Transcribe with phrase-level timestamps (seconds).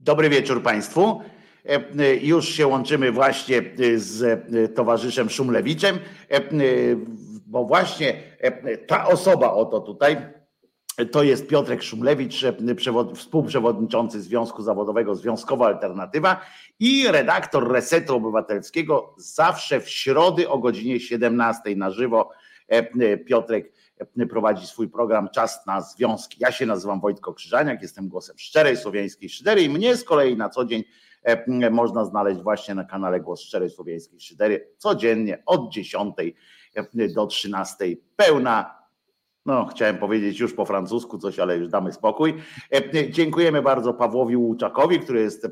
[0.00, 1.20] Dobry wieczór Państwu.
[1.66, 5.98] E, e, już się łączymy właśnie e, z towarzyszem Szumlewiczem,
[7.46, 8.22] bo właśnie
[8.86, 10.16] ta osoba oto tutaj,
[11.10, 12.44] to jest Piotrek Szumlewicz,
[13.14, 16.40] współprzewodniczący Związku Zawodowego Związkowa Alternatywa
[16.78, 22.30] i redaktor Resetu Obywatelskiego zawsze w środy o godzinie 17 na żywo.
[23.26, 23.72] Piotrek
[24.30, 26.36] prowadzi swój program Czas na Związki.
[26.40, 30.48] Ja się nazywam Wojtko Krzyżaniak, jestem głosem szczerej słowiańskiej szydery i mnie z kolei na
[30.48, 30.84] co dzień
[31.22, 36.14] e, można znaleźć właśnie na kanale Głos Szczerej Słowiańskiej Szydery codziennie od 10
[36.74, 37.84] e, do 13
[38.16, 38.79] pełna
[39.46, 42.34] no, chciałem powiedzieć już po francusku coś, ale już damy spokój.
[42.74, 45.50] E, dziękujemy bardzo Pawłowi Łuczakowi, który jest e,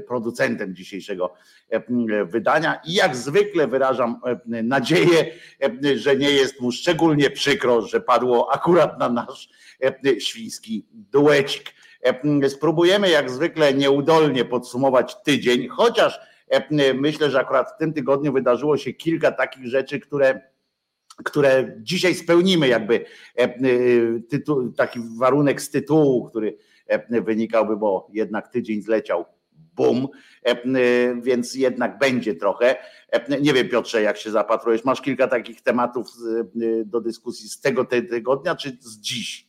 [0.00, 1.34] producentem dzisiejszego
[1.70, 5.26] e, wydania i jak zwykle wyrażam nadzieję,
[5.96, 9.48] że nie jest mu szczególnie przykro, że padło akurat na nasz
[10.18, 11.74] świński duecik.
[12.48, 16.20] Spróbujemy jak zwykle nieudolnie podsumować tydzień, chociaż
[16.94, 20.53] myślę, że akurat w tym tygodniu wydarzyło się kilka takich rzeczy, które
[21.24, 23.04] które dzisiaj spełnimy, jakby
[23.38, 23.50] e, e,
[24.28, 30.08] tytuł, taki warunek z tytułu, który e, wynikałby, bo jednak tydzień zleciał bum,
[31.22, 32.76] więc jednak będzie trochę.
[33.40, 34.84] Nie wiem, Piotrze, jak się zapatrujesz.
[34.84, 36.06] Masz kilka takich tematów
[36.84, 39.48] do dyskusji z tego tygodnia, czy z dziś?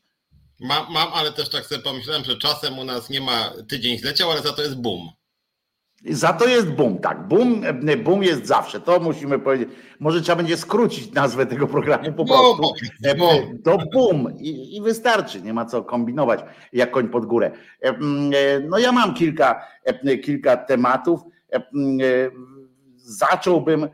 [0.59, 4.31] Mam, mam, ale też tak sobie pomyślałem, że czasem u nas nie ma tydzień zleciał,
[4.31, 5.09] ale za to jest boom.
[6.09, 7.27] Za to jest boom, tak.
[7.27, 7.61] Boom,
[8.03, 8.79] boom jest zawsze.
[8.79, 9.69] To musimy powiedzieć.
[9.99, 12.73] Może trzeba będzie skrócić nazwę tego programu po prostu.
[13.63, 15.41] To boom I, i wystarczy.
[15.41, 16.39] Nie ma co kombinować
[16.73, 17.51] jak koń pod górę.
[18.69, 19.61] No ja mam kilka,
[20.23, 21.21] kilka tematów.
[22.95, 23.89] Zacząłbym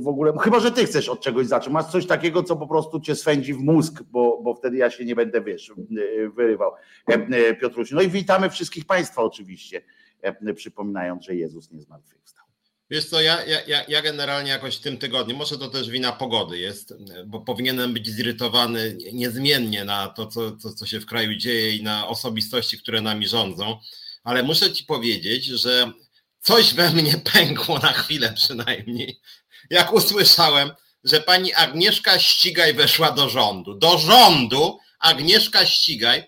[0.00, 1.74] w ogóle, chyba że ty chcesz od czegoś zacząć.
[1.74, 5.04] Masz coś takiego, co po prostu cię swędzi w mózg, bo, bo wtedy ja się
[5.04, 5.72] nie będę, wiesz,
[6.36, 6.72] wyrywał.
[7.60, 7.94] Piotrusiu.
[7.94, 9.82] No i witamy wszystkich Państwa oczywiście.
[10.22, 12.44] E, przypominając, że Jezus nie zmartwychwstał.
[12.90, 16.58] Wiesz co, ja, ja, ja generalnie jakoś w tym tygodniu, może to też wina pogody
[16.58, 16.94] jest,
[17.26, 21.82] bo powinienem być zirytowany niezmiennie na to, co, co, co się w kraju dzieje i
[21.82, 23.78] na osobistości, które nami rządzą,
[24.24, 25.92] ale muszę ci powiedzieć, że
[26.40, 29.20] coś we mnie pękło na chwilę przynajmniej,
[29.70, 30.70] jak usłyszałem,
[31.04, 33.74] że pani Agnieszka Ścigaj weszła do rządu.
[33.74, 36.24] Do rządu Agnieszka Ścigaj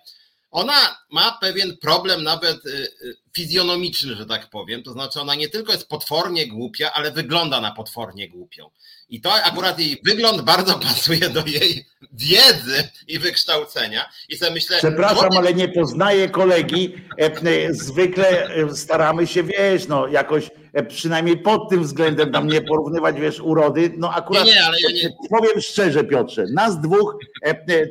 [0.50, 2.71] ona ma pewien problem nawet y,
[3.03, 4.83] y, fizjonomiczny, że tak powiem.
[4.83, 8.71] To znaczy, ona nie tylko jest potwornie głupia, ale wygląda na potwornie głupią.
[9.09, 14.09] I to akurat jej wygląd bardzo pasuje do jej wiedzy i wykształcenia.
[14.28, 14.78] I sobie myślę.
[14.78, 16.95] Przepraszam, ale nie poznaję kolegi.
[17.21, 20.51] E, e, zwykle e, staramy się, wiesz, no jakoś
[20.89, 23.93] przynajmniej pod tym względem tam nie porównywać, wiesz, urody.
[23.97, 25.11] No akurat nie, nie, ale ja nie...
[25.31, 27.16] powiem szczerze, Piotrze, nas dwóch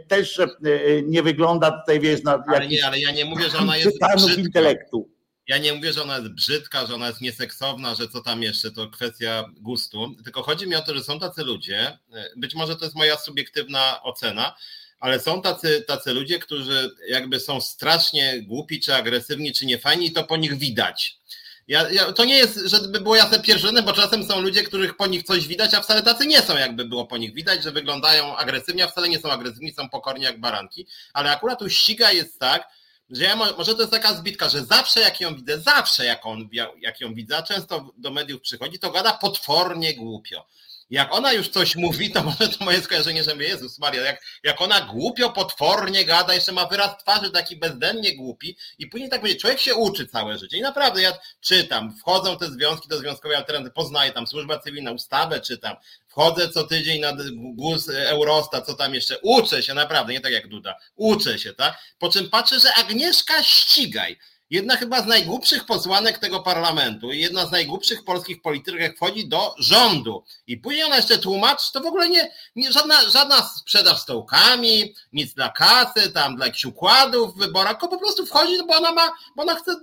[0.07, 0.41] też
[1.03, 3.97] nie wygląda tutaj, wiesz, na ale nie, ale ja nie mówię, że ona jest
[4.37, 5.12] intelektu.
[5.47, 8.71] Ja nie mówię, że ona jest brzydka, że ona jest nieseksowna, że co tam jeszcze,
[8.71, 10.15] to kwestia gustu.
[10.23, 11.97] Tylko chodzi mi o to, że są tacy ludzie,
[12.35, 14.55] być może to jest moja subiektywna ocena,
[14.99, 20.11] ale są tacy, tacy ludzie, którzy jakby są strasznie głupi, czy agresywni, czy niefajni i
[20.11, 21.17] to po nich widać.
[21.67, 25.07] Ja, ja, to nie jest, żeby było jasne pierzone, bo czasem są ludzie, których po
[25.07, 28.37] nich coś widać, a wcale tacy nie są, jakby było po nich widać, że wyglądają
[28.37, 30.87] agresywnie, a wcale nie są agresywni, są pokorni jak baranki.
[31.13, 32.67] Ale akurat u ściga jest tak,
[33.13, 36.49] że może to jest taka zbitka, że zawsze jak ją widzę, zawsze jak, on,
[36.81, 40.45] jak ją widzę, a często do mediów przychodzi, to gada potwornie głupio.
[40.89, 44.61] Jak ona już coś mówi, to może to moje skojarzenie, że Jezus Maria, jak, jak
[44.61, 49.37] ona głupio, potwornie gada, jeszcze ma wyraz twarzy taki bezdennie głupi i później tak będzie,
[49.37, 53.73] człowiek się uczy całe życie i naprawdę ja czytam, wchodzą te związki do związkowej alternatywy,
[53.73, 55.75] poznaję tam służba cywilna, ustawę czytam,
[56.07, 60.47] wchodzę co tydzień na głos Eurosta, co tam jeszcze, uczę się naprawdę, nie tak jak
[60.47, 61.77] Duda, uczę się, tak?
[61.99, 64.17] Po czym patrzę, że Agnieszka Ścigaj,
[64.53, 69.55] jedna chyba z najgłupszych posłanek tego parlamentu i jedna z najgłupszych polskich polityków wchodzi do
[69.57, 70.23] rządu.
[70.47, 75.33] I później ona jeszcze tłumaczy, to w ogóle nie, nie żadna, żadna sprzedaż stołkami, nic
[75.33, 79.11] dla kasy, tam dla jakichś układów w wyborach, tylko po prostu wchodzi, bo ona ma,
[79.35, 79.75] bo ona chce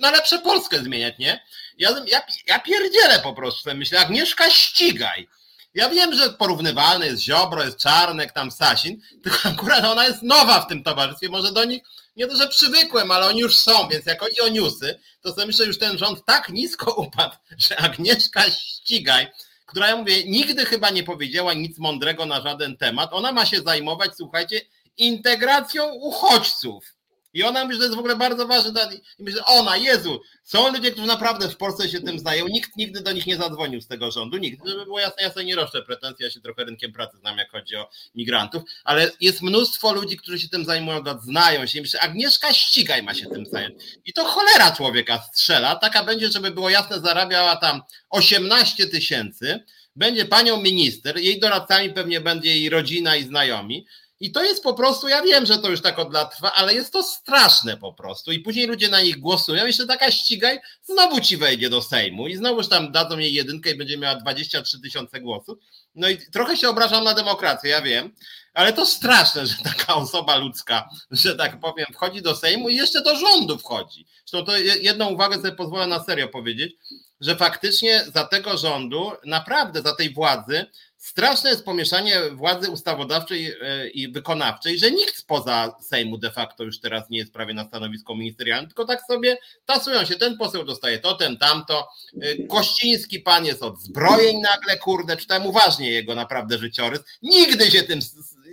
[0.00, 1.44] na lepsze Polskę zmieniać, nie?
[1.78, 5.28] Ja, ja, ja pierdzielę po prostu, myślę, Agnieszka ścigaj.
[5.74, 10.60] Ja wiem, że porównywalny jest Ziobro, jest Czarnek, tam Sasin, tylko akurat ona jest nowa
[10.60, 11.82] w tym towarzystwie, może do nich
[12.20, 15.46] nie to, że przywykłem, ale oni już są, więc jak chodzi o newsy, to sobie
[15.46, 19.26] myślę, że już ten rząd tak nisko upadł, że Agnieszka Ścigaj,
[19.66, 23.60] która ja mówię, nigdy chyba nie powiedziała nic mądrego na żaden temat, ona ma się
[23.60, 24.60] zajmować, słuchajcie,
[24.96, 26.94] integracją uchodźców.
[27.34, 28.72] I ona mówi, że to jest w ogóle bardzo ważne.
[29.18, 32.48] I myślę, ona, Jezu, są ludzie, którzy naprawdę w Polsce się tym znają.
[32.48, 34.36] Nikt nigdy do nich nie zadzwonił z tego rządu.
[34.36, 34.68] Nikt.
[34.68, 37.50] Żeby było jasne, ja sobie nie roszczę pretensji, ja się trochę rynkiem pracy znam, jak
[37.50, 41.78] chodzi o migrantów, ale jest mnóstwo ludzi, którzy się tym zajmują, znają się.
[41.78, 43.74] I myślę, Agnieszka Ścigaj ma się tym zająć.
[44.04, 45.76] I to cholera człowieka strzela.
[45.76, 49.64] Taka będzie, żeby było jasne, zarabiała tam 18 tysięcy.
[49.96, 53.86] Będzie panią minister, jej doradcami pewnie będzie jej rodzina i znajomi.
[54.20, 56.74] I to jest po prostu, ja wiem, że to już tak od lat trwa, ale
[56.74, 58.32] jest to straszne po prostu.
[58.32, 59.66] I później ludzie na nich głosują.
[59.66, 63.78] Jeszcze taka ścigaj, znowu ci wejdzie do Sejmu i znowuż tam dadzą jej jedynkę i
[63.78, 65.58] będzie miała 23 tysiące głosów.
[65.94, 68.14] No i trochę się obrażam na demokrację, ja wiem,
[68.54, 73.02] ale to straszne, że taka osoba ludzka, że tak powiem, wchodzi do Sejmu i jeszcze
[73.02, 74.06] do rządu wchodzi.
[74.24, 76.72] Zresztą to jedną uwagę sobie pozwolę na serio powiedzieć,
[77.20, 80.66] że faktycznie za tego rządu, naprawdę za tej władzy,
[81.00, 86.80] straszne jest pomieszanie władzy ustawodawczej e, i wykonawczej, że nikt spoza Sejmu de facto już
[86.80, 89.36] teraz nie jest prawie na stanowisku ministerialnym, tylko tak sobie
[89.66, 90.16] tasują się.
[90.16, 91.88] Ten poseł dostaje to, ten tamto.
[92.22, 97.00] E, Kościński pan jest od zbrojeń nagle, kurde, czytałem uważnie jego naprawdę życiorys.
[97.22, 98.00] Nigdy się tym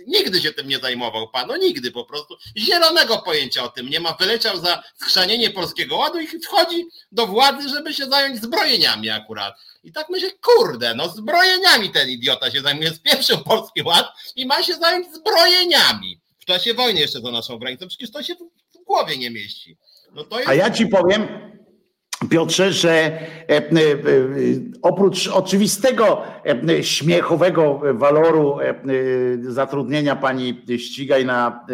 [0.08, 2.36] Nigdy się tym nie zajmował pan, no nigdy po prostu.
[2.56, 4.16] Zielonego pojęcia o tym nie ma.
[4.20, 9.54] Wyleciał za skrzanienie polskiego ładu i wchodzi do władzy, żeby się zająć zbrojeniami akurat.
[9.84, 14.06] I tak myślę, kurde, no zbrojeniami ten idiota się zajmuje z pierwszym polski ład
[14.36, 16.20] i ma się zająć zbrojeniami.
[16.38, 19.76] W czasie wojny jeszcze za naszą granicą, przecież to się w głowie nie mieści.
[20.12, 20.48] No jest...
[20.48, 21.28] A ja ci powiem,
[22.30, 23.64] Piotrze, że e, e, e,
[24.82, 26.22] oprócz oczywistego
[26.82, 28.58] śmiechowego waloru
[29.40, 31.66] zatrudnienia pani Ścigaj na,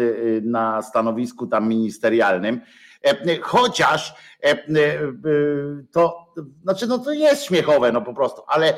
[0.43, 2.61] na stanowisku tam ministerialnym,
[3.41, 4.15] chociaż
[5.91, 6.24] to
[6.63, 8.73] znaczy no to jest śmiechowe no po prostu, ale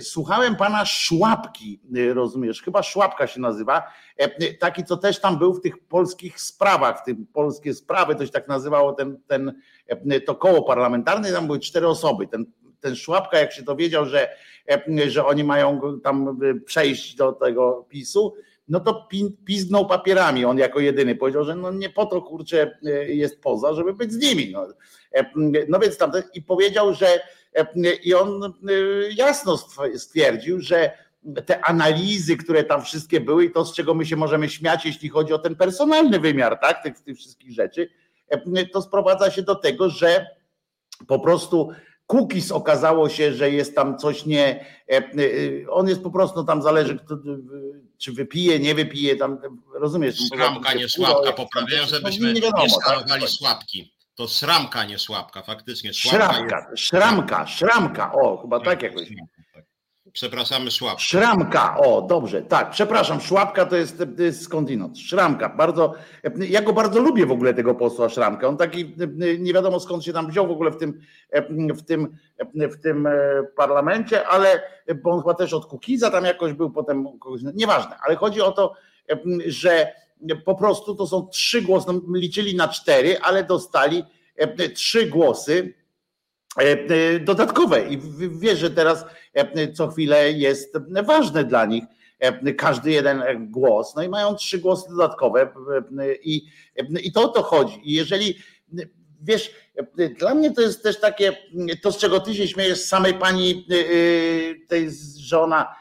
[0.00, 1.80] słuchałem pana Szłapki,
[2.14, 3.82] rozumiesz, chyba Szłapka się nazywa,
[4.58, 8.32] taki co też tam był w tych polskich sprawach, w tym polskie sprawy, to się
[8.32, 9.60] tak nazywało ten, ten
[10.26, 12.26] to koło parlamentarne, tam były cztery osoby.
[12.26, 12.46] Ten,
[12.80, 14.28] ten Szłapka, jak się dowiedział, że,
[15.06, 18.34] że oni mają tam przejść do tego PiSu,
[18.68, 19.08] no to
[19.44, 20.44] piznął papierami.
[20.44, 22.78] On jako jedyny powiedział, że no nie po to kurczę
[23.08, 24.52] jest poza, żeby być z nimi.
[24.52, 24.66] No,
[25.68, 27.20] no więc tam i powiedział, że
[28.04, 28.52] i on
[29.16, 29.58] jasno
[29.96, 30.90] stwierdził, że
[31.46, 35.08] te analizy, które tam wszystkie były i to, z czego my się możemy śmiać, jeśli
[35.08, 37.88] chodzi o ten personalny wymiar, tak, tych, tych wszystkich rzeczy,
[38.72, 40.26] to sprowadza się do tego, że
[41.06, 41.70] po prostu
[42.06, 44.64] Cookies okazało się, że jest tam coś nie.
[45.68, 46.98] On jest po prostu tam zależy,
[47.98, 49.38] czy wypije, nie wypije, tam
[49.74, 50.18] rozumiesz.
[50.34, 53.30] Szramka, nie szłapka, poprawiają, żebyśmy nie, wiadomo, nie szkalowali tak?
[53.30, 53.92] szłapki.
[54.14, 55.92] To szramka, nie szłapka, faktycznie.
[55.92, 56.82] Szramka, jest...
[56.82, 59.08] szramka, szramka, o, chyba tak jakoś.
[60.12, 60.98] Przepraszamy, Szłapka.
[60.98, 64.98] Szramka, o dobrze, tak, przepraszam, Szłapka to jest, to jest skądinąd.
[64.98, 65.94] Szramka, bardzo,
[66.36, 68.48] ja go bardzo lubię w ogóle tego posła Szramka.
[68.48, 68.94] On taki,
[69.38, 71.00] nie wiadomo skąd się tam wziął w ogóle w tym,
[71.50, 72.16] w tym,
[72.54, 73.08] w tym
[73.56, 74.62] parlamencie, ale
[75.02, 77.06] bo on chyba też od Kukiza tam jakoś był, potem,
[77.54, 78.74] nieważne, ale chodzi o to,
[79.46, 79.92] że
[80.44, 84.04] po prostu to są trzy głosy, no, liczyli na cztery, ale dostali
[84.74, 85.74] trzy głosy
[86.58, 87.98] E, dodatkowe i
[88.30, 91.84] wiesz, że teraz e, co chwilę jest ważne dla nich
[92.18, 95.52] e, każdy jeden głos, no i mają trzy głosy dodatkowe
[96.22, 96.42] i,
[97.02, 97.80] i to o to chodzi.
[97.84, 98.38] I jeżeli
[99.22, 99.54] wiesz,
[100.18, 101.36] dla mnie to jest też takie,
[101.82, 103.66] to z czego ty się śmiejesz samej pani
[104.68, 105.74] tej, że ona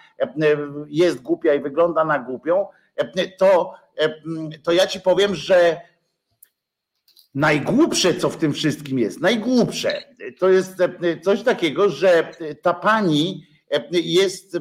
[0.87, 2.67] jest głupia i wygląda na głupią,
[3.37, 3.73] to,
[4.63, 5.81] to ja ci powiem, że
[7.35, 10.03] Najgłupsze, co w tym wszystkim jest, najgłupsze,
[10.39, 14.59] to jest e, coś takiego, że ta pani e, jest, e,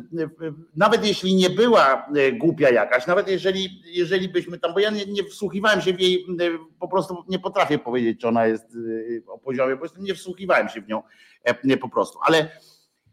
[0.76, 5.24] nawet jeśli nie była głupia jakaś, nawet jeżeli, jeżeli byśmy tam, bo ja nie, nie
[5.24, 6.26] wsłuchiwałem się w jej,
[6.80, 8.76] po prostu nie potrafię powiedzieć, czy ona jest
[9.26, 11.02] o poziomie, po prostu nie wsłuchiwałem się w nią
[11.80, 12.50] po prostu, ale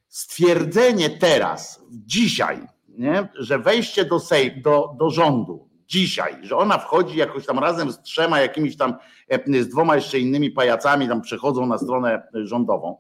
[0.08, 2.60] stwierdzenie teraz, dzisiaj,
[2.98, 7.92] nie, że wejście do, sejm, do, do rządu dzisiaj, że ona wchodzi jakoś tam razem
[7.92, 8.96] z trzema jakimiś tam,
[9.30, 12.98] e, z dwoma jeszcze innymi pajacami, tam przechodzą na stronę rządową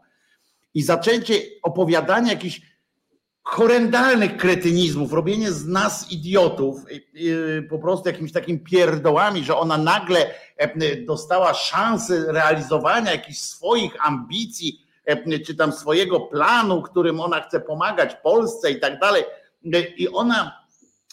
[0.74, 1.34] i zaczęcie
[1.64, 2.62] opowiadania jakichś
[3.44, 6.86] horrendalnych kretynizmów, robienie z nas idiotów,
[7.70, 14.82] po prostu jakimiś takim pierdołami, że ona nagle e, dostała szansę realizowania jakichś swoich ambicji,
[15.06, 19.24] e, czy tam swojego planu, którym ona chce pomagać Polsce i tak dalej.
[19.98, 20.65] I ona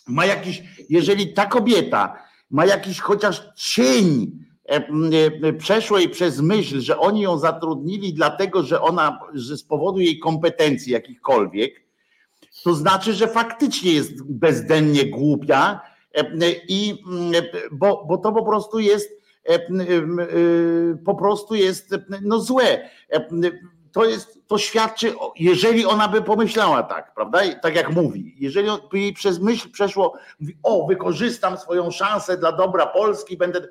[0.06, 2.18] ma jakiś, jeżeli ta kobieta
[2.50, 4.32] ma jakiś chociaż cień
[4.68, 4.88] e,
[5.42, 10.18] e, przeszłej przez myśl, że oni ją zatrudnili dlatego, że ona, że z powodu jej
[10.18, 11.82] kompetencji jakichkolwiek,
[12.64, 15.80] to znaczy, że faktycznie jest bezdennie głupia
[16.14, 16.24] e,
[16.68, 17.04] i
[17.72, 19.22] bo, bo to po prostu jest
[21.04, 22.90] po prostu jest no złe.
[23.92, 27.40] To jest, to świadczy, jeżeli ona by pomyślała tak, prawda?
[27.62, 32.52] Tak jak mówi, jeżeli by jej przez myśl przeszło, mówi, o, wykorzystam swoją szansę dla
[32.52, 33.68] dobra Polski, będę.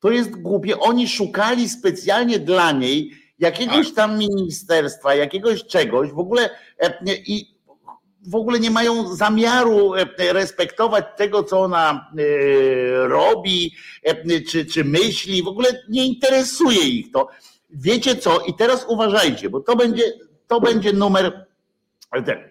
[0.00, 0.80] To jest głupie.
[0.80, 3.96] Oni szukali specjalnie dla niej jakiegoś tak.
[3.96, 6.50] tam ministerstwa, jakiegoś czegoś, w ogóle
[7.26, 7.52] i
[8.26, 14.84] w ogóle nie mają zamiaru e, respektować tego, co ona e, robi, e, czy, czy
[14.84, 17.28] myśli, w ogóle nie interesuje ich to.
[17.72, 18.40] Wiecie co?
[18.40, 20.02] I teraz uważajcie, bo to będzie,
[20.46, 21.46] to będzie numer.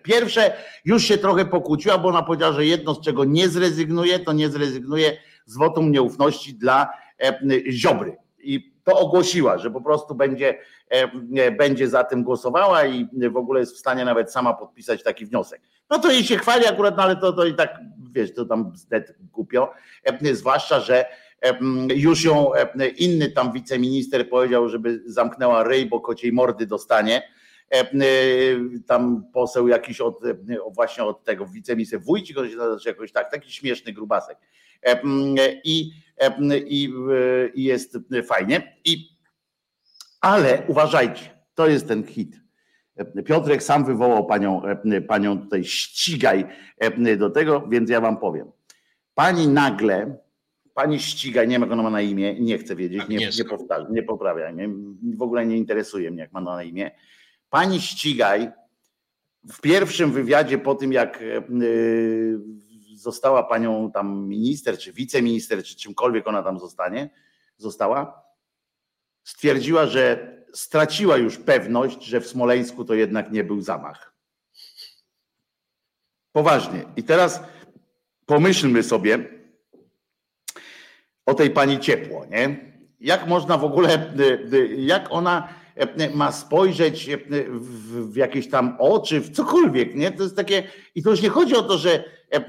[0.04, 0.54] Pierwsze,
[0.86, 4.50] już się trochę pokłóciła, bo ona powiedziała, że jedno z czego nie zrezygnuje, to nie
[4.50, 6.90] zrezygnuje z wotum nieufności dla
[7.70, 8.18] Ziobry.
[8.40, 10.58] I to ogłosiła, że po prostu będzie
[10.92, 15.26] E, będzie za tym głosowała i w ogóle jest w stanie nawet sama podpisać taki
[15.26, 15.62] wniosek.
[15.90, 17.80] No to jej się chwali akurat, no ale to, to i tak,
[18.12, 19.74] wiesz, to tam zdet głupio,
[20.04, 21.10] e, zwłaszcza, że e,
[21.96, 22.52] już ją
[22.98, 27.22] inny tam wiceminister powiedział, żeby zamknęła ryj, bo kociej mordy dostanie.
[28.88, 30.20] Tam poseł jakiś od,
[30.76, 32.38] właśnie od tego wiceminister Wójcik,
[32.86, 34.38] jakoś tak, taki śmieszny grubasek.
[35.64, 35.92] I,
[36.66, 36.94] i,
[37.54, 38.78] i jest fajnie.
[38.86, 39.12] I
[40.22, 42.42] ale uważajcie, to jest ten hit.
[43.26, 44.62] Piotrek sam wywołał panią,
[45.08, 46.46] panią tutaj ścigaj
[47.18, 48.52] do tego, więc ja wam powiem.
[49.14, 50.18] Pani nagle,
[50.74, 53.88] pani ścigaj, nie wiem jak ona ma na imię, nie chcę wiedzieć, nie, nie, powtarza,
[53.92, 54.70] nie poprawia, nie,
[55.18, 56.92] w ogóle nie interesuje mnie jak ma na imię.
[57.50, 58.52] Pani ścigaj
[59.50, 61.24] w pierwszym wywiadzie po tym jak
[62.96, 67.10] została panią tam minister, czy wiceminister, czy czymkolwiek ona tam zostanie,
[67.58, 68.24] została,
[69.24, 74.14] stwierdziła, że straciła już pewność, że w Smoleńsku to jednak nie był zamach.
[76.32, 76.86] Poważnie.
[76.96, 77.42] I teraz
[78.26, 79.41] pomyślmy sobie
[81.26, 82.72] o tej pani ciepło, nie?
[83.00, 87.18] Jak można w ogóle, y, y, jak ona E, ma spojrzeć e,
[88.10, 90.12] w jakieś tam oczy, w cokolwiek, nie?
[90.12, 90.64] To jest takie,
[90.96, 92.04] i to już nie chodzi o to, że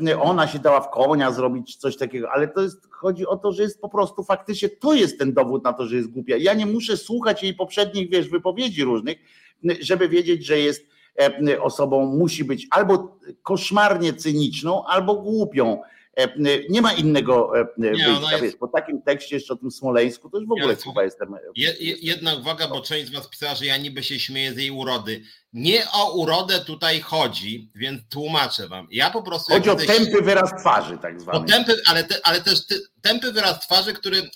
[0.06, 3.52] e, ona się dała w konia zrobić coś takiego, ale to jest, chodzi o to,
[3.52, 6.36] że jest po prostu faktycznie, to jest ten dowód na to, że jest głupia.
[6.36, 9.18] Ja nie muszę słuchać jej poprzednich, wiesz, wypowiedzi różnych,
[9.80, 10.92] żeby wiedzieć, że jest
[11.60, 16.01] osobą, musi być albo koszmarnie cyniczną, albo głupią E,
[16.68, 18.58] nie ma innego e, wyjścia, jest...
[18.58, 21.34] po takim tekście jeszcze o tym Smoleńsku, to już w ogóle ja, chyba jestem...
[21.34, 21.40] E,
[21.78, 25.22] jedna uwaga, bo część z was pisała, że ja niby się śmieję z jej urody.
[25.52, 28.88] Nie o urodę tutaj chodzi, więc tłumaczę wam.
[28.90, 29.52] Ja po prostu...
[29.52, 31.46] Chodzi o tępy wyraz twarzy tak zwany.
[31.46, 34.30] Tępy, ale, te, ale też ty, tępy wyraz twarzy, który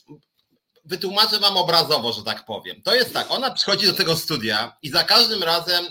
[0.85, 2.83] wytłumaczę wam obrazowo, że tak powiem.
[2.83, 5.85] To jest tak, ona przychodzi do tego studia i za każdym razem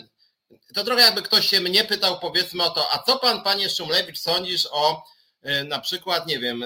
[0.73, 4.19] to trochę jakby ktoś się mnie pytał, powiedzmy o to, a co pan, panie Szumlewicz,
[4.19, 5.14] sądzisz o E,
[5.67, 6.63] na przykład, nie wiem,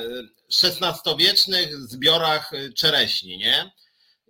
[0.63, 3.71] XVI-wiecznych zbiorach e, czereśni, nie?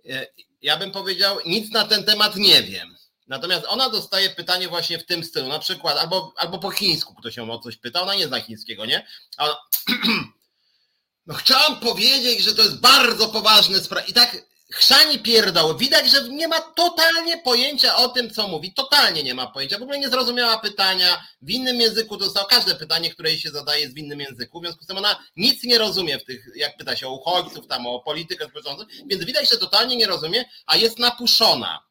[0.08, 0.26] E,
[0.62, 2.96] ja bym powiedział, nic na ten temat nie wiem.
[3.26, 7.36] Natomiast ona dostaje pytanie właśnie w tym stylu, na przykład, albo, albo po chińsku ktoś
[7.36, 9.06] ją o coś pyta, ona nie zna chińskiego, nie?
[9.36, 9.56] A ona,
[11.26, 14.06] no chciałam powiedzieć, że to jest bardzo poważny sprawa.
[14.06, 14.36] I tak
[14.72, 15.76] chrzani pierdol.
[15.76, 18.72] Widać, że nie ma totalnie pojęcia o tym, co mówi.
[18.74, 19.78] Totalnie nie ma pojęcia.
[19.78, 21.24] W ogóle nie zrozumiała pytania.
[21.42, 24.60] W innym języku dostał każde pytanie, które jej się zadaje jest w innym języku.
[24.60, 27.66] W związku z tym ona nic nie rozumie w tych, jak pyta się o uchodźców,
[27.66, 28.84] tam o politykę społeczną.
[29.06, 31.90] Więc widać, że totalnie nie rozumie, a jest napuszona.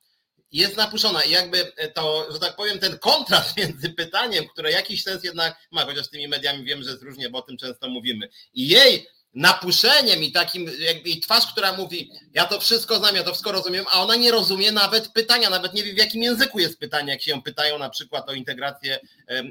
[0.51, 5.24] Jest napuszona i jakby to, że tak powiem, ten kontrast między pytaniem, które jakiś sens
[5.24, 8.29] jednak ma, chociaż z tymi mediami wiem, że jest różnie, bo o tym często mówimy,
[8.53, 13.24] i jej napuszeniem i takim jakby jej twarz, która mówi, ja to wszystko znam, ja
[13.24, 16.60] to wszystko rozumiem, a ona nie rozumie nawet pytania, nawet nie wie w jakim języku
[16.60, 19.00] jest pytanie, jak się ją pytają na przykład o integrację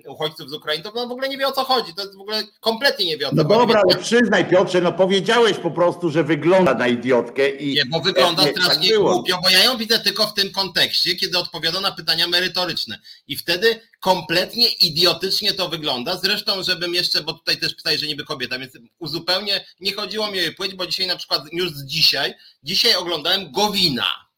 [0.06, 2.20] uchodźców z Ukrainy, to ona w ogóle nie wie o co chodzi, to jest w
[2.20, 3.54] ogóle kompletnie nie wie o co no chodzi.
[3.54, 7.74] No dobra, ale przyznaj Piotrze, no powiedziałeś po prostu, że wygląda na idiotkę i...
[7.74, 11.16] Nie, bo wygląda nie, strasznie tak głupio, bo ja ją widzę tylko w tym kontekście,
[11.16, 16.16] kiedy odpowiada na pytania merytoryczne i wtedy kompletnie idiotycznie to wygląda.
[16.16, 20.38] Zresztą, żebym jeszcze, bo tutaj też pisali, że niby kobieta, więc uzupełnię, nie chodziło mi
[20.38, 24.28] o jej płeć, bo dzisiaj na przykład już z dzisiaj, dzisiaj oglądałem Gowina.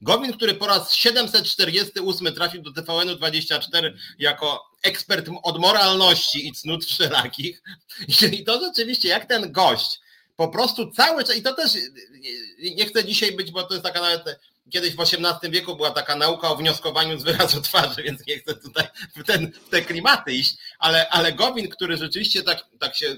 [0.00, 6.84] Gowin, który po raz 748 trafił do TVN-u 24 jako ekspert od moralności i cnót
[6.84, 7.62] wszelakich.
[8.32, 10.00] I to rzeczywiście, jak ten gość
[10.36, 11.72] po prostu cały czas, i to też
[12.76, 14.38] nie chcę dzisiaj być, bo to jest taka nawet
[14.70, 18.54] kiedyś w XVIII wieku była taka nauka o wnioskowaniu z wyrazu twarzy, więc nie chcę
[18.54, 23.16] tutaj w, ten, w te klimaty iść, ale, ale Gowin, który rzeczywiście tak, tak się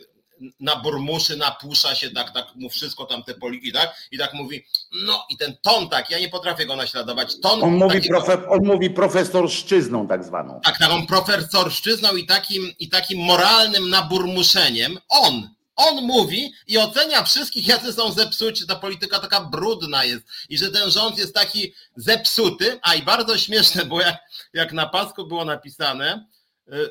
[0.61, 3.94] na burmuszy, napusza się, tak, tak mu wszystko tam te poliki, tak?
[4.11, 4.64] I tak mówi,
[5.04, 7.40] no i ten ton tak, ja nie potrafię go naśladować.
[7.40, 10.61] Ton on, mówi takiego, profe, on mówi profesorszczyzną tak zwaną.
[10.64, 14.99] Tak, taką profesorszczyzną i takim, i takim moralnym naburmuszeniem.
[15.09, 20.59] On, On mówi i ocenia wszystkich, jacy są zepsuci, ta polityka taka brudna jest i
[20.59, 24.16] że ten rząd jest taki zepsuty, a i bardzo śmieszne, bo jak,
[24.52, 26.26] jak na pasku było napisane,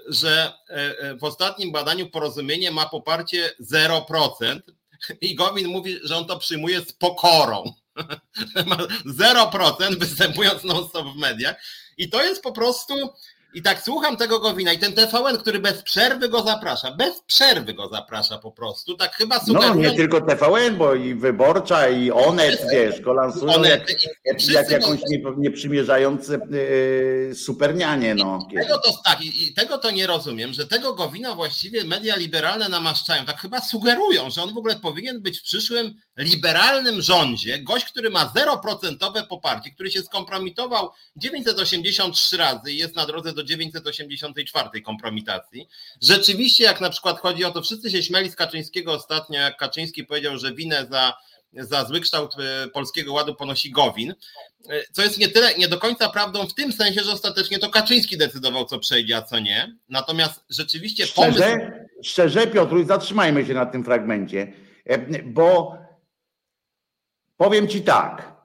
[0.08, 4.60] że y, y, w ostatnim badaniu porozumienie ma poparcie 0%
[5.22, 7.74] i Gowin mówi, że on to przyjmuje z pokorą.
[9.06, 11.56] 0% występując non-stop w mediach.
[11.98, 12.94] I to jest po prostu
[13.54, 17.74] i tak słucham tego Gowina i ten TVN, który bez przerwy go zaprasza, bez przerwy
[17.74, 19.70] go zaprasza po prostu, tak chyba sugerują...
[19.70, 23.90] No nie tylko TVN, bo i Wyborcza i Onet, wiesz, go lansują Onet,
[24.26, 26.40] jak, jak jakąś nie, nieprzymierzające
[27.30, 28.16] yy, supernianie.
[28.16, 32.16] No, I tego, to, tak, i, tego to nie rozumiem, że tego Gowina właściwie media
[32.16, 37.60] liberalne namaszczają, tak chyba sugerują, że on w ogóle powinien być w przyszłym liberalnym rządzie,
[37.60, 38.34] gość, który ma
[38.64, 45.68] 0% poparcie, który się skompromitował 983 razy i jest na drodze do 984 kompromitacji.
[46.02, 50.04] Rzeczywiście, jak na przykład chodzi o to, wszyscy się śmiali z Kaczyńskiego ostatnio, jak Kaczyński
[50.04, 51.18] powiedział, że winę za,
[51.54, 55.78] za zły kształt e, Polskiego Ładu ponosi Gowin, e, co jest nie tyle, nie do
[55.78, 59.76] końca prawdą w tym sensie, że ostatecznie to Kaczyński decydował, co przejdzie, a co nie.
[59.90, 61.38] Natomiast rzeczywiście pomysł...
[61.38, 64.54] Szczerze, szczerze Piotruś, zatrzymajmy się na tym fragmencie,
[64.86, 65.80] e, bo
[67.40, 68.36] powiem Ci tak,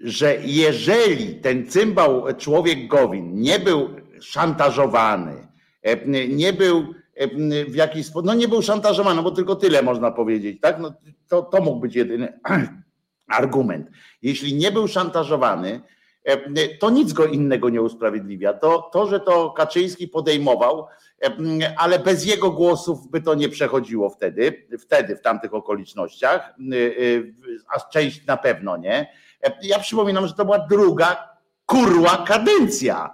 [0.00, 3.90] że jeżeli ten cymbał człowiek Gowin nie był
[4.20, 5.48] szantażowany,
[5.82, 7.28] e, nie był e,
[7.64, 10.78] w jakiś sposób, no nie był szantażowany, bo tylko tyle można powiedzieć, tak?
[10.80, 10.92] No
[11.28, 12.40] to, to mógł być jedyny
[13.40, 13.90] argument.
[14.22, 15.80] Jeśli nie był szantażowany,
[16.24, 18.52] e, to nic go innego nie usprawiedliwia.
[18.52, 20.86] To, to, że to Kaczyński podejmował,
[21.76, 26.54] ale bez jego głosów by to nie przechodziło wtedy, wtedy w tamtych okolicznościach,
[27.74, 29.12] a część na pewno nie.
[29.62, 31.34] Ja przypominam, że to była druga
[31.66, 33.10] kurła kadencja.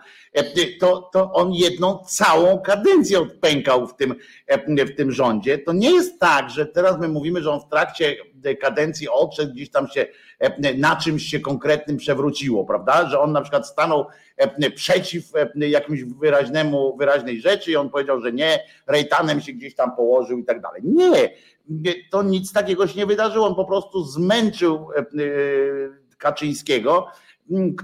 [0.81, 4.14] To, to on jedną całą kadencję odpękał w tym,
[4.69, 5.59] w tym rządzie.
[5.59, 8.17] To nie jest tak, że teraz my mówimy, że on w trakcie
[8.61, 10.07] kadencji odszedł, gdzieś tam się
[10.77, 13.09] na czymś się konkretnym przewróciło, prawda?
[13.09, 14.07] Że on na przykład stanął
[14.75, 20.39] przeciw jakimś wyraźnemu, wyraźnej rzeczy i on powiedział, że nie, rejtanem się gdzieś tam położył
[20.39, 20.83] i tak dalej.
[20.85, 21.31] Nie,
[22.11, 23.47] to nic takiego się nie wydarzyło.
[23.47, 24.89] On po prostu zmęczył
[26.19, 27.07] Kaczyńskiego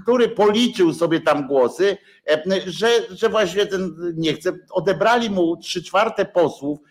[0.03, 1.97] który policzył sobie tam głosy,
[2.29, 4.53] e, że, że właśnie ten nie chce.
[4.71, 6.83] Odebrali mu trzy czwarte posłów, e,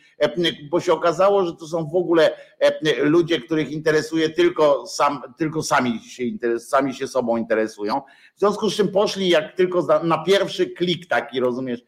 [0.70, 5.62] bo się okazało, że to są w ogóle e, ludzie, których interesuje tylko, sam, tylko
[5.62, 8.02] sami, się interes, sami się sobą interesują.
[8.36, 11.80] W związku z czym poszli jak tylko na pierwszy klik taki, rozumiesz,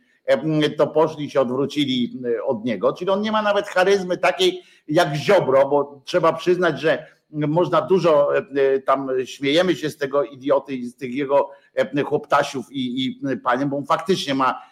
[0.77, 2.93] to poszli się odwrócili od niego.
[2.93, 8.37] Czyli on nie ma nawet charyzmy takiej jak Ziobro, bo trzeba przyznać, że można dużo
[8.37, 13.07] e, e, tam śmiejemy się z tego idioty i z tych jego e, chłoptasiów i,
[13.07, 14.63] i paniem, bo on faktycznie ma,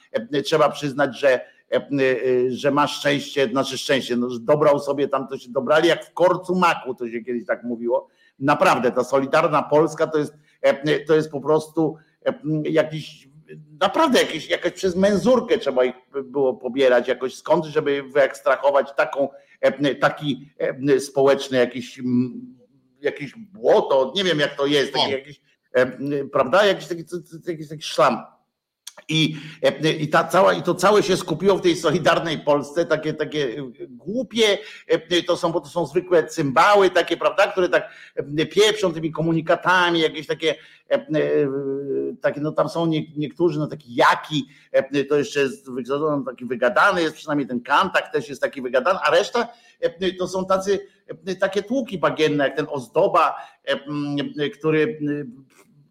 [0.44, 1.40] trzeba przyznać, że
[2.48, 6.54] że ma szczęście, znaczy szczęście, no, dobrał sobie tam, to się dobrali jak w korcu
[6.54, 8.08] maku, to się kiedyś tak mówiło.
[8.38, 10.34] Naprawdę, ta Solidarna Polska to jest,
[11.06, 11.96] to jest po prostu
[12.64, 13.28] jakiś,
[13.80, 19.28] naprawdę jakieś, jakaś przez menzurkę trzeba ich było pobierać jakoś skąd, żeby wyekstrahować taką
[19.60, 20.48] E, taki
[20.88, 22.02] e, społeczny jakiś,
[23.00, 25.40] jakiś błoto, nie wiem jak to jest, taki jakiś,
[25.72, 25.86] e,
[26.24, 27.04] prawda, jakiś taki,
[27.46, 28.18] jakiś taki szlam.
[29.08, 29.36] I,
[30.00, 34.58] i, ta cała, I to całe się skupiło w tej solidarnej Polsce, takie, takie głupie,
[35.26, 37.90] to są, bo to są zwykłe cymbały, takie, prawda, które tak
[38.50, 40.54] pieprzą tymi komunikatami, jakieś takie,
[42.20, 44.48] takie no tam są nie, niektórzy, no taki jaki,
[45.08, 45.68] to jeszcze jest
[46.26, 49.48] taki wygadany, jest przynajmniej ten kantak też jest taki wygadany, a reszta
[50.18, 50.86] to są tacy,
[51.40, 53.36] takie tłuki bagienne, jak ten ozdoba,
[54.58, 54.98] który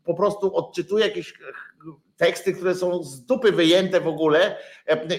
[0.04, 1.34] po prostu odczytuje jakieś
[2.18, 4.58] teksty, które są z dupy wyjęte w ogóle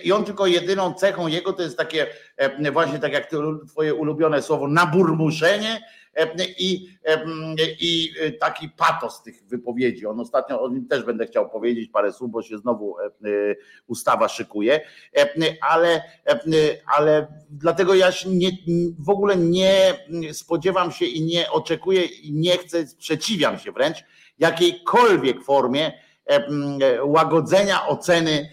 [0.04, 2.06] i on tylko jedyną cechą jego to jest takie
[2.72, 3.30] właśnie tak jak
[3.68, 5.80] twoje ulubione słowo naburmuszenie
[6.58, 6.88] i,
[7.80, 10.06] i taki patos tych wypowiedzi.
[10.06, 12.96] On ostatnio, o nim też będę chciał powiedzieć parę słów, bo się znowu
[13.86, 14.80] ustawa szykuje,
[15.60, 16.02] ale,
[16.96, 18.50] ale dlatego ja nie,
[18.98, 19.94] w ogóle nie
[20.32, 24.04] spodziewam się i nie oczekuję i nie chcę, sprzeciwiam się wręcz
[24.38, 26.05] jakiejkolwiek formie
[27.02, 28.48] łagodzenia oceny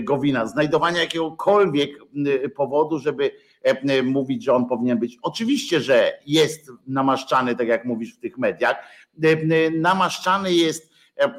[0.00, 1.90] Gowina, znajdowania jakiegokolwiek
[2.56, 3.30] powodu, żeby
[4.04, 5.18] mówić, że on powinien być.
[5.22, 8.76] Oczywiście, że jest namaszczany, tak jak mówisz w tych mediach,
[9.72, 11.30] namaszczany jest e, e,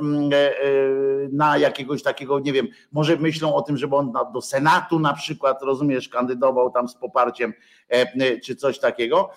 [1.32, 5.62] na jakiegoś takiego, nie wiem, może myślą o tym, żeby on do Senatu na przykład,
[5.62, 7.53] rozumiesz, kandydował tam z poparciem,
[8.43, 9.29] czy coś takiego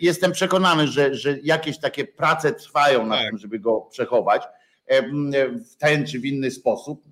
[0.00, 3.28] jestem przekonany, że, że jakieś takie prace trwają nad tak.
[3.28, 4.42] tym, żeby go przechować
[5.70, 7.04] w ten czy w inny sposób.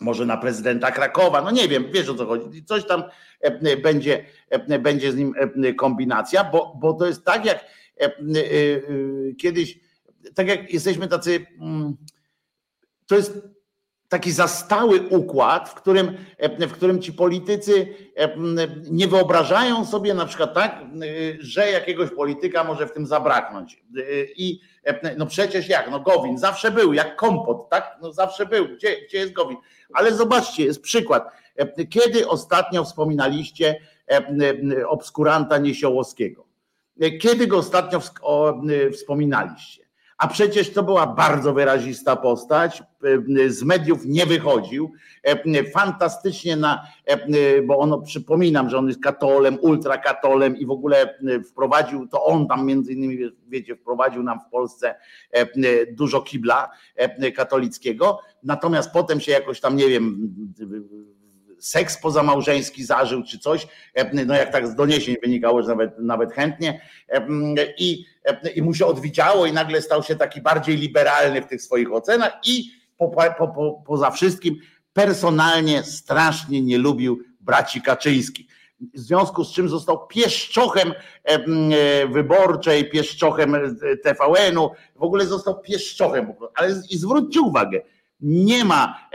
[0.00, 3.02] może na prezydenta Krakowa, no nie wiem, wiesz o co chodzi, coś tam
[3.82, 4.24] będzie,
[4.80, 5.34] będzie z nim
[5.78, 7.64] kombinacja, bo, bo to jest tak jak
[9.38, 9.80] kiedyś,
[10.34, 11.96] tak jak jesteśmy tacy, mm,
[13.06, 13.38] to jest
[14.12, 16.16] taki zastały układ, w którym,
[16.58, 17.94] w którym ci politycy
[18.90, 20.80] nie wyobrażają sobie na przykład tak,
[21.38, 23.82] że jakiegoś polityka może w tym zabraknąć.
[24.36, 24.60] I
[25.16, 27.98] no przecież jak, no Gowin zawsze był, jak kompot, tak?
[28.02, 28.68] No zawsze był.
[28.68, 29.56] Gdzie, gdzie jest Gowin?
[29.94, 31.28] Ale zobaczcie, jest przykład.
[31.90, 33.80] Kiedy ostatnio wspominaliście
[34.88, 36.46] obskuranta Niesiołowskiego?
[37.20, 38.00] Kiedy go ostatnio
[38.92, 39.81] wspominaliście?
[40.22, 42.82] A przecież to była bardzo wyrazista postać,
[43.46, 49.02] e, z mediów nie wychodził, e, fantastycznie na, e, bo ono przypominam, że on jest
[49.02, 51.18] katolem, ultrakatolem i w ogóle
[51.50, 54.94] wprowadził, to on tam między innymi, wiecie, wprowadził nam w Polsce
[55.92, 56.70] dużo kibla
[57.36, 60.34] katolickiego, natomiast potem się jakoś tam, nie wiem,
[61.62, 63.66] seks pozamałżeński zażył czy coś,
[64.26, 66.80] no jak tak z doniesień wynikało, że nawet, nawet chętnie
[67.78, 68.04] i,
[68.54, 72.32] i mu się odwidziało i nagle stał się taki bardziej liberalny w tych swoich ocenach
[72.46, 74.56] i po, po, po, poza wszystkim
[74.92, 78.46] personalnie strasznie nie lubił braci Kaczyńskich.
[78.94, 80.92] W związku z czym został pieszczochem
[82.08, 86.32] wyborczej, pieszczochem TVN-u, w ogóle został pieszczochem.
[86.54, 87.80] Ale i zwróćcie uwagę,
[88.22, 89.08] nie ma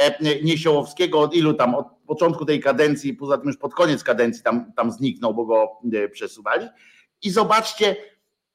[0.44, 4.74] Niesiołowskiego od ilu tam, od początku tej kadencji, poza tym już pod koniec kadencji tam,
[4.76, 6.68] tam zniknął, bo go e, przesuwali.
[7.24, 7.96] I zobaczcie,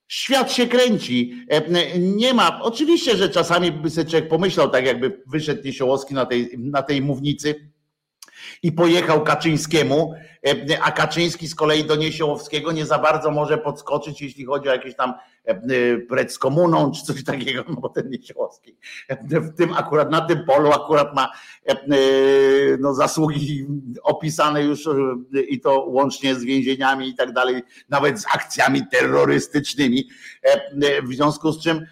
[0.08, 1.46] świat się kręci.
[1.48, 6.26] E, nie ma, oczywiście, że czasami by sobie człowiek pomyślał, tak jakby wyszedł Niesiołowski na
[6.26, 7.70] tej, na tej mównicy
[8.62, 10.31] i pojechał Kaczyńskiemu, e,
[10.82, 14.96] a Kaczyński z kolei do Niesiołowskiego nie za bardzo może podskoczyć, jeśli chodzi o jakieś
[14.96, 15.14] tam
[16.08, 18.76] pred z komuną, czy coś takiego, no bo ten Niesiołowski
[19.20, 21.32] w tym akurat, na tym polu akurat ma
[22.78, 23.66] no, zasługi
[24.02, 24.88] opisane już
[25.48, 30.08] i to łącznie z więzieniami i tak dalej, nawet z akcjami terrorystycznymi,
[31.02, 31.86] w związku z czym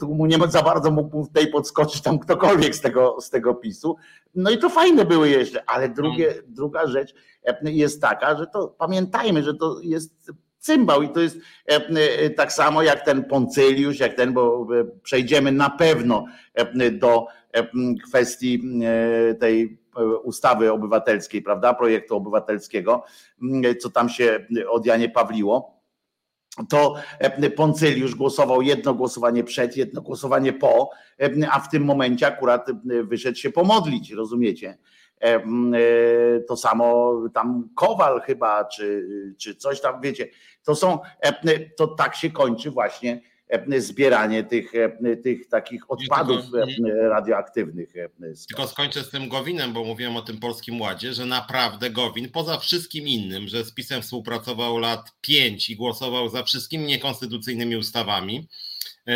[0.00, 3.96] tu mu nie za bardzo mógł tutaj podskoczyć tam ktokolwiek z tego, z tego PiSu.
[4.34, 7.14] No i to fajne były jeszcze, ale drugie, druga rzecz
[7.70, 11.36] jest taka, że to pamiętajmy, że to jest cymbał i to jest
[11.70, 16.24] e, e, tak samo jak ten Poncyliusz, jak ten, bo e, przejdziemy na pewno
[16.92, 17.26] do
[18.08, 18.62] kwestii
[19.40, 19.78] tej
[20.22, 23.04] ustawy obywatelskiej, prawda, projektu obywatelskiego,
[23.80, 25.78] co tam się od Janie Pawliło
[26.68, 26.94] to
[27.56, 30.90] Poncyliusz głosował jedno głosowanie przed, jedno głosowanie po,
[31.50, 32.66] a w tym momencie akurat
[33.04, 34.78] wyszedł się pomodlić, rozumiecie?
[35.20, 35.40] E,
[36.48, 40.28] to samo tam Kowal chyba, czy, czy coś tam, wiecie,
[40.64, 40.98] to są,
[41.76, 43.20] to tak się kończy właśnie
[43.78, 44.72] zbieranie tych,
[45.22, 46.40] tych takich odpadów
[47.08, 47.92] radioaktywnych.
[48.48, 52.58] Tylko skończę z tym Gowinem, bo mówiłem o tym Polskim Ładzie, że naprawdę Gowin, poza
[52.58, 58.67] wszystkim innym, że z PiSem współpracował lat pięć i głosował za wszystkimi niekonstytucyjnymi ustawami, E,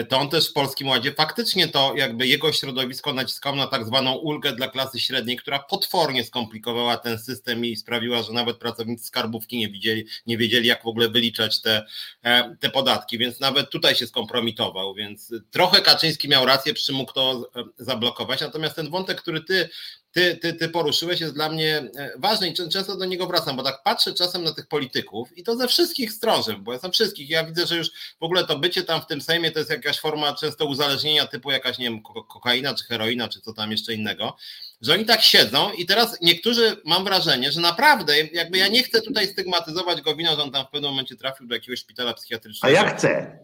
[0.09, 1.13] to on też w Polskim Ładzie.
[1.13, 6.25] Faktycznie to jakby jego środowisko naciskało na tak zwaną ulgę dla klasy średniej, która potwornie
[6.25, 10.87] skomplikowała ten system i sprawiła, że nawet pracownicy skarbówki nie, widzieli, nie wiedzieli, jak w
[10.87, 11.87] ogóle wyliczać te,
[12.23, 17.13] e, te podatki, więc nawet tutaj się skompromitował, więc trochę Kaczyński miał rację, przy mógł
[17.13, 19.69] to e, zablokować, natomiast ten wątek, który ty
[20.13, 23.63] ty, ty, ty poruszyłeś, jest dla mnie e, ważny i często do niego wracam, bo
[23.63, 27.31] tak patrzę czasem na tych polityków i to ze wszystkich stron, bo jestem wszystkich.
[27.31, 30.01] Ja widzę, że już w ogóle to bycie tam w tym Sejmie to jest jakaś
[30.01, 34.37] forma często uzależnienia typu jakaś, nie wiem, kokaina czy heroina, czy co tam jeszcze innego,
[34.81, 39.03] że oni tak siedzą i teraz niektórzy, mam wrażenie, że naprawdę, jakby ja nie chcę
[39.03, 42.79] tutaj stygmatyzować Gowina, że on tam w pewnym momencie trafił do jakiegoś szpitala psychiatrycznego.
[42.79, 43.39] A ja chcę.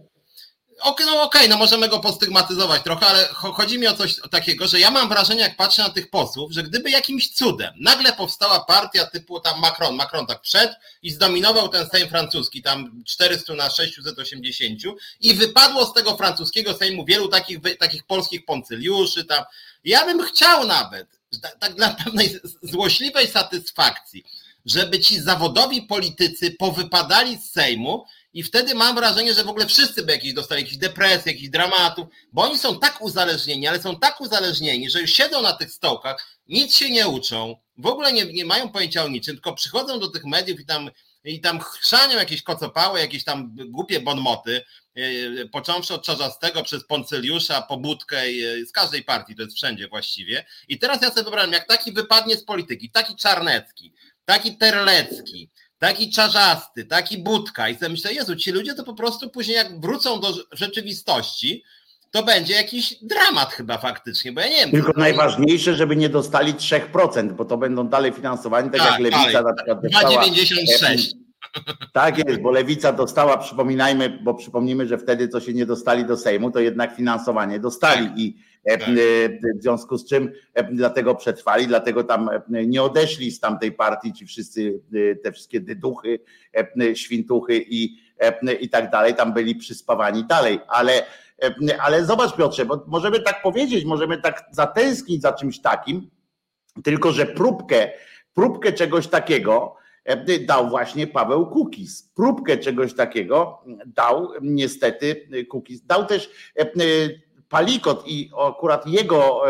[0.81, 4.81] Okay, no okej, no możemy go postygmatyzować trochę, ale chodzi mi o coś takiego, że
[4.81, 9.07] ja mam wrażenie, jak patrzę na tych posłów, że gdyby jakimś cudem nagle powstała partia
[9.07, 14.81] typu tam Macron, Macron tak wszedł i zdominował ten Sejm francuski, tam 400 na 680
[15.21, 19.45] i wypadło z tego francuskiego Sejmu wielu takich, takich polskich poncyliuszy tam.
[19.85, 21.07] Ja bym chciał nawet,
[21.59, 24.25] tak dla pewnej złośliwej satysfakcji,
[24.67, 30.03] żeby ci zawodowi politycy powypadali z Sejmu i wtedy mam wrażenie, że w ogóle wszyscy
[30.03, 34.21] by jakieś dostali jakieś depresje, jakichś dramatów, bo oni są tak uzależnieni, ale są tak
[34.21, 38.45] uzależnieni, że już siedzą na tych stołkach, nic się nie uczą, w ogóle nie, nie
[38.45, 40.91] mają pojęcia o niczym, tylko przychodzą do tych mediów i tam
[41.25, 44.63] i tam chrzanią jakieś kocopały, jakieś tam głupie bonmoty,
[44.95, 50.47] yy, począwszy od Czarzastego przez Poncyliusza, Pobudkę, yy, z każdej partii, to jest wszędzie właściwie.
[50.69, 53.93] I teraz ja sobie wyobrażam, jak taki wypadnie z polityki, taki Czarnecki,
[54.25, 59.31] taki Terlecki, taki czarzasty, taki budka i sobie myślę, Jezu, ci ludzie to po prostu
[59.31, 61.65] później jak wrócą do rzeczywistości,
[62.11, 64.71] to będzie jakiś dramat chyba faktycznie, bo ja nie wiem.
[64.71, 65.01] Tylko to...
[65.01, 69.45] najważniejsze, żeby nie dostali 3%, bo to będą dalej finansowani, tak, tak jak Lewica dalej.
[69.45, 70.25] na przykład dostała.
[70.25, 71.13] 2,96.
[71.93, 76.17] Tak jest, bo Lewica dostała, przypominajmy, bo przypomnimy, że wtedy co się nie dostali do
[76.17, 78.19] Sejmu, to jednak finansowanie dostali tak.
[78.19, 78.37] i.
[79.59, 80.33] w związku z czym
[80.73, 84.81] dlatego przetrwali, dlatego tam nie odeszli z tamtej partii ci wszyscy,
[85.23, 86.21] te wszystkie dyduchy,
[86.95, 87.99] świntuchy i,
[88.61, 91.03] i tak dalej, tam byli przyspawani dalej, ale
[91.81, 96.11] ale zobacz Piotrze, bo możemy tak powiedzieć, możemy tak zatęsknić za czymś takim,
[96.85, 97.91] tylko że próbkę,
[98.35, 99.77] próbkę czegoś takiego
[100.47, 102.13] dał właśnie Paweł Kukis.
[102.15, 105.87] Próbkę czegoś takiego dał niestety Kukis.
[105.87, 106.31] Dał też
[107.49, 109.43] Palikot i akurat jego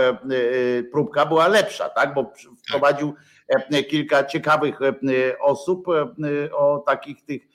[0.92, 2.14] próbka była lepsza, tak?
[2.14, 2.32] bo
[2.66, 3.14] wprowadził
[3.90, 4.78] kilka ciekawych
[5.40, 5.86] osób
[6.52, 7.48] o takich tych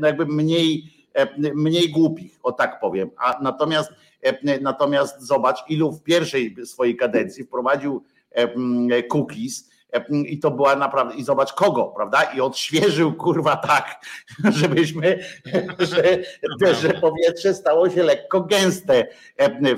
[0.00, 3.10] jakby mniej E, mniej głupich, o tak powiem.
[3.16, 9.70] A natomiast, e, natomiast zobacz, ilu w pierwszej swojej kadencji wprowadził e, cookies,
[10.10, 12.22] i to była naprawdę, i zobacz kogo, prawda?
[12.22, 14.06] I odświeżył kurwa tak,
[14.60, 15.24] żebyśmy,
[15.90, 19.06] że, że powietrze stało się lekko gęste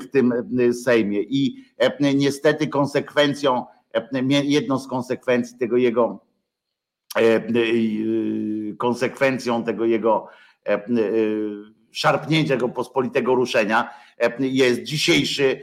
[0.01, 0.33] w tym
[0.83, 1.21] Sejmie.
[1.21, 1.65] I
[1.99, 3.65] niestety konsekwencją,
[4.43, 6.19] jedną z konsekwencji tego jego,
[8.77, 10.27] konsekwencją tego jego
[10.67, 10.81] E, e,
[11.91, 15.61] szarpnięcia tego pospolitego ruszenia e, jest dzisiejszy,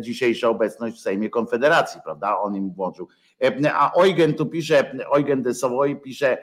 [0.00, 2.38] dzisiejsza obecność w Sejmie Konfederacji, prawda?
[2.38, 3.08] On im włączył.
[3.72, 6.38] A Eugen tu pisze, Eugen de Savoy pisze,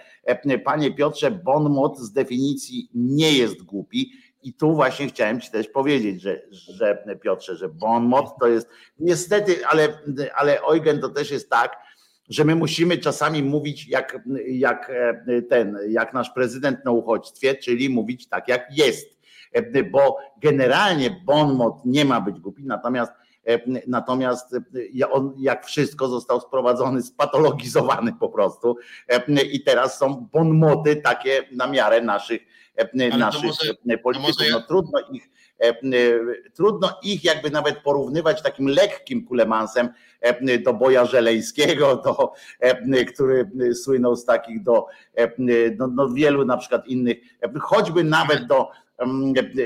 [0.66, 4.12] panie Piotrze, Bonmot z definicji nie jest głupi.
[4.44, 9.66] I tu właśnie chciałem ci też powiedzieć, że, że Piotrze, że Bonmot to jest niestety,
[9.68, 9.88] ale,
[10.36, 11.78] ale Eugen to też jest tak,
[12.30, 14.92] że my musimy czasami mówić jak, jak
[15.28, 19.22] e, ten, jak nasz prezydent na uchodźstwie, czyli mówić tak jak jest.
[19.52, 23.21] E, bo generalnie Bonmot nie ma być głupi, natomiast e,
[23.88, 24.56] Natomiast
[25.12, 28.78] on, jak wszystko, został sprowadzony, spatologizowany po prostu.
[29.52, 32.42] I teraz są bonmoty takie na miarę naszych,
[33.18, 34.52] naszych może, polityków.
[34.52, 35.30] No trudno ich
[35.62, 35.74] E, e,
[36.54, 39.90] trudno ich jakby nawet porównywać takim lekkim kulemansem
[40.22, 42.34] e, do Boja Żeleńskiego, do,
[43.14, 43.52] który
[43.84, 44.86] słynął z takich do,
[45.78, 47.18] do, do wielu na przykład innych,
[47.60, 48.70] choćby nawet do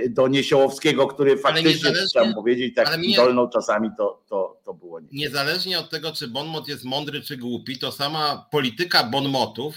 [0.10, 5.08] do Niesiołowskiego, który faktycznie, trzeba powiedzieć, tak mnie, dolną czasami to, to, to było nie.
[5.12, 9.76] Niezależnie od tego, czy Bonmot jest mądry czy głupi, to sama polityka Bonmotów,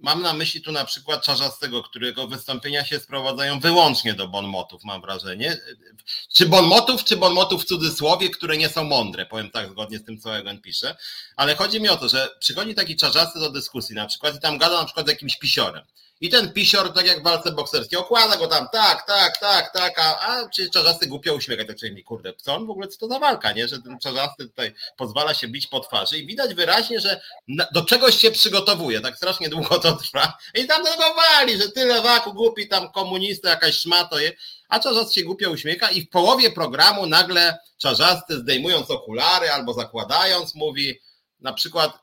[0.00, 5.00] mam na myśli tu na przykład Czarzastego, którego wystąpienia się sprowadzają wyłącznie do Bonmotów, mam
[5.00, 5.56] wrażenie.
[6.32, 10.18] Czy Bonmotów, czy Bonmotów w cudzysłowie, które nie są mądre, powiem tak zgodnie z tym,
[10.18, 10.96] co Egon pisze,
[11.36, 14.58] ale chodzi mi o to, że przychodzi taki Czarzasty do dyskusji na przykład i tam
[14.58, 15.82] gada na przykład z jakimś pisiorem
[16.24, 19.98] i ten pisior, tak jak w walce bokserskiej, okłada go tam, tak, tak, tak, tak,
[19.98, 23.08] a, a czy czarzasty głupio uśmiecha, tak mi kurde, co on w ogóle, co to
[23.08, 27.00] za walka, nie, że ten czarzasty tutaj pozwala się bić po twarzy i widać wyraźnie,
[27.00, 27.20] że
[27.72, 30.38] do czegoś się przygotowuje, tak strasznie długo to trwa.
[30.54, 34.32] I tam tego wali, że tyle waku, głupi tam komunista, jakaś szmato je,
[34.68, 40.54] a czarzasty się głupio uśmiecha i w połowie programu nagle czarzasty zdejmując okulary albo zakładając
[40.54, 41.00] mówi
[41.40, 41.98] na przykład,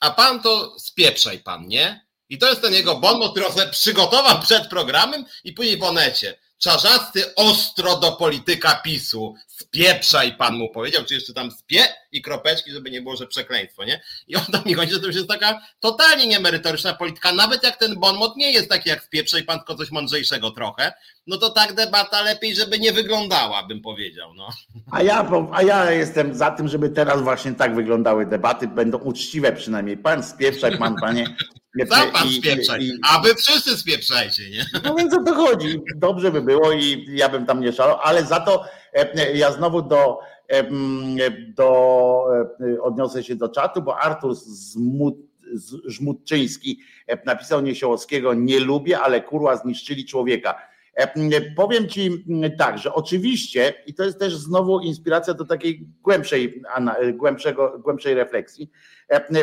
[0.00, 2.03] a pan to spieprzaj pan, nie?
[2.28, 6.38] I to jest ten jego bonmot, który on przygotował przed programem i później w onecie.
[6.58, 9.34] Czarzasty ostro do polityka PiSu.
[9.58, 11.80] Spieprzaj, pan mu powiedział, czy jeszcze tam spie
[12.12, 14.02] i kropeczki, żeby nie było, że przekleństwo, nie?
[14.26, 17.32] I on tam mi chodzi, że to już jest taka totalnie niemerytoryczna polityka.
[17.32, 20.92] Nawet jak ten bonmot nie jest taki jak spieprzaj pan, tylko coś mądrzejszego trochę,
[21.26, 24.34] no to tak debata lepiej, żeby nie wyglądała, bym powiedział.
[24.34, 24.48] No.
[24.90, 29.52] A, ja, a ja jestem za tym, żeby teraz właśnie tak wyglądały debaty, będą uczciwe
[29.52, 29.96] przynajmniej.
[29.96, 31.26] Pan spieprzaj, pan, panie.
[31.90, 34.66] Sam pan spieprzaj, a wy wszyscy spieprzajcie, nie?
[34.84, 35.80] No więc o to chodzi.
[35.96, 38.64] Dobrze by było i ja bym tam nie szalał, ale za to
[39.34, 40.64] ja znowu do, e,
[41.48, 42.26] do
[42.74, 45.16] e, odniosę się do czatu, bo Artur Zmut,
[45.84, 46.80] Żmudczyński
[47.26, 50.58] napisał Niesiołowskiego, nie lubię, ale kurła zniszczyli człowieka.
[51.56, 52.24] Powiem Ci
[52.58, 56.62] tak, że oczywiście, i to jest też znowu inspiracja do takiej głębszej,
[57.14, 58.70] głębszego, głębszej refleksji,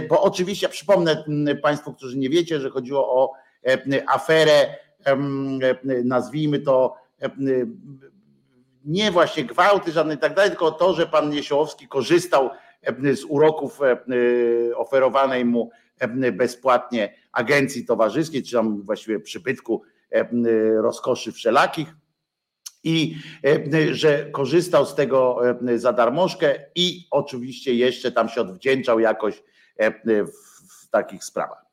[0.10, 1.24] bo oczywiście, przypomnę
[1.62, 3.34] Państwu, którzy nie wiecie, że chodziło o
[4.08, 4.76] aferę,
[6.04, 6.96] nazwijmy to
[8.86, 12.50] nie właśnie gwałty żadne i tak dalej, tylko to, że pan Niesiołowski korzystał
[13.14, 13.80] z uroków
[14.76, 15.70] oferowanej mu
[16.34, 20.28] bezpłatnie agencji towarzyskiej, czy tam właściwie przybytku E,
[20.82, 21.96] rozkoszy wszelakich
[22.84, 25.40] i e, że korzystał z tego
[25.76, 29.44] za darmożkę i oczywiście jeszcze tam się odwdzięczał jakoś
[30.80, 31.71] w takich sprawach.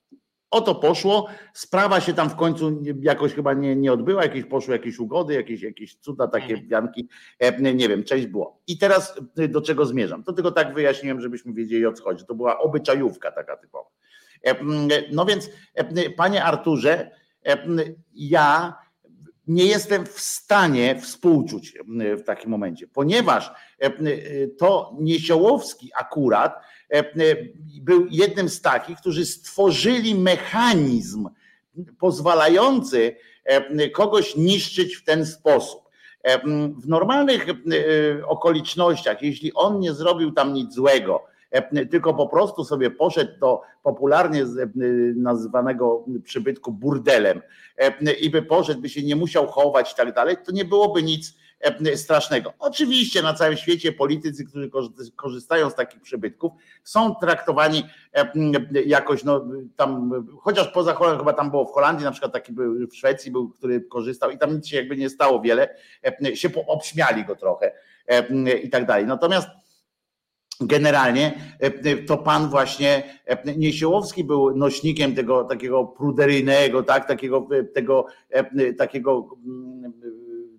[0.51, 4.75] O to poszło, sprawa się tam w końcu jakoś chyba nie, nie odbyła, jakieś poszły
[4.75, 6.69] jakieś ugody, jakieś, jakieś cuda, takie mhm.
[6.69, 7.09] wianki,
[7.39, 8.61] e, nie wiem, część było.
[8.67, 10.25] I teraz e, do czego zmierzam?
[10.25, 12.27] To tylko tak wyjaśniłem, żebyśmy wiedzieli o co chodzi.
[12.27, 13.91] To była obyczajówka taka typowa.
[14.47, 14.55] E,
[15.13, 15.51] no więc,
[16.17, 17.11] panie Arturze,
[18.15, 18.77] ja
[19.47, 21.79] nie jestem w stanie współczuć
[22.19, 23.51] w takim momencie, ponieważ
[24.59, 26.61] to Niesiołowski akurat
[27.83, 31.29] był jednym z takich, którzy stworzyli mechanizm
[31.99, 35.89] pozwalający e, kogoś niszczyć w ten sposób.
[36.83, 37.47] W normalnych
[38.27, 41.25] okolicznościach, jeśli on nie zrobił tam nic złego,
[41.91, 44.45] tylko po prostu sobie poszedł do popularnie
[45.17, 47.43] nazywanego przybytku burdelem
[48.21, 51.35] i by poszedł, by się nie musiał chować i tak dalej, to nie byłoby nic
[51.35, 51.48] E,
[51.95, 52.53] strasznego.
[52.59, 54.71] Oczywiście na całym świecie politycy, którzy
[55.17, 56.53] korzystają z takich przybytków,
[56.85, 58.33] są traktowani e,
[58.87, 62.89] jakoś, no tam, chociaż poza Holandią, chyba tam było w Holandii, na przykład taki był
[62.89, 65.69] w Szwecji, był, który korzystał i tam nic się jakby nie stało wiele,
[66.25, 67.73] e, się obśmiali go trochę
[68.63, 69.07] i tak dalej.
[69.07, 69.49] Natomiast
[70.61, 71.35] generalnie
[72.07, 73.03] to pan właśnie
[73.57, 78.07] Niesiełowski był nośnikiem tego takiego pruderyjnego, tak, takiego, tego,
[78.79, 79.29] takiego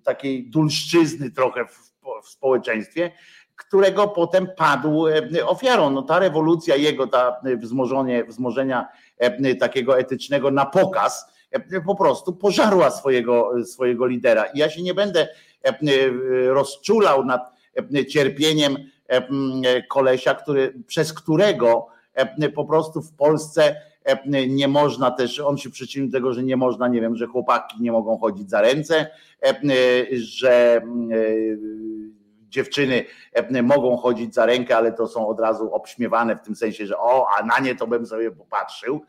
[0.03, 1.91] takiej dulszczyzny trochę w,
[2.23, 3.11] w społeczeństwie,
[3.55, 5.89] którego potem padł e, ofiarą.
[5.89, 12.33] No ta rewolucja jego, ta wzmożenie, wzmożenia e, takiego etycznego na pokaz e, po prostu
[12.33, 14.45] pożarła swojego, swojego lidera.
[14.45, 15.27] I ja się nie będę
[16.47, 17.53] rozczulał nad
[18.09, 18.77] cierpieniem
[19.89, 21.87] kolesia, który, przez którego
[22.55, 23.88] po prostu w Polsce E,
[24.47, 27.81] nie można też, on się przyczynił do tego, że nie można, nie wiem, że chłopaki
[27.81, 29.07] nie mogą chodzić za ręce,
[29.45, 29.55] e,
[30.11, 30.81] że
[32.49, 33.05] dziewczyny
[33.63, 37.27] mogą chodzić za rękę, ale to są od razu obśmiewane w tym sensie, że o,
[37.37, 39.01] a na nie to bym sobie popatrzył,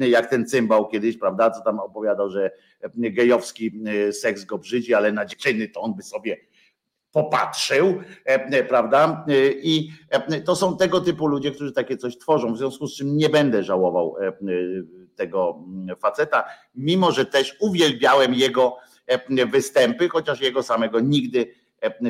[0.00, 2.50] jak ten cymbał kiedyś, prawda, co tam opowiadał, że
[2.94, 6.36] gejowski seks go brzydzi, ale na dziewczyny to on by sobie
[7.12, 9.24] popatrzył, e, e, prawda?
[9.28, 9.92] E, I
[10.44, 13.62] to są tego typu ludzie, którzy takie coś tworzą, w związku z czym nie będę
[13.62, 14.16] żałował
[15.14, 16.44] tego mm, faceta,
[16.74, 18.76] mimo że też uwielbiałem jego
[19.50, 21.54] występy, chociaż jego samego nigdy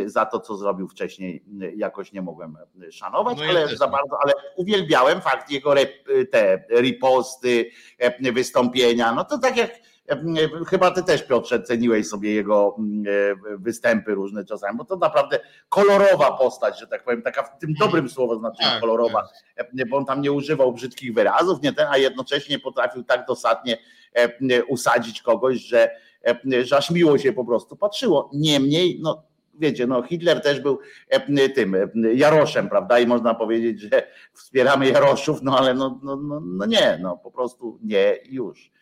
[0.06, 1.44] za to, co zrobił wcześniej,
[1.76, 2.56] jakoś nie mogłem
[2.90, 5.74] szanować, no ale za bardzo, ale uwielbiałem fakt jego
[6.30, 7.70] te riposty,
[8.32, 9.12] wystąpienia.
[9.12, 9.70] No to tak jak
[10.68, 13.04] Chyba ty też, Piotrze, ceniłeś sobie jego mm,
[13.52, 17.74] e, występy różne czasami, bo to naprawdę kolorowa postać, że tak powiem, taka w tym
[17.74, 19.88] dobrym słowo znaczeniu tak, kolorowa, tak.
[19.90, 23.78] bo on tam nie używał brzydkich wyrazów, nie ten, a jednocześnie potrafił tak dosadnie
[24.68, 25.90] usadzić kogoś, że,
[26.62, 28.30] że aż miło się po prostu patrzyło.
[28.32, 29.22] Niemniej, no
[29.54, 30.78] wiecie, no Hitler też był
[31.54, 31.76] tym
[32.14, 32.98] Jaroszem, prawda?
[32.98, 37.30] I można powiedzieć, że wspieramy Jaroszów, no ale no, no, no, no nie, no po
[37.30, 38.72] prostu nie już.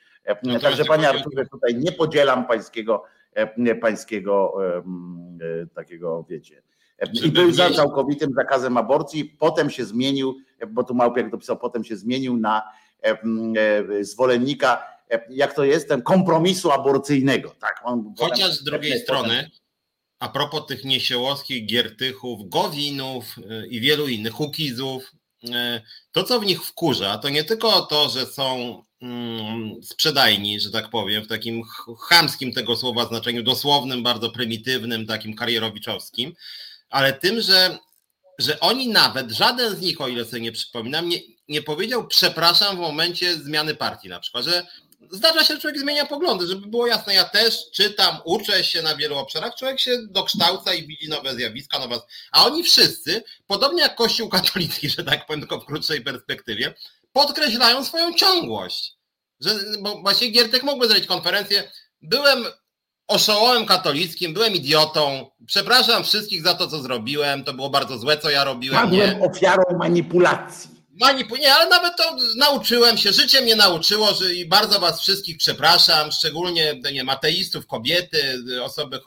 [0.42, 3.04] No Także panie Arturze, tutaj nie podzielam pańskiego,
[3.80, 4.54] pańskiego
[5.40, 6.62] e, takiego, wiecie.
[7.24, 10.36] I był za całkowitym zakazem aborcji, potem się zmienił,
[10.68, 12.62] bo tu Małpiak dopisał, potem się zmienił na
[13.02, 14.86] e, zwolennika,
[15.30, 17.54] jak to jest, ten kompromisu aborcyjnego.
[17.60, 19.50] Tak, on Chociaż z drugiej strony,
[20.18, 25.12] a propos tych niesiełowskich, giertychów, gowinów e, i wielu innych, hukizów,
[26.12, 30.90] to co w nich wkurza, to nie tylko to, że są Mm, sprzedajni, że tak
[30.90, 31.62] powiem, w takim
[32.08, 36.34] chamskim tego słowa znaczeniu, dosłownym, bardzo prymitywnym, takim karierowiczowskim,
[36.90, 37.78] ale tym, że,
[38.38, 42.76] że oni nawet, żaden z nich, o ile sobie nie przypominam, nie, nie powiedział przepraszam
[42.76, 44.08] w momencie zmiany partii.
[44.08, 44.66] Na przykład, że
[45.10, 48.96] zdarza się, że człowiek zmienia poglądy, żeby było jasne, ja też czytam, uczę się na
[48.96, 52.00] wielu obszarach, człowiek się dokształca i widzi nowe zjawiska, nowe,
[52.32, 56.74] a oni wszyscy, podobnie jak Kościół katolicki, że tak powiem, tylko w krótszej perspektywie,
[57.12, 58.94] podkreślają swoją ciągłość.
[59.40, 61.70] Że, bo właśnie Giertek mógłby zrobić konferencję.
[62.02, 62.44] Byłem
[63.08, 65.30] oszołomem katolickim, byłem idiotą.
[65.46, 67.44] Przepraszam wszystkich za to, co zrobiłem.
[67.44, 68.82] To było bardzo złe, co ja robiłem.
[68.82, 70.79] Padłem ofiarą manipulacji.
[71.00, 75.36] Manipu nie, ale nawet to nauczyłem się, życie mnie nauczyło, że i bardzo was wszystkich
[75.36, 79.00] przepraszam, szczególnie nie, ateistów, kobiety, osoby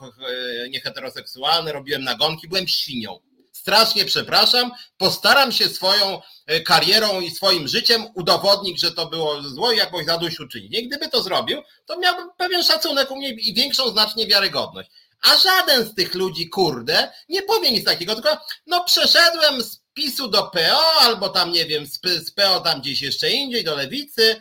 [0.70, 3.20] nieheteroseksualne, robiłem nagonki, byłem świnią
[3.64, 9.72] strasznie przepraszam, postaram się swoją e, karierą i swoim życiem udowodnić, że to było zło
[9.72, 10.78] i jakoś zadośćuczynić.
[10.78, 14.90] I gdyby to zrobił, to miałbym pewien szacunek u mnie i większą znacznie wiarygodność.
[15.22, 20.28] A żaden z tych ludzi, kurde, nie powie nic takiego, tylko no przeszedłem z PiSu
[20.28, 21.86] do PO, albo tam nie wiem,
[22.24, 24.36] z PO tam gdzieś jeszcze indziej, do lewicy,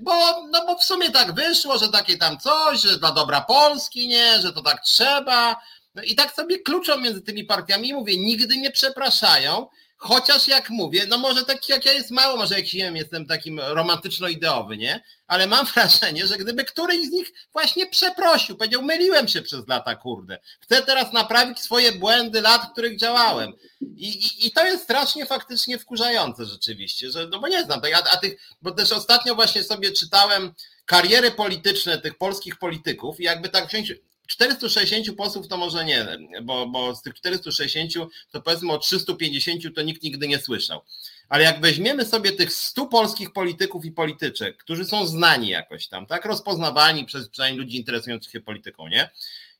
[0.00, 0.12] bo,
[0.46, 4.40] no bo w sumie tak wyszło, że takie tam coś, że dla dobra Polski, nie,
[4.40, 5.56] że to tak trzeba,
[5.94, 9.66] no i tak sobie kluczą między tymi partiami mówię, nigdy nie przepraszają,
[9.98, 13.26] chociaż jak mówię, no może taki jak ja jest mało, może jak nie wiem, jestem
[13.26, 15.04] takim romantyczno-ideowy, nie?
[15.26, 19.96] Ale mam wrażenie, że gdyby któryś z nich właśnie przeprosił, powiedział, myliłem się przez lata,
[19.96, 20.38] kurde.
[20.60, 23.52] Chcę teraz naprawić swoje błędy lat, w których działałem.
[23.80, 27.94] I, i, i to jest strasznie faktycznie wkurzające rzeczywiście, że, no bo nie znam, tak,
[27.94, 30.54] a, a tych, bo też ostatnio właśnie sobie czytałem
[30.86, 33.92] kariery polityczne tych polskich polityków i jakby tak wziąć
[34.28, 36.06] 460 posłów to może nie,
[36.42, 37.92] bo, bo z tych 460
[38.30, 40.80] to powiedzmy o 350 to nikt nigdy nie słyszał.
[41.28, 46.06] Ale jak weźmiemy sobie tych 100 polskich polityków i polityczek, którzy są znani jakoś tam,
[46.06, 49.10] tak, rozpoznawani przez przynajmniej ludzi interesujących się polityką, nie?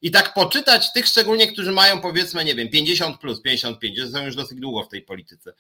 [0.03, 4.25] I tak poczytać tych szczególnie, którzy mają powiedzmy, nie wiem, 50 plus, 55, że są
[4.25, 5.53] już dosyć długo w tej polityce,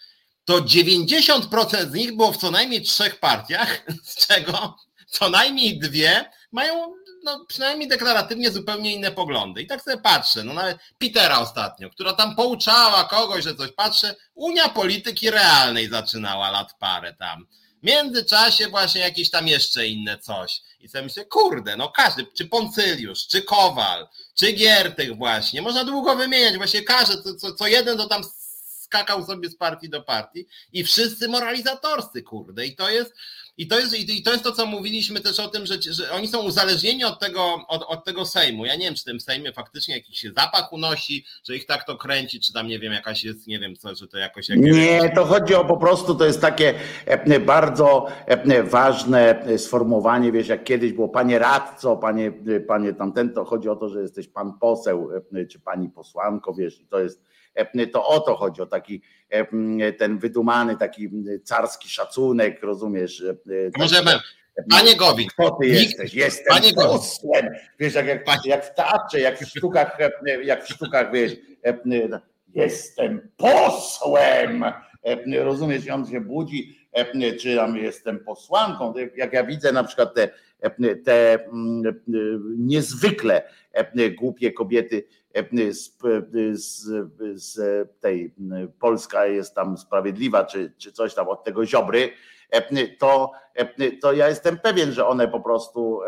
[0.44, 6.24] to 90% z nich było w co najmniej trzech partiach, z czego co najmniej dwie
[6.52, 9.62] mają no, przynajmniej deklaratywnie zupełnie inne poglądy.
[9.62, 14.14] I tak sobie patrzę, no nawet Petera ostatnio, która tam pouczała kogoś, że coś patrzę,
[14.34, 17.46] Unia Polityki Realnej zaczynała lat parę tam.
[17.82, 20.60] W międzyczasie właśnie jakieś tam jeszcze inne coś.
[20.80, 26.16] I sobie myślę, kurde, no każdy, czy Poncyliusz, czy Kowal, czy Giertych właśnie, można długo
[26.16, 28.22] wymieniać, właśnie każdy, co, co, co jeden to tam
[28.88, 32.66] skakał sobie z partii do partii i wszyscy moralizatorscy, kurde.
[32.66, 33.14] I to jest,
[33.58, 36.28] i to jest, i to jest to, co mówiliśmy też o tym, że, że oni
[36.28, 38.66] są uzależnieni od tego, od, od tego Sejmu.
[38.66, 41.96] Ja nie wiem, czy tym Sejmie faktycznie jakiś się zapach unosi, że ich tak to
[41.96, 44.48] kręci, czy tam nie wiem, jakaś jest, nie wiem co, że to jakoś.
[44.48, 46.74] Nie, to chodzi o po prostu, to jest takie
[47.06, 52.32] e, bardzo e, ważne sformułowanie, wiesz, jak kiedyś było panie radco, panie,
[52.68, 56.80] panie tamten, to chodzi o to, że jesteś pan poseł, e, czy pani posłanko, wiesz,
[56.90, 57.22] to jest
[57.92, 59.02] to o to chodzi, o taki
[59.98, 61.10] ten wydumany, taki
[61.44, 63.24] carski szacunek, rozumiesz?
[63.78, 64.10] Możemy.
[64.70, 65.28] Panie Gowin.
[65.28, 66.14] Kto ty jesteś?
[66.14, 67.48] Jestem Panie posłem.
[67.78, 69.98] Wiesz, jak, jak, jak w teatrze, jak w sztukach,
[70.44, 71.32] jak w sztukach, wiesz,
[72.54, 74.64] jestem posłem.
[75.38, 76.78] Rozumiesz, i on się budzi,
[77.40, 78.94] czy tam jestem posłanką.
[79.16, 80.28] Jak ja widzę na przykład te,
[81.04, 81.48] te
[82.56, 83.42] niezwykle
[84.18, 85.04] głupie kobiety,
[85.72, 85.98] z,
[86.52, 86.86] z,
[87.34, 87.60] z
[88.00, 88.34] tej
[88.80, 92.10] Polska jest tam sprawiedliwa, czy, czy coś tam od tego ziobry,
[92.98, 93.32] to,
[94.02, 96.00] to ja jestem pewien, że one po prostu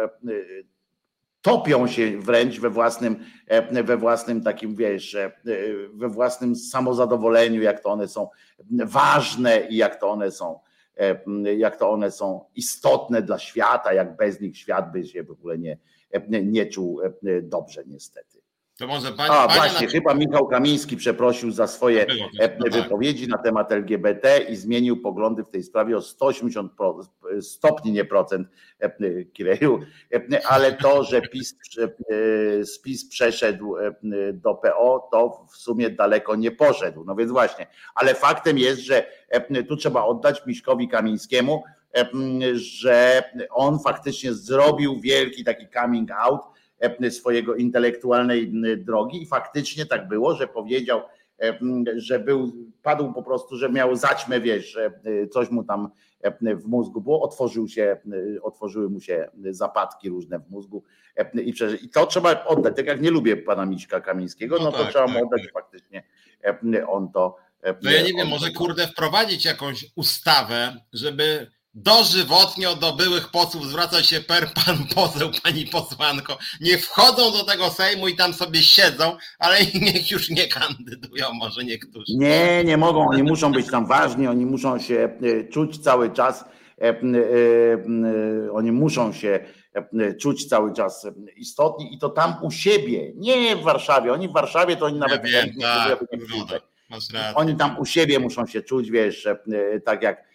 [1.43, 3.25] topią się wręcz we własnym,
[3.85, 5.17] we własnym takim, wiesz,
[5.95, 8.29] we własnym samozadowoleniu, jak to one są
[8.71, 10.61] ważne i jak to one są,
[11.57, 15.59] jak to one są istotne dla świata, jak bez nich świat by się w ogóle
[15.59, 15.79] nie,
[16.43, 17.01] nie czuł
[17.43, 18.40] dobrze niestety.
[18.81, 19.93] To może pani, A pani właśnie, na...
[19.93, 22.73] chyba Michał Kamiński przeprosił za swoje tak.
[22.73, 26.73] wypowiedzi na temat LGBT i zmienił poglądy w tej sprawie o 180
[27.41, 28.49] stopni, nie procent
[29.33, 29.81] Kireju,
[30.49, 31.55] ale to, że PiS,
[32.65, 33.75] spis przeszedł
[34.33, 37.05] do PO, to w sumie daleko nie poszedł.
[37.05, 39.07] No więc właśnie, ale faktem jest, że
[39.69, 41.63] tu trzeba oddać Miśkowi Kamińskiemu,
[42.53, 46.60] że on faktycznie zrobił wielki taki coming out, E,
[47.11, 51.03] swojego intelektualnej drogi i faktycznie tak było, że powiedział,
[51.43, 51.59] e,
[51.97, 52.53] że był,
[52.83, 55.91] padł po prostu, że miał zaćmę, wiesz, że e, coś mu tam
[56.43, 57.97] w mózgu było, otworzył się,
[58.43, 60.85] otworzyły mu się zapadki różne w mózgu
[61.35, 64.79] i, i to trzeba oddać, tak jak nie lubię pana Miśka Kamińskiego, no, no to
[64.79, 65.53] tak, trzeba mu tak, oddać tak.
[65.53, 66.03] faktycznie
[66.87, 67.37] on to.
[67.83, 74.03] No ja nie wiem, może kurde wprowadzić jakąś ustawę, żeby dożywotnio do byłych posłów zwraca
[74.03, 76.39] się per pan poseł, pani posłanko.
[76.61, 81.65] Nie wchodzą do tego Sejmu i tam sobie siedzą, ale niech już nie kandydują, może
[81.65, 82.13] niektórzy.
[82.17, 86.45] Nie, nie mogą, oni muszą być tam ważni, oni muszą się e, czuć cały czas,
[86.81, 89.41] e, e, oni muszą się
[90.21, 91.07] czuć cały czas
[91.37, 94.13] istotni i to tam u siebie, nie w Warszawie.
[94.13, 96.01] Oni w Warszawie to oni nawet ja wiem, tak,
[97.01, 99.29] nie Oni tam u siebie muszą się czuć, wiesz,
[99.85, 100.30] tak jak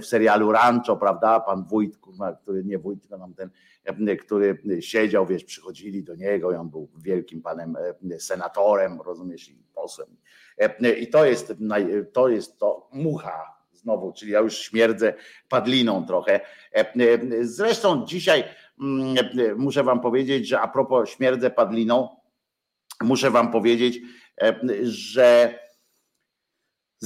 [0.00, 1.40] w serialu Rancho, prawda?
[1.40, 1.98] Pan wójt,
[2.42, 3.50] który nie wójt, tylko nam ten,
[3.84, 7.76] e, który siedział, wiesz, przychodzili do niego i on był wielkim panem
[8.10, 10.08] e, senatorem, rozumiesz, i posłem.
[11.00, 11.54] I to jest,
[12.12, 15.14] to jest to mucha znowu, czyli ja już śmierdzę
[15.48, 16.40] padliną trochę.
[17.40, 18.44] Zresztą dzisiaj
[18.80, 19.16] mm,
[19.56, 22.08] muszę wam powiedzieć, że a propos śmierdzę padliną,
[23.00, 24.00] muszę wam powiedzieć,
[24.82, 25.58] że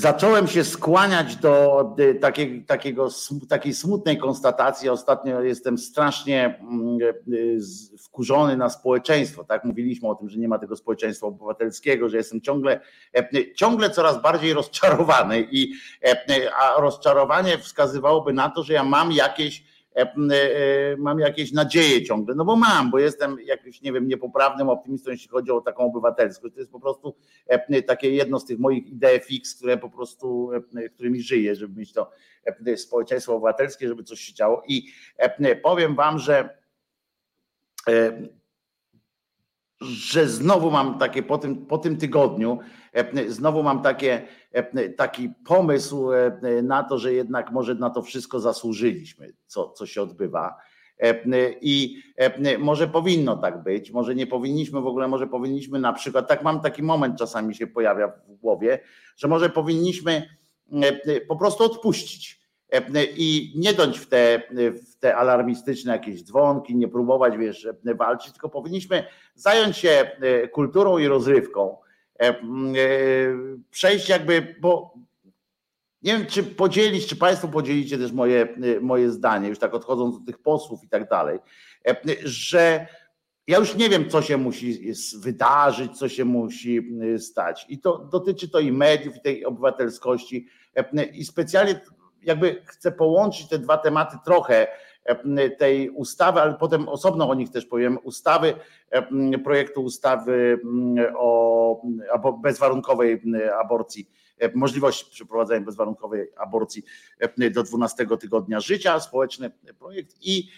[0.01, 1.84] zacząłem się skłaniać do
[2.20, 3.09] takiej, takiego,
[3.48, 4.88] takiej smutnej konstatacji.
[4.88, 6.98] Ostatnio jestem strasznie mm,
[7.98, 9.44] wkurzony na społeczeństwo.
[9.44, 12.80] Tak mówiliśmy o tym, że nie ma tego społeczeństwa obywatelskiego, że jestem ciągle,
[13.57, 15.72] ciągle coraz bardziej rozczarowany i
[16.59, 19.69] a rozczarowanie wskazywałoby na to, że ja mam jakieś
[20.98, 25.28] mam jakieś nadzieje ciągle, no bo mam, bo jestem jakimś, nie wiem, niepoprawnym optymistą, jeśli
[25.28, 26.55] chodzi o taką obywatelskość.
[26.55, 27.16] To jest po prostu
[27.86, 30.51] takie jedno z tych moich idei fix, które po prostu,
[30.94, 32.11] którymi żyję, żeby mieć to
[32.76, 34.62] społeczeństwo obywatelskie, żeby coś się działo.
[34.68, 34.86] I
[35.62, 36.59] powiem wam, że
[39.81, 42.59] że znowu mam takie po tym, po tym tygodniu,
[43.28, 44.22] znowu mam takie,
[44.97, 46.09] taki pomysł
[46.62, 50.57] na to, że jednak może na to wszystko zasłużyliśmy, co, co się odbywa.
[51.61, 52.03] I
[52.59, 56.61] może powinno tak być, może nie powinniśmy w ogóle, może powinniśmy na przykład, tak mam
[56.61, 58.78] taki moment czasami się pojawia w głowie,
[59.16, 60.28] że może powinniśmy
[61.28, 62.39] po prostu odpuścić
[63.16, 64.42] i nie dąć w te,
[64.90, 69.04] w te alarmistyczne jakieś dzwonki, nie próbować, wiesz, walczyć, tylko powinniśmy
[69.34, 71.76] zająć się e, kulturą i rozrywką.
[72.20, 72.34] E, e,
[73.70, 74.94] przejść jakby, bo
[76.02, 78.48] nie wiem, czy podzielić, czy Państwo podzielicie też moje,
[78.80, 81.38] moje zdanie, już tak odchodząc od tych posłów i tak dalej,
[82.24, 82.86] że
[83.46, 87.66] ja już nie wiem, co się musi wydarzyć, co się musi stać.
[87.68, 90.46] I to dotyczy to i mediów, i tej obywatelskości.
[91.12, 91.80] I specjalnie
[92.22, 94.66] jakby chcę połączyć te dwa tematy trochę
[95.04, 98.54] e, tej ustawy, ale potem osobno o nich też powiem, ustawy,
[98.90, 100.60] e, projektu ustawy
[101.16, 101.82] o
[102.42, 103.22] bezwarunkowej
[103.60, 106.84] aborcji, e, możliwość przeprowadzenia bezwarunkowej aborcji
[107.52, 110.48] do 12 tygodnia życia, społeczny projekt i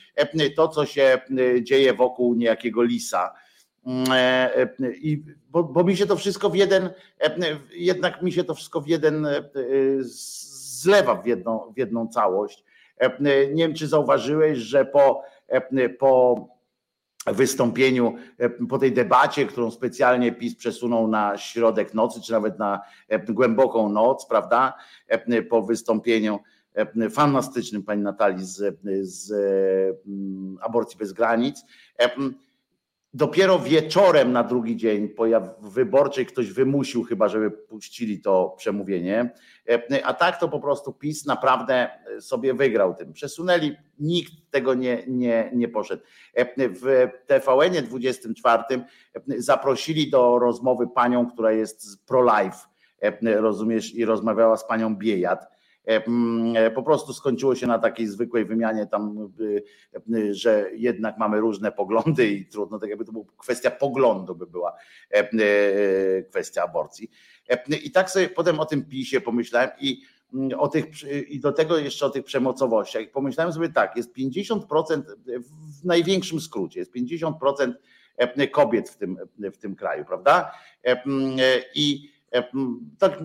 [0.57, 1.21] to, co się
[1.63, 3.35] dzieje wokół niejakiego lisa.
[4.95, 6.91] I, bo, bo mi się to wszystko w jeden,
[7.73, 9.27] jednak mi się to wszystko w jeden
[10.83, 12.65] zlewa w jedną, w jedną całość.
[12.97, 16.49] E, nie wiem, czy zauważyłeś, że po, e, po
[17.27, 22.81] wystąpieniu, e, po tej debacie, którą specjalnie PiS przesunął na środek nocy, czy nawet na
[23.29, 24.77] głęboką noc, prawda?
[25.51, 26.39] Po wystąpieniu
[27.11, 29.33] fantastycznym pani Natalii z, z
[30.61, 31.65] Aborcji Bez Granic
[33.15, 39.35] Dopiero wieczorem na drugi dzień pojaw wyborczej ktoś wymusił chyba, żeby puścili to przemówienie.
[39.69, 41.91] E, a tak to po prostu PiS naprawdę
[42.21, 43.13] sobie wygrał tym.
[43.13, 46.03] Przesunęli, nikt tego nie, nie, nie poszedł.
[46.35, 48.83] E, w TVN 24 e,
[49.39, 52.59] zaprosili do rozmowy panią, która jest pro-life,
[53.23, 55.62] rozumiesz, i rozmawiała z panią Biejat E, e,
[56.75, 59.31] po prostu skończyło się na takiej zwykłej wymianie tam,
[60.15, 64.47] e, że jednak mamy różne poglądy i trudno, tak jakby to była kwestia poglądu by
[64.47, 64.77] była
[66.31, 67.11] kwestia aborcji.
[67.85, 70.03] I tak sobie potem o tym pisie pomyślałem i
[70.59, 70.87] o tych,
[71.29, 73.03] i do tego jeszcze o tych przemocowościach.
[73.03, 75.03] I pomyślałem sobie tak, jest 50%
[75.81, 77.73] w największym skrócie, jest 50%
[78.51, 80.53] kobiet w tym, w tym kraju, prawda?
[81.75, 82.12] I E,
[82.99, 83.19] tak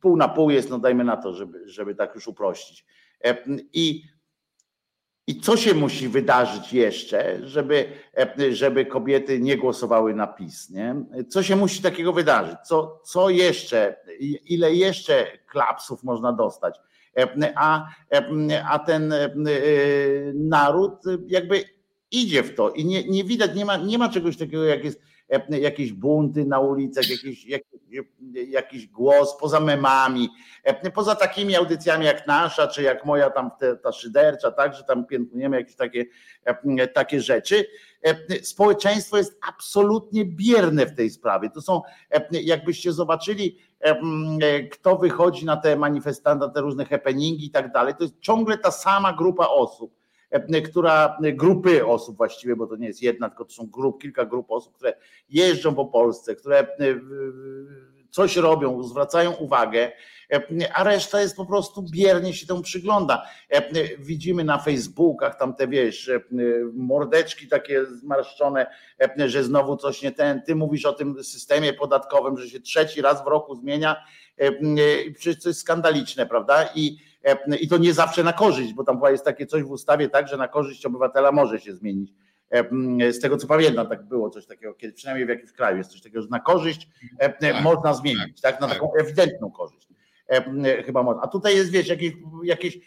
[0.00, 2.86] pół na pół jest, no dajmy na to, żeby, żeby tak już uprościć.
[3.24, 3.36] E,
[3.72, 4.04] I,
[5.26, 10.70] I co się musi wydarzyć jeszcze, żeby, e, żeby kobiety nie głosowały na PiS?
[10.70, 10.94] Nie?
[11.28, 12.56] Co się musi takiego wydarzyć?
[12.64, 13.96] Co, co jeszcze,
[14.44, 16.80] ile jeszcze klapsów można dostać?
[17.54, 17.88] A,
[18.70, 19.14] a ten
[20.34, 20.92] naród
[21.26, 21.64] jakby
[22.10, 25.00] idzie w to i nie, nie widać, nie ma, nie ma czegoś takiego, jak jest
[25.48, 27.80] jakieś bunty na ulicach, jakiś, jakiś,
[28.48, 30.28] jakiś głos poza memami,
[30.94, 33.50] poza takimi audycjami jak nasza, czy jak moja tam
[33.82, 36.06] ta szydercza, tak, że tam piętnujemy jakieś takie,
[36.94, 37.66] takie rzeczy.
[38.42, 41.50] Społeczeństwo jest absolutnie bierne w tej sprawie.
[41.50, 41.82] To są,
[42.30, 43.58] jakbyście zobaczyli,
[44.70, 48.58] kto wychodzi na te manifestanty, na te różne happeningi i tak dalej, to jest ciągle
[48.58, 49.99] ta sama grupa osób
[50.64, 54.24] która e, grupy osób właściwie, bo to nie jest jedna, tylko to są grup, kilka
[54.24, 54.94] grup osób, które
[55.30, 56.66] jeżdżą po Polsce, które e,
[58.10, 59.92] coś robią, zwracają uwagę,
[60.74, 63.26] a reszta jest po prostu biernie się temu przygląda.
[63.98, 66.10] Widzimy na Facebookach tam te, wiesz,
[66.72, 68.66] mordeczki takie zmarszczone,
[69.26, 73.24] że znowu coś nie ten, ty mówisz o tym systemie podatkowym, że się trzeci raz
[73.24, 73.96] w roku zmienia,
[75.14, 76.68] przecież to jest skandaliczne, prawda?
[76.74, 80.08] I E, i to nie zawsze na korzyść, bo tam jest takie coś w ustawie,
[80.08, 82.12] tak, że na korzyść obywatela może się zmienić.
[82.50, 85.90] E, z tego co pamiętam, tak było coś takiego, kiedy przynajmniej w jakimś kraju jest
[85.90, 86.88] coś takiego, że na korzyść
[87.18, 88.76] e, tak, można zmienić, tak, na tak.
[88.76, 89.88] taką ewidentną korzyść.
[90.86, 91.22] Chyba można.
[91.22, 92.12] A tutaj jest, wiesz, jakieś,
[92.44, 92.78] jakieś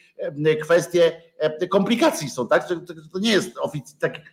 [0.61, 1.21] kwestie
[1.69, 2.67] komplikacji są, tak?
[3.13, 4.25] To nie jest oficjalnie tak,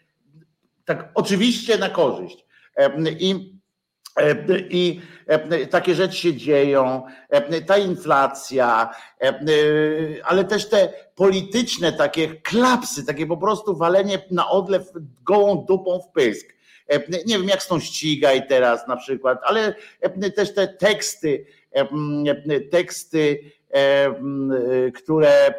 [0.85, 2.47] tak oczywiście na korzyść.
[3.19, 3.60] I E,
[4.71, 8.91] I e, takie rzeczy się dzieją, e, ta inflacja,
[10.25, 14.83] ale też te polityczne takie klapsy, takie po prostu walenie na odlew
[15.23, 16.47] gołą dupą w pysk.
[17.27, 19.75] Nie wiem, jak z tą ścigaj teraz na przykład, ale
[20.37, 21.47] też te teksty,
[22.71, 23.41] teksty,
[24.95, 25.55] które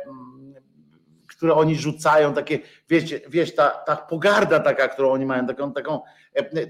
[1.42, 6.02] które oni rzucają, takie, wiecie, wiesz, ta, ta pogarda taka, którą oni mają, taką, taką,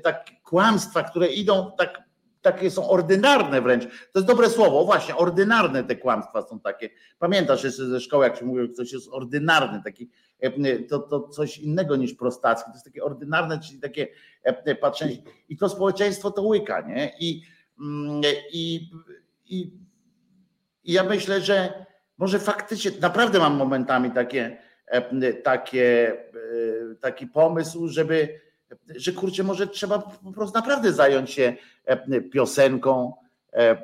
[0.03, 2.03] takie kłamstwa, które idą tak
[2.41, 3.83] takie są ordynarne wręcz.
[3.83, 6.89] To jest dobre słowo, właśnie, ordynarne te kłamstwa są takie.
[7.19, 10.09] Pamiętasz jeszcze ze szkoły, jak się mówi, że ktoś jest ordynarny, taki,
[10.89, 12.65] to, to coś innego niż prostacki.
[12.71, 14.07] To jest takie ordynarne, czyli takie
[14.81, 15.17] patrzenie.
[15.49, 17.11] I to społeczeństwo to łyka, nie?
[17.19, 17.41] I,
[17.79, 18.89] mm, i,
[19.45, 19.73] i,
[20.83, 21.85] i ja myślę, że
[22.21, 24.57] może faktycznie, naprawdę mam momentami takie,
[25.43, 26.13] takie,
[26.91, 28.39] e, taki pomysł, żeby
[28.95, 31.53] że kurczę, może trzeba po prostu naprawdę zająć się
[31.85, 33.13] e, piosenką,
[33.53, 33.77] e, e,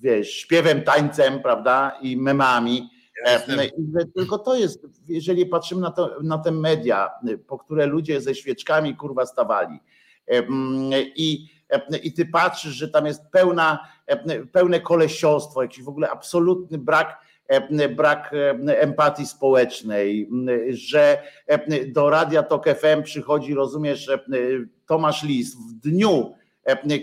[0.00, 2.90] wiesz, śpiewem, tańcem, prawda, i memami.
[4.14, 7.10] tylko to jest, jeżeli patrzymy na, to, na te media,
[7.46, 9.80] po które ludzie ze świeczkami kurwa stawali
[11.16, 11.48] i,
[12.02, 13.88] i ty patrzysz, że tam jest pełna,
[14.52, 17.30] pełne kolesiostwo, jakiś w ogóle absolutny brak
[17.96, 18.30] brak
[18.66, 20.30] empatii społecznej,
[20.68, 21.22] że
[21.86, 24.10] do Radia Tok FM przychodzi, rozumiesz,
[24.86, 26.34] Tomasz Lis w dniu,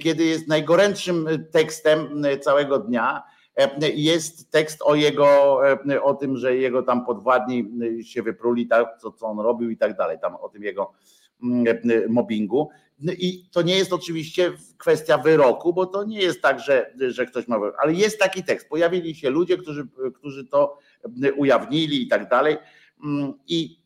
[0.01, 3.23] kiedy jest najgorętszym tekstem całego dnia,
[3.95, 5.59] jest tekst o jego,
[6.03, 7.71] o tym, że jego tam podwładni
[8.03, 10.93] się wypruli, tak, co, co on robił i tak dalej, tam o tym jego
[12.09, 12.69] mobbingu.
[13.00, 17.26] No I to nie jest oczywiście kwestia wyroku, bo to nie jest tak, że, że
[17.26, 18.70] ktoś ma wyrok, ale jest taki tekst.
[18.70, 20.78] Pojawili się ludzie, którzy, którzy to
[21.36, 22.58] ujawnili i tak dalej.
[23.04, 23.80] Mm, I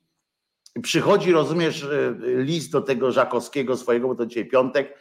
[0.83, 1.87] przychodzi, rozumiesz,
[2.21, 4.97] list do tego Żakowskiego swojego, bo to dzisiaj piątek,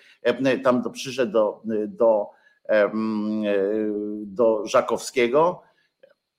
[0.65, 2.27] tam to przyszedł do, do,
[4.25, 5.63] do Żakowskiego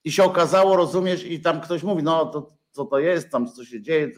[0.04, 3.66] i się okazało, rozumiesz, i tam ktoś mówi, no to co to jest, tam co
[3.66, 4.12] się dzieje,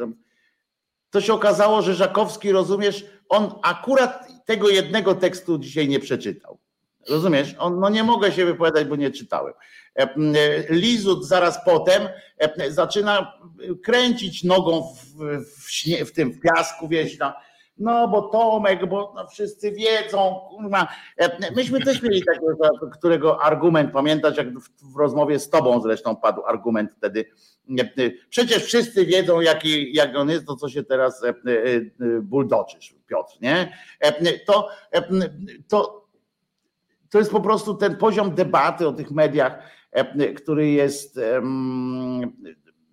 [1.13, 6.57] to się okazało, że Żakowski, rozumiesz, on akurat tego jednego tekstu dzisiaj nie przeczytał.
[7.09, 7.55] Rozumiesz?
[7.59, 9.53] On, no nie mogę się wypowiadać, bo nie czytałem.
[9.95, 10.15] E, e,
[10.69, 13.33] Lizut zaraz potem e, zaczyna
[13.83, 15.05] kręcić nogą w,
[15.45, 17.33] w, w tym w piasku, wieś tam.
[17.77, 20.87] No bo Tomek, bo no, wszyscy wiedzą, kurwa.
[21.55, 22.57] Myśmy też mieli takiego,
[22.91, 27.25] którego argument, pamiętasz, jak w, w rozmowie z tobą zresztą padł argument wtedy,
[28.29, 31.33] Przecież wszyscy wiedzą, jaki, jak on jest, to co się teraz e, e,
[32.21, 33.77] buldoczysz, Piotr, nie?
[33.99, 34.69] E, to,
[35.67, 36.07] to,
[37.09, 39.59] to jest po prostu ten poziom debaty o tych mediach,
[40.35, 41.19] który jest.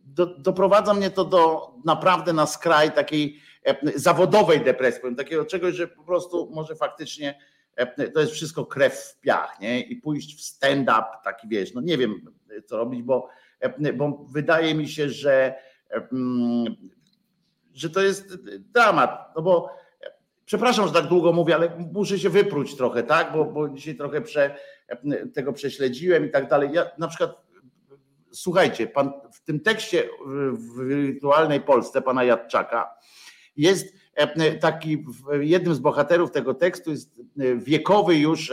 [0.04, 3.40] Do, doprowadza mnie to do naprawdę na skraj takiej
[3.94, 7.38] zawodowej depresji, powiem, takiego czegoś, że po prostu może faktycznie
[8.14, 9.80] to jest wszystko krew w piach, nie?
[9.80, 12.20] I pójść w stand-up, taki wiesz, no nie wiem
[12.66, 13.28] co robić, bo
[13.94, 15.54] bo wydaje mi się, że,
[16.12, 16.76] mm,
[17.74, 19.32] że to jest dramat.
[19.36, 19.70] No bo
[20.44, 23.32] przepraszam, że tak długo mówię, ale muszę się wypróć trochę, tak?
[23.32, 24.56] Bo, bo dzisiaj trochę prze,
[25.34, 26.70] tego prześledziłem i tak dalej.
[26.72, 27.50] Ja na przykład
[28.32, 30.08] słuchajcie, pan w tym tekście
[30.52, 32.94] w wirtualnej Polsce pana Jadczaka
[33.56, 33.94] jest
[34.60, 35.04] taki,
[35.40, 37.10] jednym z bohaterów tego tekstu jest
[37.56, 38.52] wiekowy już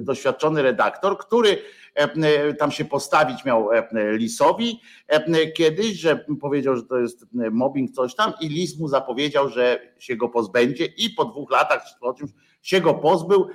[0.00, 1.58] doświadczony redaktor, który
[1.96, 7.90] E, tam się postawić miał e, Lisowi e, kiedyś, że powiedział, że to jest mobbing,
[7.90, 12.14] coś tam i Lis mu zapowiedział, że się go pozbędzie i po dwóch latach o
[12.14, 12.30] czymś
[12.62, 13.46] się go pozbył,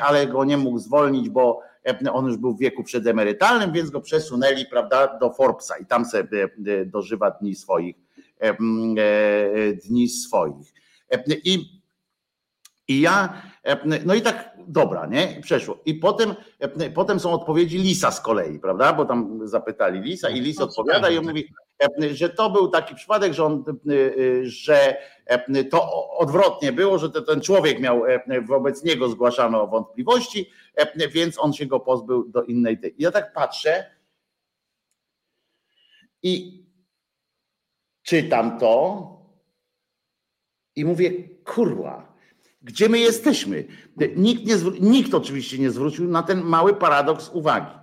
[0.00, 1.60] ale go nie mógł zwolnić, bo
[2.12, 6.48] on już był w wieku przedemerytalnym, więc go przesunęli, prawda, do Forbesa i tam sobie
[6.86, 7.96] dożywa dni swoich,
[9.84, 10.72] dni swoich.
[11.44, 11.82] I,
[12.88, 13.42] i ja,
[14.04, 15.40] no i tak dobra, nie?
[15.42, 15.78] Przeszło.
[15.86, 18.92] I potem, e, potem są odpowiedzi Lisa z kolei, prawda?
[18.92, 21.48] Bo tam zapytali Lisa i Lis odpowiada i on mówi,
[22.02, 24.96] e, że to był taki przypadek, że, on, e, że
[25.70, 28.02] to odwrotnie było, że ten człowiek miał,
[28.46, 30.50] wobec niego zgłaszano wątpliwości,
[31.10, 32.94] więc on się go pozbył do innej tej.
[32.98, 33.90] Ja tak patrzę
[36.22, 36.65] i
[38.06, 39.06] czytam to
[40.76, 42.16] i mówię, kurwa,
[42.62, 43.64] gdzie my jesteśmy?
[44.16, 47.76] Nikt, nie, nikt oczywiście nie zwrócił na ten mały paradoks uwagi.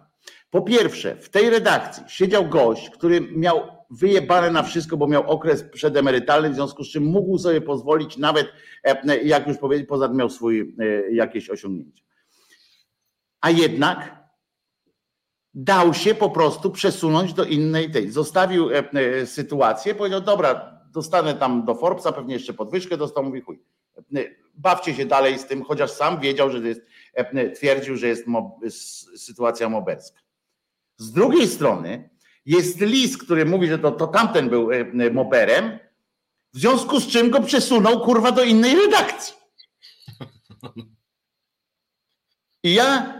[0.49, 5.63] Po pierwsze, w tej redakcji siedział gość, który miał wyjebane na wszystko, bo miał okres
[5.63, 8.47] przedemerytalny, w związku z czym mógł sobie pozwolić nawet,
[8.83, 12.03] e, jak już powiedzieć, poza tym miał swój e, jakieś osiągnięcia.
[13.41, 14.22] A jednak
[15.53, 18.11] dał się po prostu przesunąć do innej tej.
[18.11, 23.59] Zostawił e, sytuację, powiedział, dobra, dostanę tam do Forbesa, pewnie jeszcze podwyżkę dostał, mówi chuj
[24.53, 26.81] bawcie się dalej z tym, chociaż sam wiedział, że jest,
[27.13, 28.59] e, twierdził, że jest mob,
[29.17, 30.21] sytuacja moberska.
[30.97, 32.09] Z drugiej strony
[32.45, 35.79] jest list, który mówi, że to, to tamten był e, moberem,
[36.53, 39.35] w związku z czym go przesunął kurwa do innej redakcji.
[42.63, 43.13] I ja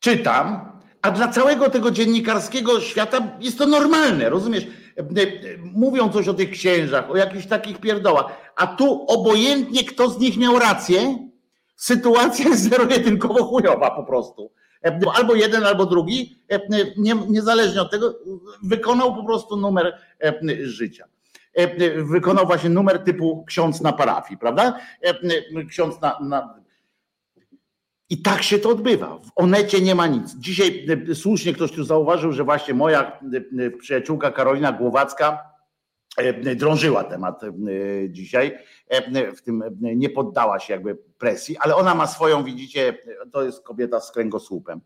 [0.00, 0.71] czytam
[1.02, 4.66] a dla całego tego dziennikarskiego świata jest to normalne, rozumiesz?
[5.62, 8.26] Mówią coś o tych księżach, o jakichś takich pierdołach,
[8.56, 11.28] a tu obojętnie kto z nich miał rację,
[11.76, 14.52] sytuacja jest zero-jedynkowo chujowa po prostu.
[15.14, 16.38] Albo jeden, albo drugi,
[16.96, 18.14] nie, niezależnie od tego,
[18.62, 19.98] wykonał po prostu numer
[20.62, 21.04] życia.
[21.96, 24.78] Wykonał właśnie numer typu ksiądz na parafii, prawda?
[25.68, 26.61] Ksiądz na, na
[28.12, 29.18] i tak się to odbywa.
[29.18, 30.34] W Onecie nie ma nic.
[30.38, 33.20] Dzisiaj e, słusznie ktoś tu zauważył, że właśnie moja
[33.58, 35.38] e, przyjaciółka Karolina Głowacka
[36.16, 37.40] e, drążyła temat
[38.08, 38.58] dzisiaj.
[39.36, 42.98] W tym nie poddała się jakby presji, ale ona ma swoją, widzicie,
[43.32, 44.80] to jest kobieta z kręgosłupem.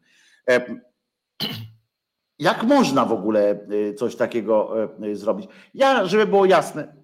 [2.39, 4.75] Jak można w ogóle coś takiego
[5.13, 5.51] zrobić?
[5.75, 6.95] Ja, żeby było jasne,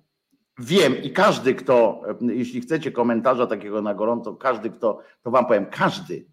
[0.59, 5.67] wiem i każdy, kto, jeśli chcecie komentarza takiego na gorąco, każdy, kto, to wam powiem,
[5.67, 6.27] każdy,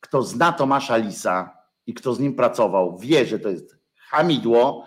[0.00, 1.56] kto zna Tomasza Lisa
[1.86, 4.86] i kto z nim pracował, wie, że to jest hamidło,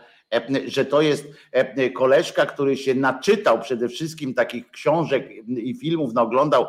[0.65, 1.27] że to jest
[1.95, 6.65] koleżka, który się naczytał przede wszystkim takich książek i filmów, naoglądał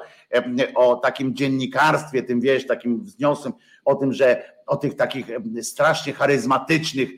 [0.75, 3.53] o takim dziennikarstwie, tym wiesz, takim wzniosłym,
[3.87, 5.27] o tym, że o tych takich
[5.63, 7.09] strasznie charyzmatycznych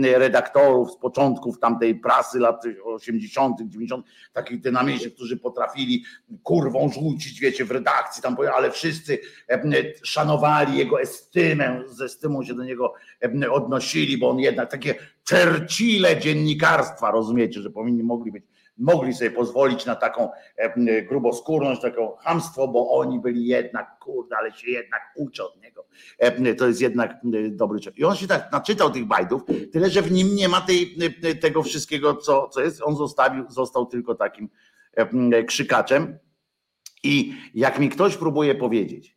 [0.00, 6.04] redaktorów z początków tamtej prasy lat 80., 90., takich dynamicznych, którzy potrafili
[6.42, 9.18] kurwą rzucić, wiecie, w redakcji, tam ale wszyscy
[10.02, 12.94] szanowali jego estymę, ze estymą się do niego
[13.50, 18.44] odnosili, bo on jednak takie czercile dziennikarstwa, rozumiecie, że powinni mogli być
[18.78, 20.30] mogli sobie pozwolić na taką
[21.08, 25.86] gruboskórność, taką hamstwo, bo oni byli jednak, kurde, ale się jednak uczą od niego.
[26.58, 27.16] To jest jednak
[27.50, 27.98] dobry człowiek.
[27.98, 30.96] I on się tak naczytał tych bajdów, tyle że w nim nie ma tej,
[31.40, 32.82] tego wszystkiego, co, co jest.
[32.82, 34.48] On zostawił, został tylko takim
[35.46, 36.18] krzykaczem.
[37.02, 39.15] I jak mi ktoś próbuje powiedzieć,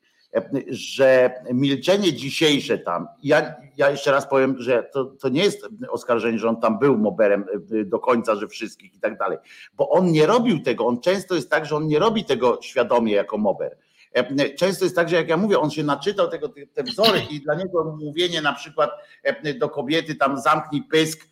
[0.67, 6.39] że milczenie dzisiejsze tam, ja, ja jeszcze raz powiem, że to, to nie jest oskarżenie,
[6.39, 9.38] że on tam był moberem e, do końca, że wszystkich i tak dalej,
[9.73, 13.13] bo on nie robił tego, on często jest tak, że on nie robi tego świadomie
[13.13, 13.77] jako mober.
[14.13, 17.21] E, często jest tak, że jak ja mówię, on się naczytał tego, te, te wzory
[17.32, 18.91] i dla niego mówienie na przykład
[19.23, 21.30] e, do kobiety tam zamknij pysk,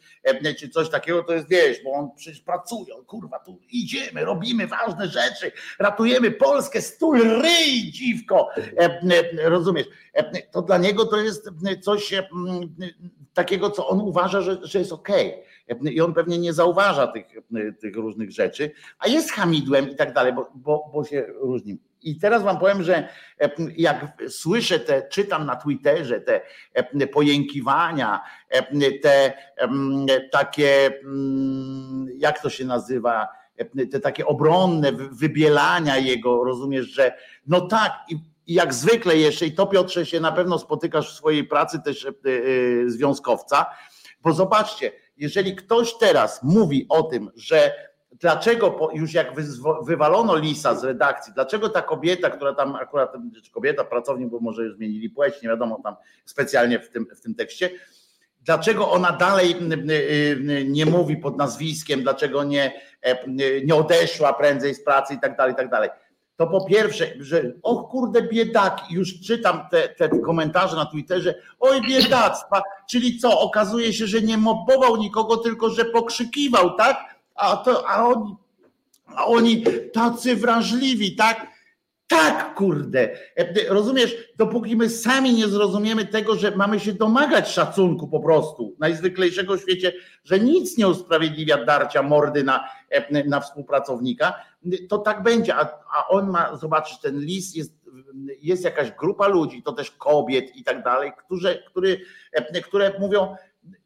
[0.59, 5.07] czy coś takiego, to jest wiesz, bo on przecież pracuje, kurwa, tu idziemy, robimy ważne
[5.07, 8.49] rzeczy, ratujemy Polskę, stój ryj, dziwko,
[9.43, 9.88] rozumiesz?
[10.51, 11.49] To dla niego to jest
[11.82, 12.13] coś
[13.34, 15.43] takiego, co on uważa, że, że jest okej.
[15.70, 15.91] Okay.
[15.91, 17.26] I on pewnie nie zauważa tych,
[17.80, 21.78] tych różnych rzeczy, a jest hamidłem i tak dalej, bo, bo, bo się różni.
[22.01, 23.09] I teraz wam powiem, że
[23.77, 26.41] jak słyszę te, czytam na Twitterze te
[27.07, 28.21] pojękiwania,
[29.01, 29.33] te
[30.31, 33.27] takie, mm, jak to się nazywa,
[33.91, 37.17] te takie obronne wybielania jego, rozumiesz, że
[37.47, 38.17] no tak, i,
[38.47, 42.09] jak zwykle jeszcze, i to Piotrze się na pewno spotykasz w swojej pracy też e,
[42.09, 42.13] e,
[42.89, 43.65] związkowca,
[44.21, 49.34] bo zobaczcie, jeżeli ktoś teraz mówi o tym, że dlaczego już jak
[49.86, 54.64] wywalono Lisa z redakcji, dlaczego ta kobieta, która tam akurat, czy kobieta, pracownik, bo może
[54.64, 55.95] już zmienili płeć, nie wiadomo tam
[56.26, 57.70] specjalnie w tym, w tym tekście,
[58.41, 59.55] dlaczego ona dalej
[60.66, 63.28] nie mówi pod nazwiskiem, dlaczego nie, e,
[63.66, 65.89] nie odeszła prędzej z pracy i tak dalej, i tak dalej.
[66.36, 71.82] To po pierwsze, że och kurde biedaki, już czytam te, te komentarze na Twitterze, oj
[71.82, 77.16] biedactwa, czyli co, okazuje się, że nie mobował nikogo, tylko że pokrzykiwał, tak?
[77.38, 78.35] A, to, a, oni,
[79.05, 79.63] a oni
[79.93, 81.57] tacy wrażliwi, tak?
[82.07, 83.09] Tak, kurde.
[83.69, 89.57] Rozumiesz, dopóki my sami nie zrozumiemy tego, że mamy się domagać szacunku po prostu, najzwyklejszego
[89.57, 92.69] w świecie, że nic nie usprawiedliwia darcia mordy na,
[93.25, 94.33] na współpracownika,
[94.89, 95.55] to tak będzie.
[95.55, 97.73] A, a on ma, zobaczyć, ten list jest,
[98.41, 102.01] jest jakaś grupa ludzi, to też kobiet i tak dalej, którzy, który,
[102.63, 103.35] które mówią,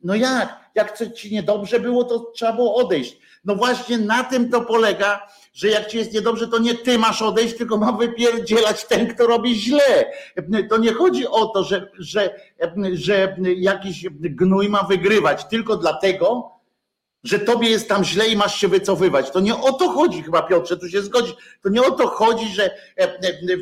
[0.03, 4.61] no jak, jak ci niedobrze było, to trzeba było odejść no właśnie na tym to
[4.61, 9.07] polega, że jak ci jest niedobrze, to nie ty masz odejść, tylko ma wypierdzielać ten,
[9.07, 10.11] kto robi źle.
[10.69, 12.35] To nie chodzi o to, że, że,
[12.93, 16.51] że jakiś gnój ma wygrywać tylko dlatego,
[17.23, 19.31] że tobie jest tam źle i masz się wycofywać.
[19.31, 21.35] To nie o to chodzi chyba Piotrze, tu się zgodzić.
[21.63, 22.75] To nie o to chodzi, że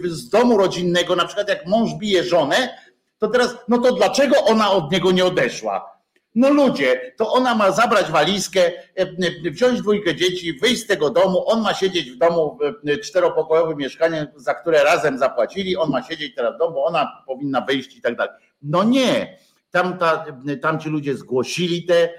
[0.03, 2.69] z domu rodzinnego, na przykład jak mąż bije żonę,
[3.17, 5.98] to teraz, no to dlaczego ona od niego nie odeszła?
[6.35, 11.09] No ludzie, to ona ma zabrać walizkę, e, e, wziąć dwójkę dzieci, wyjść z tego
[11.09, 12.57] domu, on ma siedzieć w domu
[12.87, 17.61] e, czteropokojowym mieszkaniu, za które razem zapłacili, on ma siedzieć teraz w domu, ona powinna
[17.61, 18.33] wyjść i tak dalej.
[18.61, 19.37] No nie,
[19.71, 20.25] Tam, ta,
[20.61, 22.09] tam ci ludzie zgłosili te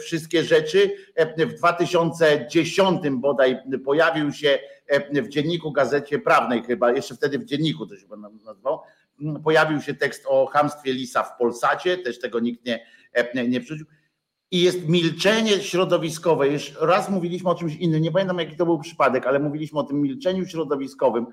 [0.00, 0.90] wszystkie rzeczy.
[1.38, 4.58] W 2010 bodaj pojawił się
[5.12, 8.06] w dzienniku Gazecie Prawnej chyba, jeszcze wtedy w dzienniku to się
[8.44, 8.80] nazywał,
[9.44, 12.86] pojawił się tekst o hamstwie Lisa w Polsacie, też tego nikt nie,
[13.48, 13.86] nie przerzucił.
[14.50, 16.48] I jest milczenie środowiskowe.
[16.48, 19.82] Już raz mówiliśmy o czymś innym, nie pamiętam jaki to był przypadek, ale mówiliśmy o
[19.82, 21.26] tym milczeniu środowiskowym,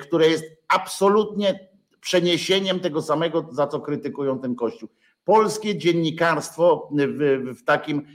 [0.00, 1.68] które jest absolutnie
[2.00, 4.88] przeniesieniem tego samego, za co krytykują ten Kościół.
[5.24, 8.06] Polskie dziennikarstwo w, w takim,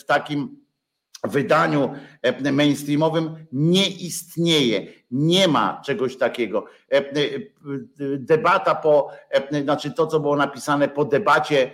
[0.00, 0.64] w takim
[1.24, 1.90] wydaniu
[2.52, 4.86] mainstreamowym nie istnieje.
[5.16, 6.64] Nie ma czegoś takiego.
[8.18, 9.10] Debata po,
[9.62, 11.70] znaczy to, co było napisane po debacie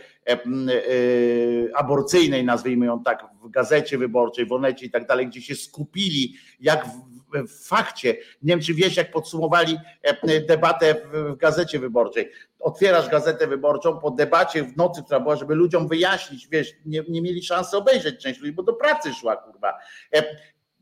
[1.74, 6.34] aborcyjnej, nazwijmy ją tak, w gazecie wyborczej, w Onecie i tak dalej, gdzie się skupili,
[6.60, 6.86] jak
[7.32, 8.16] w fakcie.
[8.42, 12.30] Nie wiem, czy wiesz, jak podsumowali e, debatę w gazecie wyborczej.
[12.58, 17.22] Otwierasz gazetę wyborczą po debacie w nocy, która była, żeby ludziom wyjaśnić, wiesz, nie, nie
[17.22, 19.74] mieli szansy obejrzeć część ludzi, bo do pracy szła, kurwa.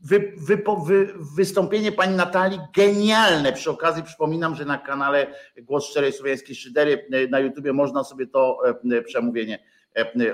[0.04, 3.52] E, wy, wy, wy, wystąpienie pani Natalii genialne.
[3.52, 5.26] Przy okazji przypominam, że na kanale
[5.62, 8.58] Głos Szczerej Słowiańskiej Szydery e, na YouTubie można sobie to
[9.06, 9.58] przemówienie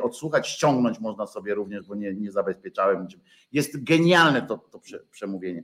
[0.02, 3.08] odsłuchać, ściągnąć można sobie również, bo nie, nie zabezpieczałem.
[3.52, 5.62] Jest genialne to, to przemówienie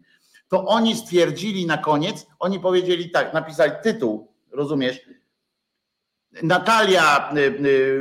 [0.50, 5.00] to oni stwierdzili na koniec, oni powiedzieli tak, napisali tytuł, rozumiesz?
[6.42, 7.32] Natalia,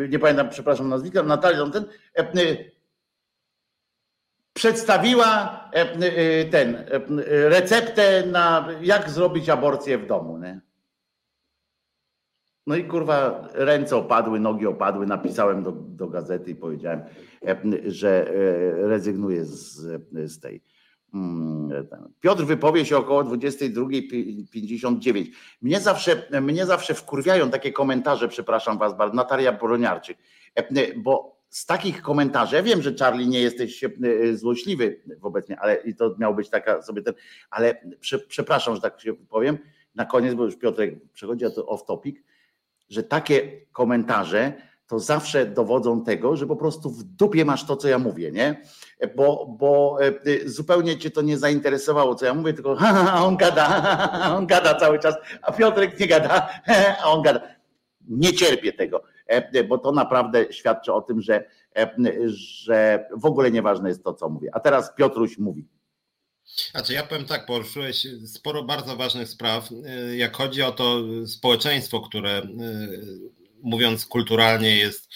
[0.10, 1.86] nie pamiętam, przepraszam nazwiska, Natalia ten,
[2.16, 2.24] e,
[4.60, 6.86] przedstawiła e, ten e,
[7.49, 10.38] receptę na jak zrobić aborcję w domu.
[10.38, 10.62] Nie?
[12.68, 15.07] No i kurwa, ręce opadły, nogi opadły.
[15.07, 17.01] Napisałem do, do gazety i powiedziałem,
[17.86, 18.32] że
[18.78, 19.82] rezygnuję z,
[20.14, 20.64] z tej
[21.14, 21.88] Mm,
[22.20, 25.26] Piotr wypowie się około 22.59.
[25.62, 30.18] Mnie zawsze, mnie zawsze wkurwiają takie komentarze, przepraszam was bardzo, Natalia Boroniarczyk,
[30.55, 33.89] e, bo z takich komentarzy, ja wiem, że Charlie nie jesteś e,
[34.34, 37.14] złośliwy wobec mnie, ale i to miał być taka sobie ten,
[37.50, 39.58] ale prze, przepraszam, że tak się powiem,
[39.95, 42.18] na koniec, bo już Piotrek przechodzi, a to off topic,
[42.89, 44.54] że takie komentarze
[44.88, 48.62] to zawsze dowodzą tego, że po prostu w dupie masz to, co ja mówię, nie?
[49.16, 53.38] Bo, bo e, zupełnie cię to nie zainteresowało, co ja mówię, tylko ha, ha, on
[53.38, 53.84] gada,
[54.38, 56.50] on gada cały czas, a Piotrek nie gada,
[57.04, 57.41] a on gada.
[58.08, 59.04] Nie cierpię tego,
[59.68, 61.46] bo to naprawdę świadczy o tym, że,
[61.78, 61.90] e,
[62.26, 64.50] że w ogóle nieważne jest to, co mówię.
[64.54, 65.68] A teraz Piotruś mówi.
[66.72, 69.70] Znaczy ja powiem tak, poruszyłeś sporo bardzo ważnych spraw.
[70.16, 72.42] Jak chodzi o to społeczeństwo, które
[73.62, 75.10] mówiąc kulturalnie, jest,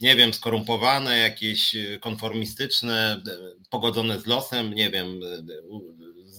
[0.00, 3.22] nie wiem, skorumpowane, jakieś konformistyczne,
[3.70, 5.20] pogodzone z losem, nie wiem,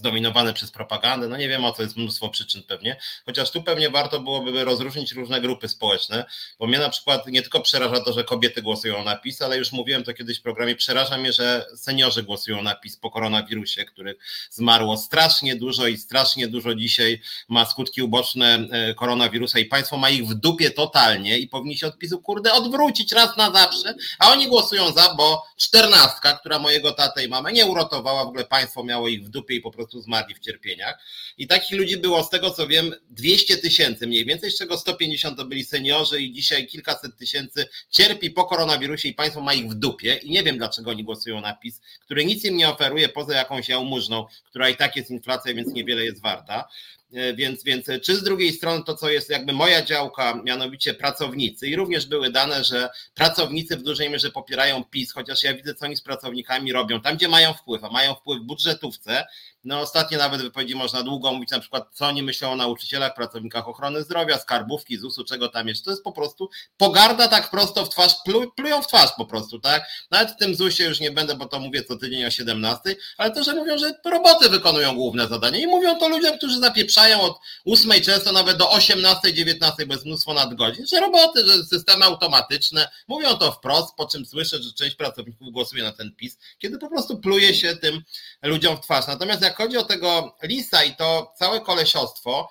[0.02, 1.28] zdominowane przez propagandę.
[1.28, 2.96] No nie wiem o co jest mnóstwo przyczyn pewnie,
[3.26, 6.24] chociaż tu pewnie warto byłoby rozróżnić różne grupy społeczne,
[6.58, 9.72] bo mnie na przykład nie tylko przeraża to, że kobiety głosują na PiS, ale już
[9.72, 14.16] mówiłem to kiedyś w programie, przeraża mnie, że seniorzy głosują na PiS po koronawirusie, których
[14.50, 20.10] zmarło strasznie dużo i strasznie dużo dzisiaj ma skutki uboczne e, koronawirusa i państwo ma
[20.10, 24.32] ich w dupie totalnie i powinni się od PiSu kurde odwrócić raz na zawsze, a
[24.32, 28.84] oni głosują za, bo czternastka, która mojego tatę i mamę nie uratowała, w ogóle państwo
[28.84, 30.98] miało ich w dupie i po prostu prostu zmarli w cierpieniach.
[31.38, 35.36] I takich ludzi było, z tego co wiem, 200 tysięcy mniej więcej, z czego 150
[35.36, 39.74] to byli seniorzy i dzisiaj kilkaset tysięcy cierpi po koronawirusie i państwo ma ich w
[39.74, 43.34] dupie i nie wiem dlaczego oni głosują na PiS, który nic im nie oferuje poza
[43.34, 46.68] jakąś jałmużną, która i tak jest inflacja, więc niewiele jest warta.
[47.12, 51.66] E, więc, więc czy z drugiej strony to, co jest jakby moja działka, mianowicie pracownicy,
[51.66, 55.86] i również były dane, że pracownicy w dużej mierze popierają PiS, chociaż ja widzę, co
[55.86, 59.24] oni z pracownikami robią, tam gdzie mają wpływ, a mają wpływ w budżetówce,
[59.64, 63.68] no ostatnie nawet wypowiedzi można długo mówić, na przykład co oni myślą o nauczycielach, pracownikach
[63.68, 65.84] ochrony zdrowia, skarbówki, ZUS-u, czego tam jeszcze.
[65.84, 68.12] To jest po prostu pogarda tak prosto w twarz,
[68.56, 69.86] plują w twarz po prostu, tak?
[70.10, 73.30] Nawet w tym ZUS-ie już nie będę, bo to mówię co tydzień o 17, ale
[73.30, 77.38] to, że mówią, że roboty wykonują główne zadanie i mówią to ludziom, którzy zapieprzają od
[77.64, 82.88] 8 często nawet do 18, 19, bo jest mnóstwo nadgodzin, że roboty, że systemy automatyczne,
[83.08, 86.88] mówią to wprost, po czym słyszę, że część pracowników głosuje na ten PiS, kiedy po
[86.88, 88.02] prostu pluje się tym
[88.42, 89.06] ludziom w twarz.
[89.06, 92.48] Natomiast jak chodzi o tego lisa i to całe kolesiostwo,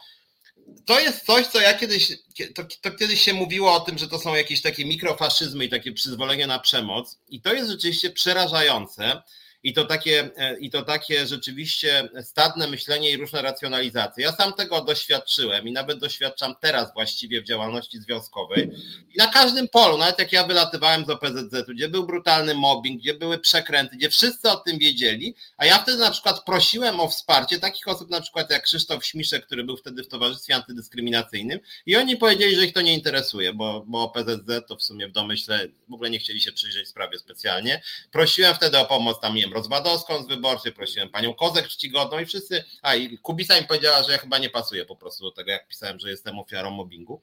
[0.85, 2.11] to jest coś, co ja kiedyś,
[2.55, 5.91] to, to, kiedyś się mówiło o tym, że to są jakieś takie mikrofaszyzmy i takie
[5.91, 9.21] przyzwolenie na przemoc i to jest rzeczywiście przerażające
[9.63, 14.23] i to takie, e, i to takie rzeczywiście stadne myślenie i różne racjonalizacje.
[14.23, 18.71] Ja sam tego doświadczyłem i nawet doświadczam teraz właściwie w działalności związkowej.
[19.15, 23.13] I na każdym polu, nawet jak ja wylatywałem z OPZZ-u, gdzie był brutalny mobbing, gdzie
[23.13, 27.59] były przekręty, gdzie wszyscy o tym wiedzieli, a ja wtedy na przykład prosiłem o wsparcie
[27.59, 32.17] takich osób na przykład jak Krzysztof Śmiszek, który był wtedy w Towarzystwie Antydyskryminacyjnym i oni
[32.17, 35.93] powiedzieli, że ich to nie interesuje, bo, bo OPZZ to w sumie w domyśle w
[35.93, 37.81] ogóle nie chcieli się przyjrzeć sprawie specjalnie.
[38.11, 42.63] Prosiłem wtedy o pomoc tam, wiem, Rozwadowską z wyborczej, prosiłem panią Kozek czcigodną i wszyscy,
[42.81, 45.67] a i Kubisa mi powiedziała, że ja chyba nie pasuję po prostu do tego, jak
[45.67, 47.21] pisałem, że jestem ofiarą mobbingu.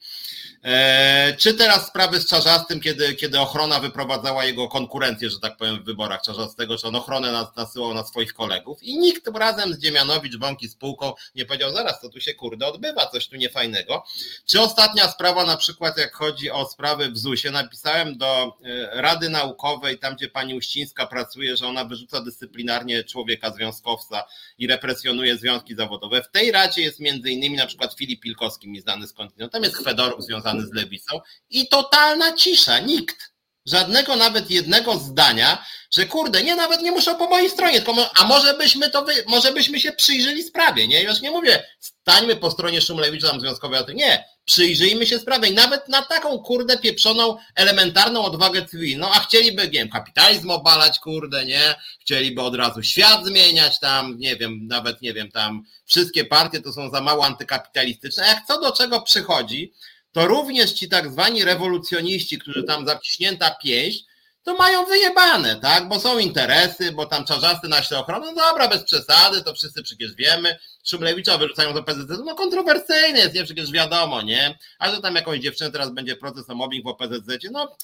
[0.63, 5.83] Eee, czy teraz sprawy z Czarzastym, kiedy, kiedy ochrona wyprowadzała jego konkurencję, że tak powiem,
[5.83, 9.79] w wyborach Czarzastego, czy on ochronę nas, nasyłał na swoich kolegów i nikt razem z
[9.79, 14.05] Dziemianowicz, Bąki spółką nie powiedział, zaraz, to tu się kurde odbywa, coś tu niefajnego.
[14.47, 19.29] Czy ostatnia sprawa, na przykład jak chodzi o sprawy w ZUS-ie, napisałem do e, Rady
[19.29, 24.25] Naukowej, tam gdzie pani Uścińska pracuje, że ona wyrzuca dyscyplinarnie człowieka związkowca
[24.59, 26.23] i represjonuje związki zawodowe.
[26.23, 29.77] W tej radzie jest między innymi na przykład Filip Pilkowski, mi znany skądinąd, tam jest
[29.77, 33.33] Chwedorów związany z Lewicą i totalna cisza, nikt.
[33.67, 38.25] Żadnego nawet jednego zdania, że kurde, nie, nawet nie muszą po mojej stronie, tylko, a
[38.25, 41.03] może byśmy to, wy, może byśmy się przyjrzeli sprawie, nie?
[41.03, 45.49] Już nie mówię, stańmy po stronie Szumlewicza tam związkowej, nie, przyjrzyjmy się sprawie.
[45.49, 50.99] I nawet na taką kurde pieprzoną, elementarną odwagę cywilną, a chcieliby, nie wiem, kapitalizm obalać,
[50.99, 56.25] kurde, nie, chcieliby od razu świat zmieniać tam, nie wiem, nawet, nie wiem, tam wszystkie
[56.25, 59.73] partie to są za mało antykapitalistyczne, a jak co do czego przychodzi,
[60.13, 64.05] to również ci tak zwani rewolucjoniści, którzy tam zaciśnięta pięść,
[64.49, 65.89] to mają wyjebane, tak?
[65.89, 70.15] Bo są interesy, bo tam czarzasty naśle ochrony, no dobra, bez przesady, to wszyscy przecież
[70.15, 70.59] wiemy.
[70.85, 73.45] Szumlewicza wyrzucają do PZZ, no kontrowersyjny jest, nie?
[73.45, 74.59] Przecież wiadomo, nie?
[74.79, 77.77] A że tam jakąś dziewczynę teraz będzie proces o mobbing w OPZZ, no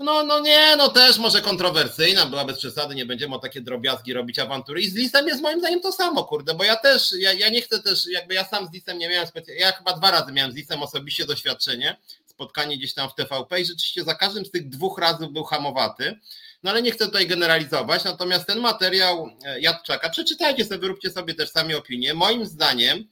[0.00, 4.12] no, no nie, no też może kontrowersyjna była bez przesady, nie będziemy o takie drobiazgi
[4.12, 4.80] robić awantury.
[4.80, 7.62] I z listem jest moim zdaniem to samo, kurde, bo ja też, ja, ja nie
[7.62, 10.52] chcę też, jakby ja sam z listem nie miałem specjalnie, ja chyba dwa razy miałem
[10.52, 11.96] z listem osobiście doświadczenie,
[12.40, 16.20] spotkanie gdzieś tam w TVP i rzeczywiście za każdym z tych dwóch razów był hamowaty.
[16.62, 21.34] No ale nie chcę tutaj generalizować, natomiast ten materiał e, Jadczaka, przeczytajcie sobie, wyróbcie sobie
[21.34, 22.14] też sami opinię.
[22.14, 23.08] Moim zdaniem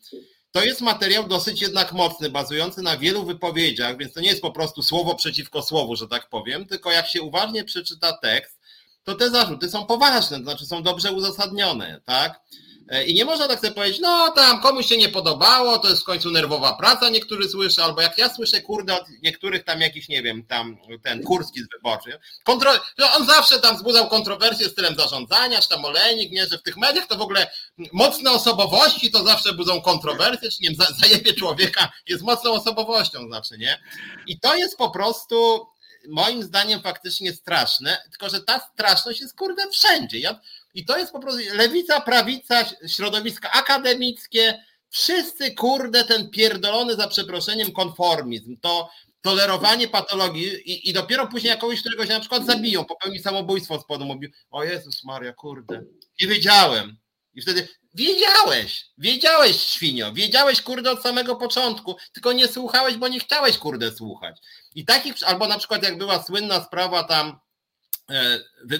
[0.52, 4.50] to jest materiał dosyć jednak mocny, bazujący na wielu wypowiedziach, więc to nie jest po
[4.50, 8.58] prostu słowo przeciwko słowu, że tak powiem, tylko jak się uważnie przeczyta tekst,
[9.04, 12.40] to te zarzuty są poważne, to znaczy są dobrze uzasadnione, tak?
[12.88, 16.02] E, I nie można tak sobie powiedzieć, no tam komuś się nie podobało, to jest
[16.02, 20.08] w końcu nerwowa praca, niektórzy słyszę, albo jak ja słyszę, kurde, od niektórych tam jakiś,
[20.08, 22.70] nie wiem, tam ten Kurski z wyborczy, kontro...
[23.16, 27.06] on zawsze tam wzbudzał kontrowersje stylem zarządzania, czy tam olejnik, nie, że w tych mediach
[27.06, 27.50] to w ogóle
[27.92, 33.58] mocne osobowości to zawsze budzą kontrowersje, czy nie wiem, zajebie człowieka jest mocną osobowością, znaczy,
[33.58, 33.80] nie?
[34.26, 35.66] I to jest po prostu
[36.08, 40.18] moim zdaniem faktycznie straszne, tylko że ta straszność jest kurde wszędzie.
[40.18, 40.40] Ja
[40.74, 47.72] i to jest po prostu lewica, prawica, środowiska akademickie, wszyscy kurde ten pierdolony za przeproszeniem
[47.72, 48.90] konformizm, to
[49.20, 53.86] tolerowanie patologii i, i dopiero później jakoś, którego się na przykład zabiją, popełni samobójstwo z
[53.86, 55.82] podu, mówi, o Jezus Maria, kurde,
[56.20, 56.96] nie wiedziałem.
[57.34, 63.20] I wtedy wiedziałeś, wiedziałeś świnio, wiedziałeś kurde od samego początku, tylko nie słuchałeś, bo nie
[63.20, 64.40] chciałeś kurde słuchać.
[64.74, 67.38] I takich, albo na przykład jak była słynna sprawa tam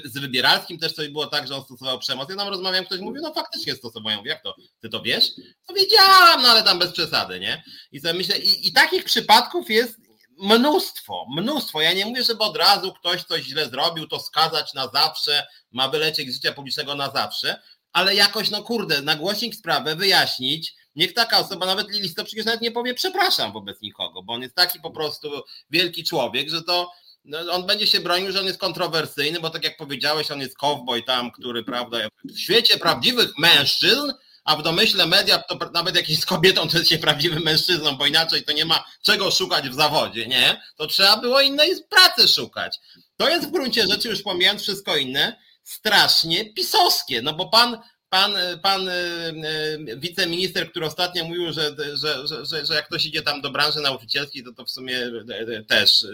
[0.05, 2.31] z Wybieralskim też coś było tak, że on stosował przemoc.
[2.31, 4.25] Ja tam rozmawiam, ktoś mówi, no faktycznie stosował.
[4.25, 4.55] Jak to?
[4.81, 5.25] Ty to wiesz?
[5.69, 7.65] No wiedziałam, no ale tam bez przesady, nie?
[7.93, 9.99] I sobie myślę, i, i takich przypadków jest
[10.39, 11.81] mnóstwo, mnóstwo.
[11.81, 15.89] Ja nie mówię, żeby od razu ktoś coś źle zrobił, to skazać na zawsze, ma
[15.89, 17.63] wylecieć z życia publicznego na zawsze,
[17.93, 22.73] ale jakoś, no kurde, nagłośnić sprawę, wyjaśnić, niech taka osoba, nawet Lilisto przecież nawet nie
[22.73, 25.31] powie przepraszam wobec nikogo, bo on jest taki po prostu
[25.71, 26.91] wielki człowiek, że to
[27.25, 30.57] no, on będzie się bronił, że on jest kontrowersyjny, bo tak jak powiedziałeś, on jest
[30.57, 34.13] cowboy tam, który, prawda, w świecie prawdziwych mężczyzn,
[34.45, 38.07] a w domyśle media to nawet jak jest kobietą, to jest się prawdziwym mężczyzną, bo
[38.07, 40.63] inaczej to nie ma czego szukać w zawodzie, nie?
[40.77, 42.79] To trzeba było innej pracy szukać.
[43.17, 48.33] To jest w gruncie rzeczy, już pomijając wszystko inne, strasznie pisowskie, no bo pan, pan,
[48.63, 53.41] pan e, e, wiceminister, który ostatnio mówił, że, że, że, że jak ktoś idzie tam
[53.41, 56.07] do branży nauczycielskiej, to to w sumie e, też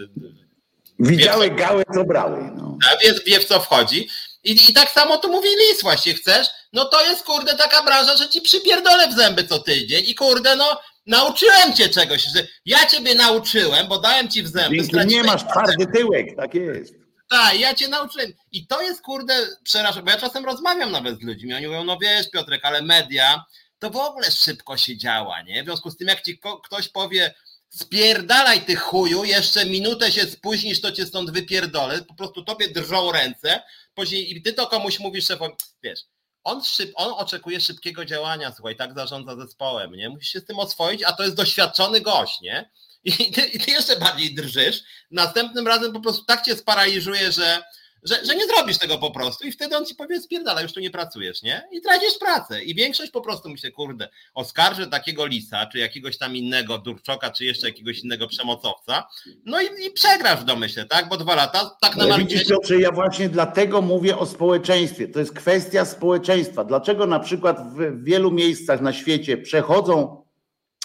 [0.99, 2.51] Widziały wie, gałę, co brały.
[2.55, 2.77] No.
[3.03, 4.09] Wie, wie w co wchodzi.
[4.43, 6.47] I, I tak samo tu mówi Lis właśnie, chcesz?
[6.73, 10.55] No to jest kurde taka branża, że ci przypierdolę w zęby co tydzień i kurde
[10.55, 14.77] no nauczyłem cię czegoś, że ja ciebie nauczyłem, bo dałem ci w zęby.
[14.77, 16.93] Dzięki nie masz twardy tyłek, tak jest.
[17.29, 18.33] Tak, ja cię nauczyłem.
[18.51, 19.33] I to jest kurde
[19.63, 23.45] przerażające, bo ja czasem rozmawiam nawet z ludźmi, oni mówią, no wiesz Piotrek, ale media
[23.79, 25.63] to w ogóle szybko się działa, nie?
[25.63, 27.33] W związku z tym jak ci ktoś powie
[27.75, 33.11] spierdalaj ty chuju, jeszcze minutę się spóźnisz, to cię stąd wypierdolę, po prostu tobie drżą
[33.11, 33.63] ręce,
[33.93, 35.53] później i ty to komuś mówisz szefowi,
[35.83, 35.99] wiesz,
[36.43, 40.09] on, szyb, on oczekuje szybkiego działania, słuchaj, tak zarządza zespołem, nie?
[40.09, 42.71] Musisz się z tym oswoić, a to jest doświadczony gość, nie?
[43.03, 47.63] I ty, i ty jeszcze bardziej drżysz, następnym razem po prostu tak cię sparaliżuje, że
[48.05, 50.79] że, że nie zrobisz tego po prostu i wtedy on ci powie spierdala, już tu
[50.79, 51.67] nie pracujesz, nie?
[51.71, 52.63] I tracisz pracę.
[52.63, 57.45] I większość po prostu myślę, kurde, oskarży takiego lisa, czy jakiegoś tam innego durczoka, czy
[57.45, 59.07] jeszcze jakiegoś innego przemocowca,
[59.45, 61.09] no i, i przegrasz w domyśle, tak?
[61.09, 65.07] Bo dwa lata tak na Widzisz, Piotrze, ja właśnie dlatego mówię o społeczeństwie.
[65.07, 66.63] To jest kwestia społeczeństwa.
[66.63, 70.23] Dlaczego na przykład w wielu miejscach na świecie przechodzą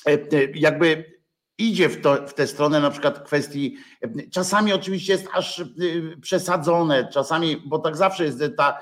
[0.06, 0.18] e, e,
[0.54, 1.19] jakby
[1.60, 3.76] idzie w, to, w tę stronę na przykład kwestii,
[4.30, 5.66] czasami oczywiście jest aż y,
[6.20, 8.78] przesadzone, czasami, bo tak zawsze jest ta,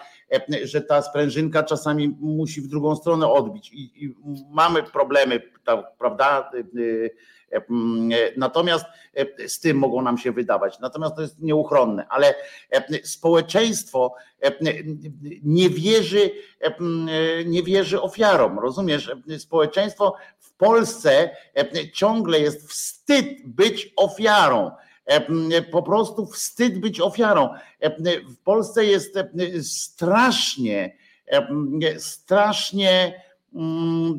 [0.62, 4.14] że ta sprężynka czasami musi w drugą stronę odbić i, i
[4.50, 5.42] mamy problemy,
[5.98, 6.50] prawda?
[7.52, 7.56] Y,
[8.14, 8.84] y, natomiast
[9.46, 12.34] z tym mogą nam się wydawać, natomiast to jest nieuchronne, ale
[13.04, 14.14] społeczeństwo
[15.42, 16.30] nie wierzy,
[17.46, 19.10] nie wierzy ofiarom, rozumiesz?
[19.38, 20.14] Społeczeństwo
[20.58, 24.70] Polsce e, ciągle jest wstyd być ofiarą.
[25.06, 27.48] E, po prostu wstyd być ofiarą.
[27.80, 29.18] E, w Polsce jest
[29.62, 30.96] strasznie,
[31.98, 33.22] strasznie
[33.54, 34.18] mm,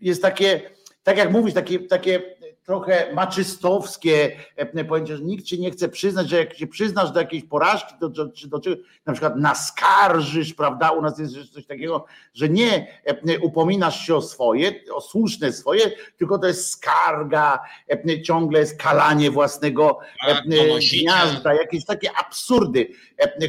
[0.00, 0.60] jest takie,
[1.04, 2.22] tak jak mówisz, takie, takie
[2.64, 7.20] trochę maczystowskie e, pojęcie, że nikt ci nie chce przyznać, że jak się przyznasz do
[7.20, 8.76] jakiejś porażki, to, czy do czego
[9.06, 10.90] na przykład naskarżysz, prawda?
[10.90, 15.90] U nas jest coś takiego, że nie e, upominasz się o swoje, o słuszne swoje,
[16.16, 20.44] tylko to jest skarga, e, ciągle jest kalanie własnego tak,
[20.90, 22.88] gniazda, jakieś takie absurdy,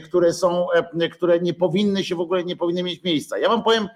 [0.03, 0.67] które są,
[1.11, 3.37] które nie powinny się w ogóle nie powinny mieć miejsca.
[3.37, 3.89] Ja wam powiem,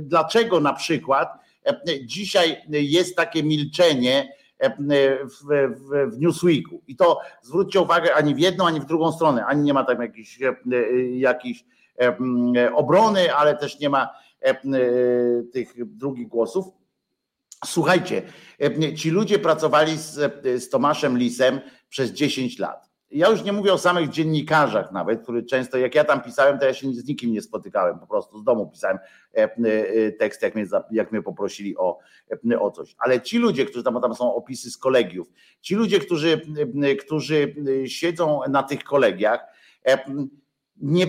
[0.00, 1.47] dlaczego na przykład
[2.02, 6.82] Dzisiaj jest takie milczenie w, w, w Newsweeku.
[6.86, 9.46] I to zwróćcie uwagę, ani w jedną, ani w drugą stronę.
[9.46, 10.38] Ani nie ma tam jakiejś,
[11.12, 11.64] jakiejś
[12.74, 14.08] obrony, ale też nie ma
[15.52, 16.66] tych drugich głosów.
[17.64, 18.22] Słuchajcie,
[18.96, 20.14] ci ludzie pracowali z,
[20.64, 22.87] z Tomaszem Lisem przez 10 lat.
[23.10, 26.64] Ja już nie mówię o samych dziennikarzach nawet, który często, jak ja tam pisałem, to
[26.64, 28.98] ja się z nikim nie spotykałem, po prostu z domu pisałem
[29.36, 31.98] e, e, tekst, jak mnie, jak mnie poprosili o,
[32.50, 32.96] e, o coś.
[32.98, 36.40] Ale ci ludzie, którzy tam, tam są opisy z kolegiów, ci ludzie, którzy,
[37.00, 37.54] którzy
[37.86, 39.40] siedzą na tych kolegiach,
[40.76, 41.06] nie,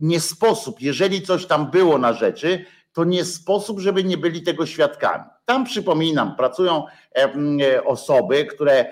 [0.00, 4.66] nie sposób, jeżeli coś tam było na rzeczy, to nie sposób, żeby nie byli tego
[4.66, 5.24] świadkami.
[5.44, 6.84] Tam przypominam, pracują
[7.16, 8.86] e, osoby, które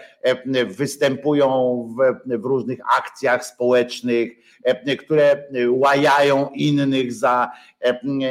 [0.66, 1.48] występują
[1.96, 4.32] w, w różnych akcjach społecznych,
[4.98, 7.50] które łajają innych za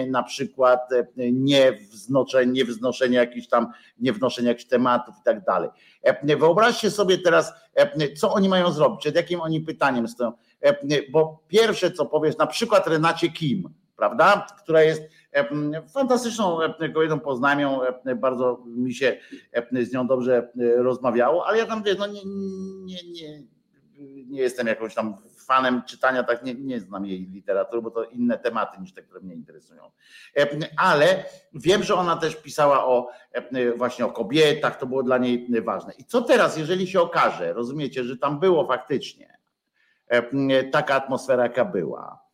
[0.08, 5.70] na przykład niewznoszenie, niewznoszenie jakichś tam, niewnoszenie jakichś tematów i tak dalej.
[6.24, 7.54] Wyobraźcie sobie teraz,
[8.18, 10.32] co oni mają zrobić, przed jakim oni pytaniem stoją.
[11.12, 15.02] Bo pierwsze, co powiesz, na przykład Renacie Kim, prawda, która jest
[15.94, 16.58] fantastyczną
[16.94, 17.80] kobietą, poznałem ją,
[18.16, 19.18] bardzo mi się
[19.82, 22.22] z nią dobrze rozmawiało, ale ja tam wiesz, no nie,
[22.86, 23.44] nie, nie,
[24.28, 25.16] nie jestem jakąś tam
[25.46, 29.20] fanem czytania, tak nie, nie znam jej literatury, bo to inne tematy niż te, które
[29.20, 29.92] mnie interesują.
[30.78, 33.10] Ale wiem, że ona też pisała o
[33.78, 35.94] właśnie o kobietach, to było dla niej ważne.
[35.98, 39.38] I co teraz, jeżeli się okaże, rozumiecie, że tam było faktycznie
[40.72, 42.25] taka atmosfera, jaka była,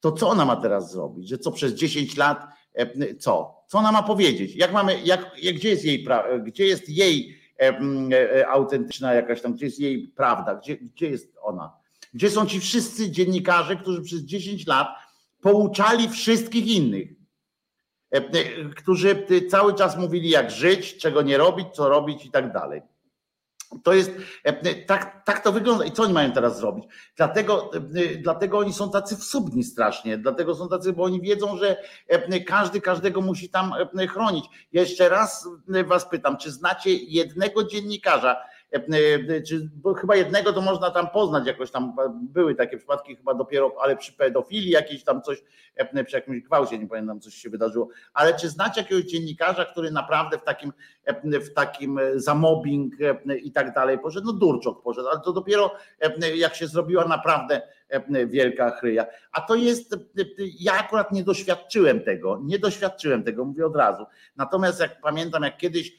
[0.00, 1.28] to co ona ma teraz zrobić?
[1.28, 3.64] Że co przez 10 lat, e, co?
[3.66, 4.56] Co ona ma powiedzieć?
[4.56, 6.06] Jak mamy, jak, gdzie jest jej,
[6.42, 7.80] gdzie jest jej e,
[8.38, 11.72] e, autentyczna jakaś tam, gdzie jest jej prawda, gdzie, gdzie jest ona?
[12.14, 14.88] Gdzie są ci wszyscy dziennikarze, którzy przez 10 lat
[15.40, 17.08] pouczali wszystkich innych,
[18.76, 22.82] którzy cały czas mówili, jak żyć, czego nie robić, co robić i tak dalej.
[23.84, 24.10] To jest,
[24.44, 25.84] e, tak, tak to wygląda.
[25.84, 26.84] I co oni mają teraz zrobić?
[27.16, 31.76] Dlatego, e, dlatego oni są tacy wsubni strasznie, dlatego są tacy, bo oni wiedzą, że
[32.08, 33.72] e, każdy każdego musi tam
[34.08, 34.44] chronić.
[34.72, 35.48] Jeszcze raz
[35.86, 38.36] was pytam, czy znacie jednego dziennikarza,
[39.74, 43.96] bo chyba jednego to można tam poznać jakoś tam, były takie przypadki chyba dopiero, ale
[43.96, 45.42] przy pedofilii jakieś tam coś,
[46.06, 50.38] przy jakimś gwałcie, nie pamiętam, coś się wydarzyło, ale czy znacie jakiegoś dziennikarza, który naprawdę
[50.38, 50.72] w takim,
[51.24, 52.94] w takim e, za mobbing
[53.42, 55.74] i tak dalej poszedł, no Durczok poszedł, ale to dopiero
[56.34, 57.62] jak się zrobiła naprawdę
[58.26, 59.06] wielka chryja.
[59.32, 59.96] A to jest,
[60.60, 64.06] ja akurat nie doświadczyłem tego, nie doświadczyłem tego, mówię od razu.
[64.36, 65.96] Natomiast jak pamiętam, jak kiedyś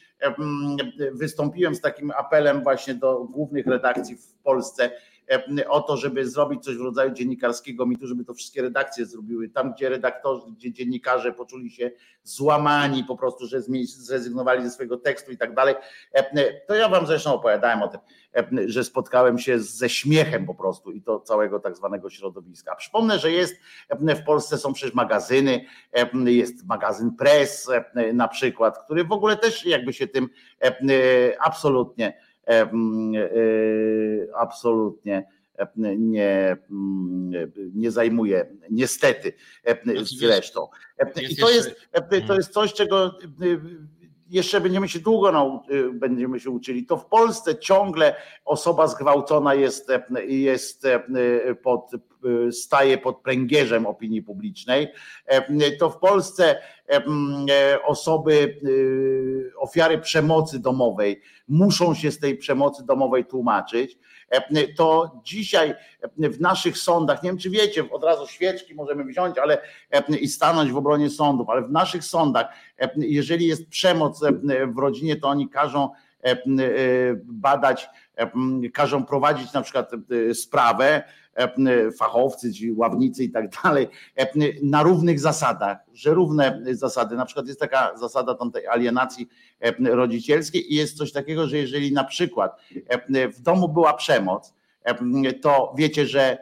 [1.12, 4.92] wystąpiłem z takim apelem właśnie do głównych redakcji w Polsce,
[5.70, 9.50] o to, żeby zrobić coś w rodzaju dziennikarskiego mitu, żeby to wszystkie redakcje zrobiły.
[9.50, 11.92] Tam, gdzie redaktorzy, gdzie dziennikarze poczuli się
[12.24, 15.76] złamani po prostu, że zrezygnowali ze swojego tekstu i tak dalej.
[16.68, 18.00] To ja wam zresztą opowiadałem o tym,
[18.68, 22.76] że spotkałem się ze śmiechem po prostu i to całego tak zwanego środowiska.
[22.76, 23.56] Przypomnę, że jest
[24.00, 25.66] w Polsce są przecież magazyny,
[26.26, 27.70] jest magazyn Press
[28.14, 30.30] na przykład, który w ogóle też jakby się tym
[31.40, 32.31] absolutnie
[34.36, 35.26] absolutnie
[35.98, 36.58] nie,
[37.74, 39.34] nie zajmuje, niestety
[40.04, 40.68] zresztą.
[41.30, 41.76] I to jest,
[42.28, 43.18] to jest coś, czego
[44.32, 45.64] jeszcze będziemy się długo
[45.94, 46.86] będziemy się uczyli.
[46.86, 49.88] To w Polsce ciągle osoba zgwałcona jest,
[50.28, 50.88] jest
[51.64, 51.92] pod,
[52.52, 54.88] staje pod pręgierzem opinii publicznej.
[55.80, 56.62] To w Polsce
[57.86, 58.60] osoby,
[59.60, 63.98] ofiary przemocy domowej muszą się z tej przemocy domowej tłumaczyć.
[64.78, 65.76] To dzisiaj
[66.18, 69.62] w naszych sądach, nie wiem czy wiecie, od razu świeczki możemy wziąć ale
[70.20, 72.48] i stanąć w obronie sądów, ale w naszych sądach,
[72.98, 74.22] jeżeli jest przemoc
[74.68, 75.90] w rodzinie, to oni każą
[77.24, 77.90] badać,
[78.74, 79.92] każą prowadzić na przykład
[80.34, 81.04] sprawę
[81.36, 83.88] E, fachowcy, ci ławnicy i tak dalej,
[84.18, 84.28] e,
[84.64, 89.30] na równych zasadach, że równe zasady, na przykład jest taka zasada tej alienacji
[89.60, 92.62] e, rodzicielskiej i jest coś takiego, że jeżeli na przykład
[93.38, 94.54] w domu była przemoc,
[95.42, 96.38] to wiecie, że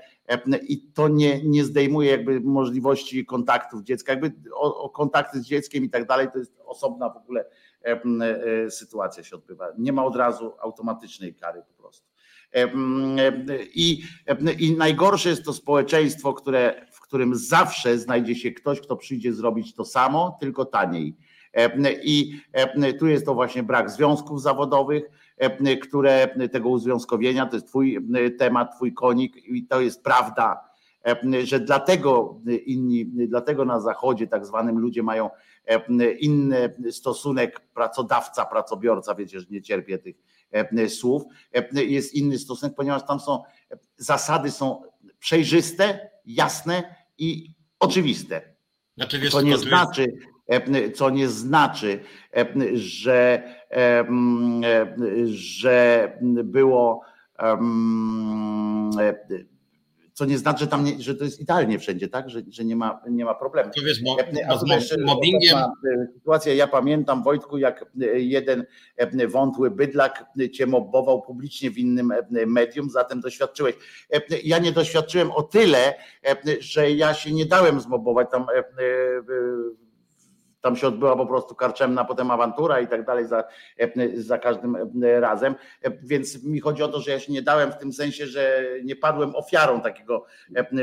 [0.68, 5.84] i to nie, nie zdejmuje jakby możliwości kontaktów dziecka, jakby o, o kontakty z dzieckiem
[5.84, 7.46] i tak dalej, to jest osobna w ogóle
[8.70, 9.68] sytuacja się odbywa.
[9.78, 12.08] Nie ma od razu automatycznej kary po prostu.
[13.76, 14.04] I,
[14.60, 19.76] I najgorsze jest to społeczeństwo, które, w którym zawsze znajdzie się ktoś, kto przyjdzie zrobić
[19.76, 21.16] to samo, tylko taniej.
[22.04, 22.42] I
[23.00, 25.04] tu jest to właśnie brak związków zawodowych,
[25.82, 28.08] które tego uzwiązkowienia, to jest twój
[28.38, 30.69] temat, twój konik i to jest prawda,
[31.44, 35.30] że dlatego inni, dlatego na zachodzie tak zwanym ludzie mają
[36.20, 40.16] inny stosunek pracodawca, pracobiorca, wiecie, że nie cierpię tych
[40.52, 41.24] E, słów,
[41.54, 43.44] e, jest inny stosunek, ponieważ tam są
[43.98, 44.82] zasady są
[45.20, 48.42] przejrzyste, jasne i oczywiste.
[48.98, 50.18] Znaczy, wiesz, to nie znaczy,
[50.48, 52.00] e, co nie znaczy,
[52.74, 53.44] że,
[55.26, 57.02] że było
[60.20, 62.30] co nie znaczy, że, tam nie, że to jest idealnie wszędzie, tak?
[62.30, 63.72] Że, że nie, ma, nie ma problemu.
[63.76, 64.18] To wiesz, mo,
[64.80, 65.58] z mobbingiem...
[66.14, 68.66] Sytuacja, ja pamiętam Wojtku, jak jeden
[69.28, 72.14] wątły bydlak cię mobbował publicznie w innym
[72.48, 73.76] medium, zatem doświadczyłeś.
[74.44, 75.94] Ja nie doświadczyłem o tyle,
[76.60, 78.46] że ja się nie dałem zmobować tam
[80.62, 83.44] tam się odbyła po prostu karczemna, potem awantura i tak dalej za,
[84.16, 84.78] za każdym
[85.20, 85.56] razem.
[86.04, 88.96] Więc mi chodzi o to, że ja się nie dałem w tym sensie, że nie
[88.96, 90.26] padłem ofiarą takiego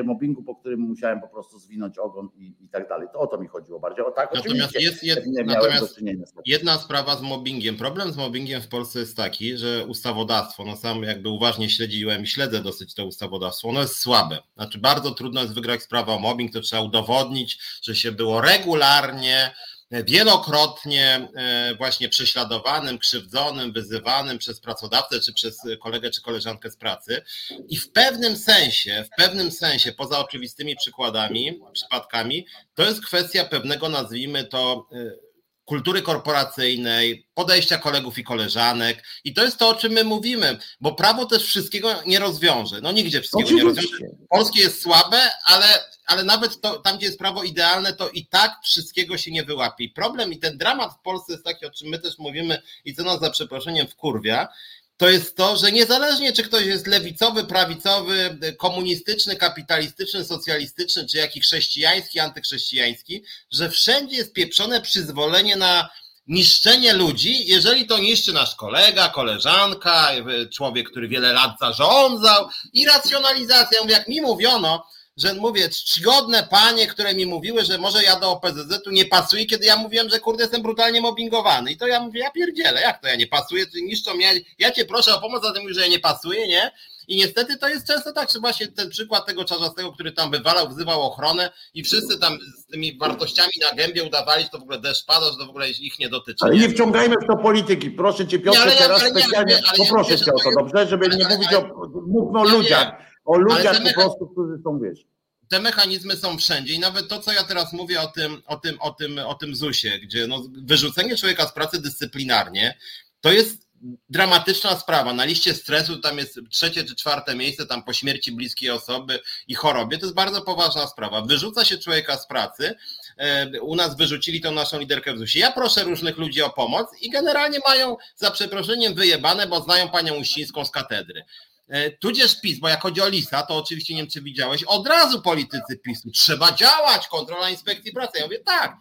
[0.05, 3.09] mobbingu, po którym musiałem po prostu zwinąć ogon i, i tak dalej.
[3.13, 4.05] To o to mi chodziło bardziej.
[4.05, 6.01] O tak, natomiast jest jed, natomiast
[6.47, 7.77] jedna sprawa z mobbingiem.
[7.77, 12.27] Problem z mobbingiem w Polsce jest taki, że ustawodawstwo, no sam jakby uważnie śledziłem i
[12.27, 14.39] śledzę dosyć to ustawodawstwo, ono jest słabe.
[14.57, 19.55] Znaczy bardzo trudno jest wygrać sprawę o mobbing, to trzeba udowodnić, że się było regularnie
[19.91, 27.23] wielokrotnie e, właśnie prześladowanym, krzywdzonym, wyzywanym przez pracodawcę, czy przez kolegę, czy koleżankę z pracy.
[27.69, 33.89] I w pewnym sensie, w pewnym sensie, poza oczywistymi przykładami, przypadkami, to jest kwestia pewnego,
[33.89, 35.26] nazwijmy to, e,
[35.67, 39.05] kultury korporacyjnej, podejścia kolegów i koleżanek.
[39.25, 42.81] I to jest to, o czym my mówimy, bo prawo też wszystkiego nie rozwiąże.
[42.81, 43.65] No nigdzie wszystkiego Oczywiście.
[43.65, 44.27] nie rozwiąże.
[44.31, 45.67] Polskie jest słabe, ale,
[46.07, 49.85] ale nawet to, tam, gdzie jest prawo idealne, to i tak wszystkiego się nie wyłapie.
[49.85, 52.95] I problem i ten dramat w Polsce jest taki, o czym my też mówimy i
[52.95, 54.49] co nas za przeproszeniem wkurwia,
[54.97, 61.45] to jest to, że niezależnie czy ktoś jest lewicowy, prawicowy, komunistyczny, kapitalistyczny, socjalistyczny, czy jakiś
[61.45, 65.89] chrześcijański, antychrześcijański, że wszędzie jest pieprzone przyzwolenie na
[66.27, 70.11] niszczenie ludzi, jeżeli to niszczy nasz kolega, koleżanka,
[70.55, 73.81] człowiek, który wiele lat zarządzał i racjonalizacja.
[73.89, 74.87] Jak mi mówiono,
[75.17, 79.67] że mówię, czcigodne panie, które mi mówiły, że może ja do OPZZ-u nie pasuję, kiedy
[79.67, 81.73] ja mówiłem, że kurde jestem brutalnie mobbingowany.
[81.73, 84.71] I to ja mówię, ja pierdzielę, jak to ja nie pasuję, czy niszczą mnie, ja
[84.71, 86.71] cię proszę o pomoc, za tym, że ja nie pasuję, nie?
[87.09, 90.69] I niestety to jest często tak, że właśnie ten przykład tego czarzastego, który tam wywalał,
[90.69, 94.79] wzywał ochronę i wszyscy tam z tymi wartościami na gębie udawali, że to w ogóle
[94.79, 96.45] deszcz pada, że to w ogóle ich nie dotyczy.
[96.45, 97.91] Ale nie wciągajmy w to polityki.
[97.91, 100.87] Proszę cię Piotrze, nie, teraz specjalnie poproszę cię o to, dobrze?
[100.87, 101.63] Żeby nie mówić o,
[102.07, 105.07] mówmy o ludziach o ludziach po prostu, którzy są, wiesz.
[105.49, 108.81] Te mechanizmy są wszędzie i nawet to, co ja teraz mówię o tym, o tym,
[108.81, 112.79] o tym, o tym ZUS-ie, gdzie no, wyrzucenie człowieka z pracy dyscyplinarnie,
[113.21, 113.67] to jest
[114.11, 115.13] dramatyczna sprawa.
[115.13, 119.55] Na liście stresu tam jest trzecie czy czwarte miejsce, tam po śmierci bliskiej osoby i
[119.55, 119.99] chorobie.
[119.99, 121.21] To jest bardzo poważna sprawa.
[121.21, 122.75] Wyrzuca się człowieka z pracy.
[123.17, 125.45] E, u nas wyrzucili tą naszą liderkę w ZUS-ie.
[125.45, 130.15] Ja proszę różnych ludzi o pomoc i generalnie mają za przeproszeniem wyjebane, bo znają panią
[130.15, 131.25] Uścińską z katedry.
[131.69, 134.87] E, tudzież PiS, bo jak chodzi o Lisa, to oczywiście nie wiem, czy widziałeś, od
[134.87, 138.19] razu politycy PiSu, trzeba działać, kontrola inspekcji pracy.
[138.19, 138.77] Ja mówię, tak,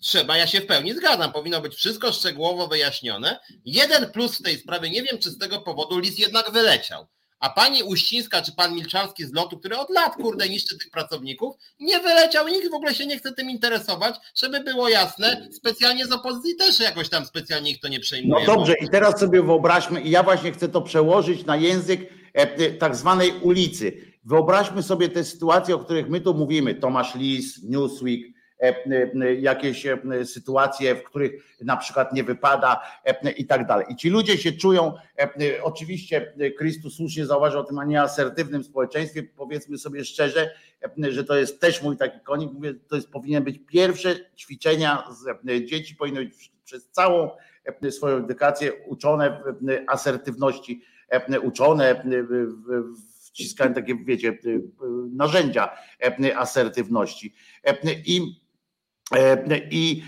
[0.00, 3.40] trzeba, ja się w pełni zgadzam, powinno być wszystko szczegółowo wyjaśnione.
[3.64, 7.06] Jeden plus w tej sprawie, nie wiem, czy z tego powodu Lis jednak wyleciał.
[7.40, 11.56] A pani Uścińska czy pan Milczarski z lotu, który od lat, kurde, niszczy tych pracowników,
[11.80, 16.12] nie wyleciał, nikt w ogóle się nie chce tym interesować, żeby było jasne, specjalnie z
[16.12, 18.46] opozycji też jakoś tam specjalnie ich to nie przejmuje.
[18.46, 22.00] No dobrze, i teraz sobie wyobraźmy, i ja właśnie chcę to przełożyć na język
[22.78, 23.92] tak zwanej ulicy.
[24.24, 26.74] Wyobraźmy sobie te sytuacje, o których my tu mówimy.
[26.74, 28.20] Tomasz Lis, Newsweek,
[28.58, 29.86] e, jakieś
[30.24, 32.80] sytuacje, w których na przykład nie wypada
[33.36, 33.86] i tak dalej.
[33.88, 34.92] I ci ludzie się czują,
[35.62, 40.50] oczywiście Chrystus słusznie zauważył o tym, a nie asertywnym społeczeństwie, powiedzmy sobie szczerze,
[41.08, 45.46] że to jest też mój taki konik, mówię, to jest powinien być pierwsze ćwiczenia z
[45.70, 47.30] dzieci, powinny być przez całą
[47.90, 49.42] swoją edukację uczone
[49.88, 50.93] asertywności E,
[51.42, 52.04] uczone, e,
[53.26, 54.60] wciskają takie, wiecie, e,
[55.12, 55.70] narzędzia
[56.36, 57.34] asertywności.
[58.06, 58.44] I,
[59.70, 60.02] i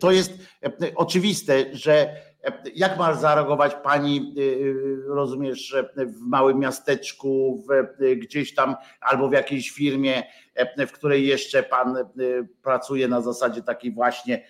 [0.00, 0.32] to jest
[0.96, 2.16] oczywiste, że
[2.74, 4.34] jak ma zareagować pani,
[5.06, 10.22] rozumiesz, w małym miasteczku, w, gdzieś tam, albo w jakiejś firmie,
[10.88, 11.96] w której jeszcze pan
[12.62, 14.46] pracuje na zasadzie takiej właśnie,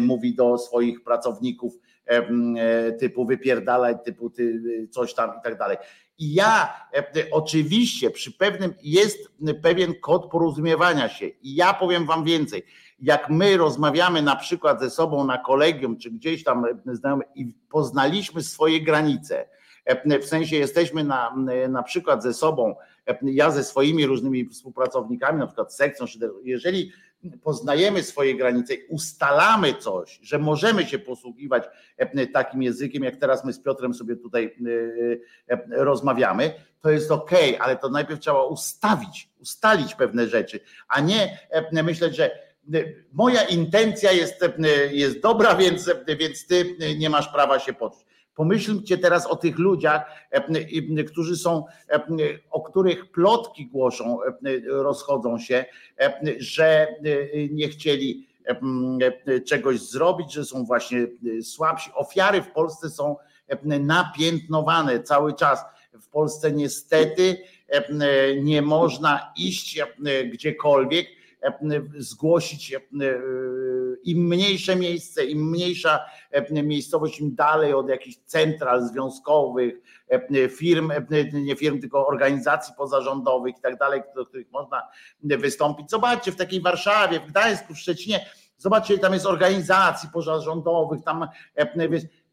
[0.00, 1.87] mówi do swoich pracowników, E,
[3.00, 5.76] typu wypierdalać, typu ty, coś tam i tak dalej.
[6.18, 6.74] I ja
[7.30, 9.18] oczywiście przy pewnym jest
[9.62, 11.26] pewien kod porozumiewania się.
[11.26, 12.62] I ja powiem wam więcej.
[13.00, 18.42] Jak my rozmawiamy na przykład ze sobą na kolegium, czy gdzieś tam znamy i poznaliśmy
[18.42, 19.48] swoje granice,
[20.22, 21.34] w sensie jesteśmy na,
[21.68, 22.74] na przykład ze sobą,
[23.22, 26.06] ja ze swoimi różnymi współpracownikami, na przykład sekcją,
[26.44, 26.92] jeżeli
[27.42, 31.64] poznajemy swoje granice, ustalamy coś, że możemy się posługiwać
[31.96, 34.56] e, takim językiem, jak teraz my z Piotrem sobie tutaj
[35.48, 41.00] e, e, rozmawiamy, to jest ok, ale to najpierw trzeba ustawić, ustalić pewne rzeczy, a
[41.00, 41.38] nie
[41.82, 42.48] myśleć, że
[43.12, 44.40] moja intencja jest,
[44.90, 48.08] jest dobra, więc, więc ty nie masz prawa się poczuć.
[48.38, 52.00] Pomyślcie teraz o tych ludziach, e, którzy są, e,
[52.50, 54.28] o których plotki głoszą, e,
[54.66, 55.64] rozchodzą się,
[56.38, 56.86] że
[57.50, 58.28] nie chcieli
[59.46, 61.06] czegoś zrobić, że są właśnie
[61.42, 61.90] słabsi.
[61.94, 63.16] Ofiary w Polsce są
[63.80, 65.64] napiętnowane cały czas.
[65.92, 67.36] W Polsce niestety
[68.42, 69.80] nie można iść
[70.32, 71.06] gdziekolwiek
[71.98, 72.74] zgłosić
[74.04, 76.04] im mniejsze miejsce, im mniejsza
[76.50, 79.74] miejscowość, im dalej od jakichś central związkowych,
[80.50, 80.92] firm,
[81.32, 84.88] nie firm, tylko organizacji pozarządowych i tak dalej, do których można
[85.22, 85.90] wystąpić.
[85.90, 91.28] Zobaczcie w takiej Warszawie, w Gdańsku, w Szczecinie, zobaczcie, tam jest organizacji pozarządowych, tam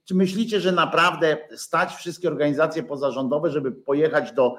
[0.06, 4.56] czy myślicie, że naprawdę stać wszystkie organizacje pozarządowe, żeby pojechać do,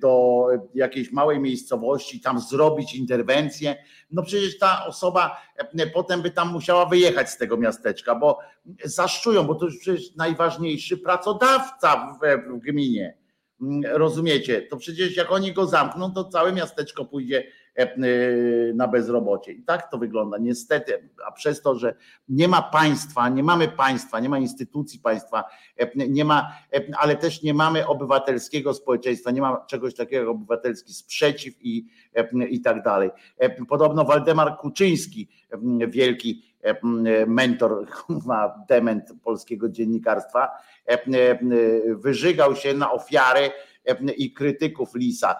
[0.00, 3.76] do jakiejś małej miejscowości, tam zrobić interwencję?
[4.10, 5.40] No przecież ta osoba
[5.94, 8.38] potem by tam musiała wyjechać z tego miasteczka, bo
[8.84, 13.25] zaszczują, bo to już przecież najważniejszy pracodawca w, w gminie.
[13.92, 14.62] Rozumiecie?
[14.62, 17.44] To przecież jak oni go zamkną, to całe miasteczko pójdzie
[17.76, 19.52] E, e, na bezrobocie.
[19.52, 21.94] I tak to wygląda, niestety, a przez to, że
[22.28, 25.44] nie ma państwa, nie mamy państwa, nie ma instytucji państwa,
[25.76, 26.52] e, nie ma,
[26.98, 31.86] ale też nie mamy obywatelskiego społeczeństwa, nie ma czegoś takiego jak obywatelski sprzeciw i,
[32.50, 33.10] i tak dalej.
[33.68, 35.28] Podobno Waldemar Kuczyński,
[35.88, 36.42] wielki
[37.26, 37.86] mentor,
[38.68, 40.50] dement polskiego dziennikarstwa,
[41.94, 43.50] wyżygał się na ofiary
[44.16, 45.36] i krytyków Lisa.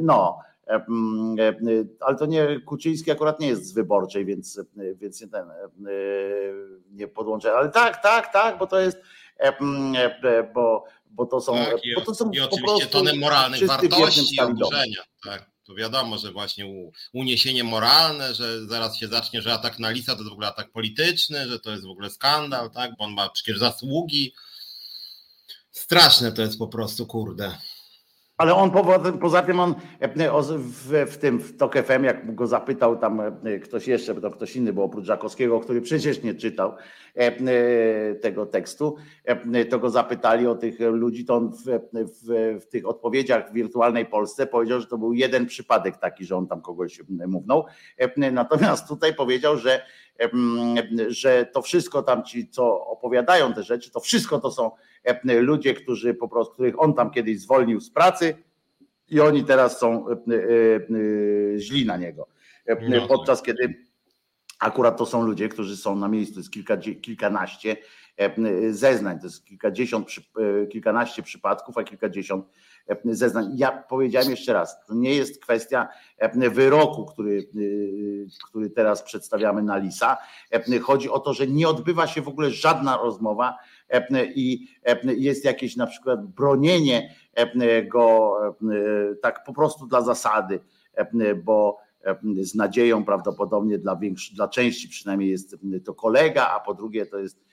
[0.00, 1.54] No, E, e,
[2.00, 4.60] ale to nie, Kuczyński akurat nie jest z wyborczej, więc,
[4.94, 5.54] więc nie, ten, e,
[6.90, 8.98] nie podłączę, ale tak, tak, tak, bo to jest,
[10.54, 15.02] bo, bo to są, tak, bo to są i oczywiście tonem moralnych wartości i oburzenia,
[15.24, 15.52] tak.
[15.66, 16.66] To wiadomo, że właśnie
[17.12, 20.72] uniesienie moralne, że zaraz się zacznie, że atak na Lisa to jest w ogóle atak
[20.72, 24.34] polityczny, że to jest w ogóle skandal, tak, bo on ma przecież zasługi.
[25.72, 27.52] Straszne to jest po prostu, kurde.
[28.36, 28.70] Ale on
[29.20, 30.08] poza tym on e,
[30.58, 34.56] w, w tym w TOK FM, jak go zapytał tam e, ktoś jeszcze, to ktoś
[34.56, 36.74] inny, bo oprócz Żakowskiego, który przecież nie czytał
[37.14, 38.96] e, tego tekstu,
[39.70, 44.06] to go zapytali o tych ludzi, to on w, w, w tych odpowiedziach w wirtualnej
[44.06, 47.64] Polsce powiedział, że to był jeden przypadek taki, że on tam kogoś mównął.
[48.16, 49.82] Natomiast tutaj powiedział, że
[51.08, 54.70] że to wszystko tam ci, co opowiadają te rzeczy, to wszystko to są
[55.24, 58.34] ludzie, którzy po prostu, których on tam kiedyś zwolnił z pracy
[59.08, 60.06] i oni teraz są
[61.56, 62.28] źli na niego.
[62.88, 63.74] No Podczas kiedy
[64.60, 67.76] akurat to są ludzie, którzy są na miejscu, jest kilka, kilkanaście
[68.70, 70.06] zeznań, to jest kilkadziesiąt,
[70.70, 72.46] kilkanaście przypadków, a kilkadziesiąt
[73.04, 73.50] zeznań.
[73.54, 75.88] Ja powiedziałem jeszcze raz, to nie jest kwestia
[76.34, 77.48] wyroku, który,
[78.48, 80.16] który teraz przedstawiamy na Lisa.
[80.82, 83.58] Chodzi o to, że nie odbywa się w ogóle żadna rozmowa
[84.34, 84.68] i
[85.04, 87.14] jest jakieś na przykład bronienie
[87.88, 88.36] go
[89.22, 90.60] tak po prostu dla zasady,
[91.44, 91.78] bo
[92.40, 97.18] z nadzieją prawdopodobnie dla, większości, dla części przynajmniej jest to kolega, a po drugie to
[97.18, 97.51] jest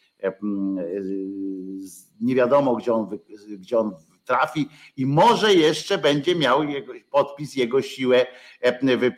[2.21, 3.19] nie wiadomo, gdzie on,
[3.49, 8.25] gdzie on trafi i może jeszcze będzie miał jego, podpis, jego siłę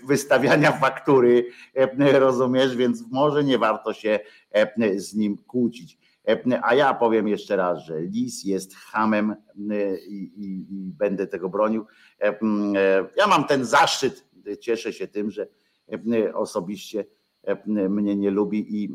[0.03, 1.45] wystawiania faktury,
[1.97, 4.19] rozumiesz, więc może nie warto się
[4.95, 5.97] z nim kłócić.
[6.63, 9.35] A ja powiem jeszcze raz, że Lis jest hamem
[10.07, 11.85] i, i, i będę tego bronił.
[13.17, 14.27] Ja mam ten zaszczyt,
[14.59, 15.47] cieszę się tym, że
[16.33, 17.05] osobiście
[17.65, 18.89] mnie nie lubi i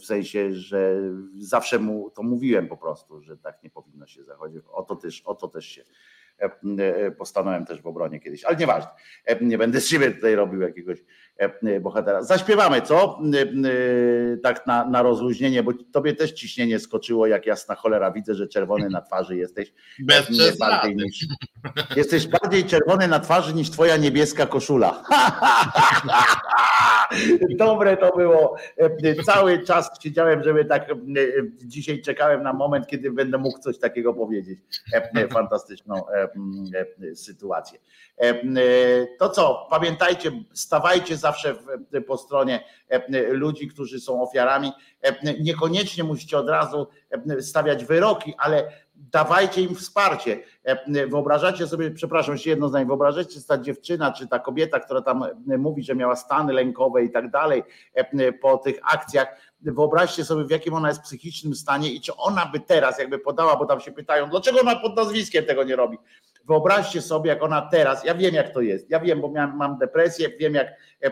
[0.00, 4.62] w sensie, że zawsze mu to mówiłem po prostu, że tak nie powinno się zachodzić.
[4.72, 5.84] O to też, o to też się
[7.18, 8.90] postanowiłem też w obronie kiedyś, ale nieważne.
[9.40, 11.04] Nie będę z siebie tutaj robił jakiegoś
[11.80, 12.22] bohatera.
[12.22, 13.18] Zaśpiewamy, co?
[14.42, 18.10] Tak na, na rozluźnienie, bo tobie też ciśnienie skoczyło, jak jasna cholera.
[18.10, 19.72] Widzę, że czerwony na twarzy jesteś.
[19.98, 21.26] Bez bardziej niż,
[21.96, 25.02] Jesteś bardziej czerwony na twarzy niż twoja niebieska koszula.
[27.58, 28.56] Dobre to było.
[29.26, 30.88] Cały czas siedziałem, żeby tak
[31.64, 34.58] dzisiaj czekałem na moment, kiedy będę mógł coś takiego powiedzieć.
[35.32, 36.02] Fantastyczną
[37.14, 37.78] sytuację.
[39.18, 41.54] To co, pamiętajcie, stawajcie zawsze
[42.06, 42.64] po stronie
[43.28, 44.72] ludzi, którzy są ofiarami.
[45.40, 46.86] Niekoniecznie musicie od razu
[47.40, 50.40] stawiać wyroki, ale dawajcie im wsparcie.
[51.08, 55.24] Wyobrażacie sobie, przepraszam, jeszcze jedno zdanie, wyobrażacie ta dziewczyna czy ta kobieta, która tam
[55.58, 57.62] mówi, że miała stany lękowe i tak dalej
[58.40, 62.60] po tych akcjach, wyobraźcie sobie, w jakim ona jest psychicznym stanie i czy ona by
[62.60, 65.98] teraz jakby podała, bo tam się pytają, dlaczego ona pod nazwiskiem tego nie robi.
[66.46, 69.78] Wyobraźcie sobie, jak ona teraz, ja wiem jak to jest, ja wiem, bo miałem, mam
[69.78, 70.68] depresję, wiem jak,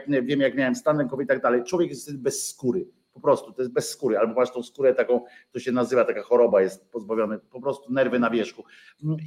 [0.08, 1.64] wiem jak miałem stan i tak dalej.
[1.64, 5.24] Człowiek jest bez skóry po prostu, to jest bez skóry, albo masz tą skórę taką,
[5.52, 8.64] to się nazywa taka choroba, jest pozbawiony, po prostu nerwy na wierzchu.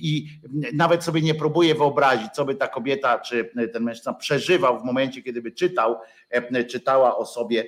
[0.02, 0.28] I
[0.74, 5.22] nawet sobie nie próbuję wyobrazić, co by ta kobieta czy ten mężczyzna przeżywał w momencie,
[5.22, 5.96] kiedy by czytał,
[6.68, 7.68] czytała o sobie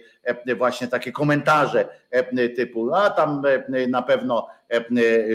[0.57, 1.90] właśnie takie komentarze
[2.56, 3.41] typu, a tam
[3.88, 4.48] na pewno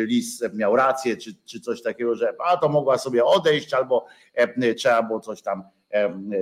[0.07, 4.07] Lis miał rację, czy, czy coś takiego, że a to mogła sobie odejść, albo
[4.77, 5.63] trzeba było coś tam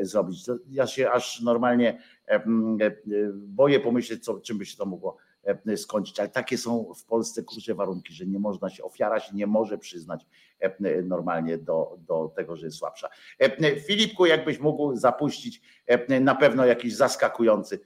[0.03, 0.45] zrobić.
[0.71, 2.03] Ja się aż normalnie
[3.35, 5.17] boję pomyśleć, co, czym by się to mogło
[5.77, 9.47] skończyć, ale takie są w Polsce kurcze warunki, że nie można się, ofiara się nie
[9.47, 10.27] może przyznać
[11.05, 13.09] normalnie do, do tego, że jest słabsza.
[13.87, 15.61] Filipku, jakbyś mógł zapuścić
[16.21, 17.81] na pewno jakiś zaskakujący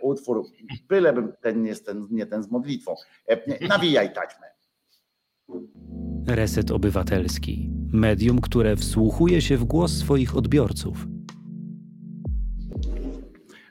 [0.00, 0.44] utwór,
[0.88, 2.94] bylebym ten nie ten, nie ten z modlitwą.
[3.68, 4.46] Nawijaj taśmę.
[6.26, 7.70] Reset Obywatelski.
[7.92, 11.06] Medium, które wsłuchuje się w głos swoich odbiorców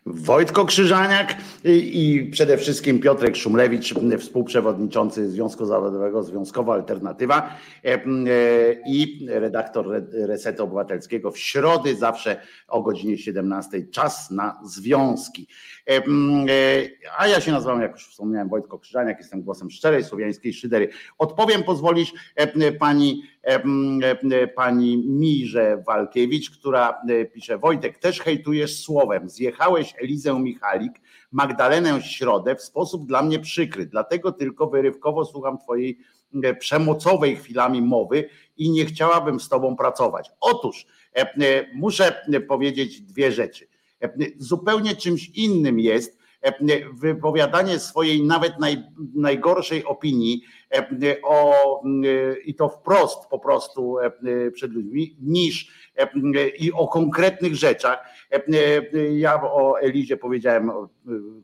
[0.05, 7.99] Wojtko Krzyżaniak i, przede wszystkim Piotrek Szumlewicz, współprzewodniczący Związku Zawodowego Związkowa Alternatywa e, e,
[8.87, 15.47] i redaktor Resetu Obywatelskiego w środy zawsze o godzinie 17 czas na związki.
[15.89, 16.01] E,
[17.17, 20.89] a ja się nazywam, jak już wspomniałem, Wojtko Krzyżaniak, jestem głosem szczerej słowiańskiej szydery.
[21.17, 22.13] Odpowiem pozwolisz
[22.79, 23.23] pani
[24.55, 27.01] pani Mirze Walkiewicz, która
[27.33, 29.29] pisze: Wojtek, też hejtujesz słowem.
[29.29, 30.93] Zjechałeś Elizę Michalik,
[31.31, 33.85] Magdalenę Środę w sposób dla mnie przykry.
[33.85, 35.99] Dlatego tylko wyrywkowo słucham Twojej
[36.59, 40.31] przemocowej chwilami mowy i nie chciałabym z Tobą pracować.
[40.39, 40.85] Otóż
[41.73, 43.67] muszę powiedzieć dwie rzeczy.
[44.37, 46.20] Zupełnie czymś innym jest
[46.93, 48.83] wypowiadanie swojej nawet naj,
[49.15, 50.43] najgorszej opinii
[51.23, 51.81] o,
[52.45, 53.97] i to wprost po prostu
[54.53, 55.71] przed ludźmi, niż
[56.59, 57.99] i o konkretnych rzeczach.
[59.11, 60.71] Ja o Elizie powiedziałem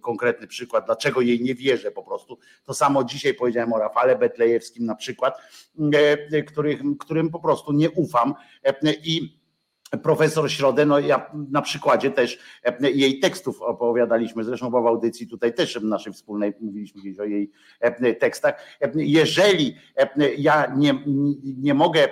[0.01, 2.37] konkretny przykład, dlaczego jej nie wierzę po prostu.
[2.65, 5.37] To samo dzisiaj powiedziałem o Rafale Betlejewskim na przykład,
[6.99, 8.33] którym po prostu nie ufam
[9.03, 9.36] i
[10.03, 15.53] profesor Środę, no ja na przykładzie też e, jej tekstów opowiadaliśmy, zresztą w audycji tutaj
[15.53, 18.53] też w naszej wspólnej mówiliśmy gdzieś o jej e, tekstach.
[18.81, 19.75] E, jeżeli
[20.37, 21.03] ja nie,
[21.57, 22.07] nie mogę,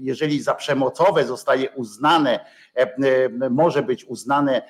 [0.00, 2.44] jeżeli za przemocowe zostaje uznane,
[3.50, 4.62] może być uznane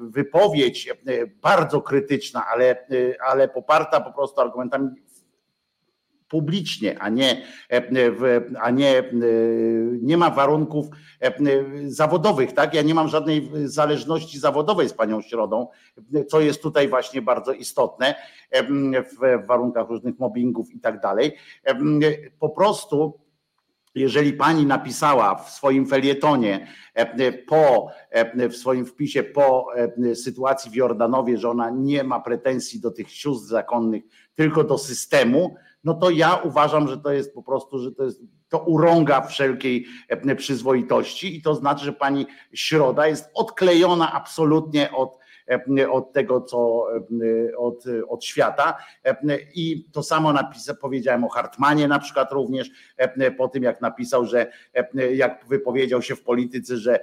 [0.00, 0.94] wypowiedź
[1.42, 2.86] bardzo krytyczna, ale,
[3.26, 4.88] ale poparta po prostu argumentami
[6.30, 7.42] publicznie, a nie,
[8.60, 9.04] a nie,
[10.02, 10.86] nie ma warunków
[11.86, 12.74] zawodowych, tak?
[12.74, 15.68] Ja nie mam żadnej zależności zawodowej z panią Środą,
[16.28, 18.14] co jest tutaj właśnie bardzo istotne
[19.20, 21.36] w warunkach różnych mobbingów i tak dalej.
[22.38, 23.20] Po prostu
[23.94, 26.66] jeżeli pani napisała w swoim felietonie
[27.48, 27.90] po,
[28.50, 29.66] w swoim wpisie po
[30.14, 34.02] sytuacji w Jordanowie, że ona nie ma pretensji do tych sióstr zakonnych,
[34.34, 35.54] tylko do systemu,
[35.84, 39.86] no to ja uważam, że to jest po prostu, że to jest to urąga wszelkiej
[40.36, 45.19] przyzwoitości i to znaczy, że pani Środa jest odklejona absolutnie od
[45.90, 46.86] od tego, co
[47.56, 48.76] od, od świata.
[49.54, 52.70] I to samo napisa, powiedziałem o Hartmanie na przykład również,
[53.38, 54.52] po tym jak napisał, że
[55.12, 57.00] jak wypowiedział się w polityce, że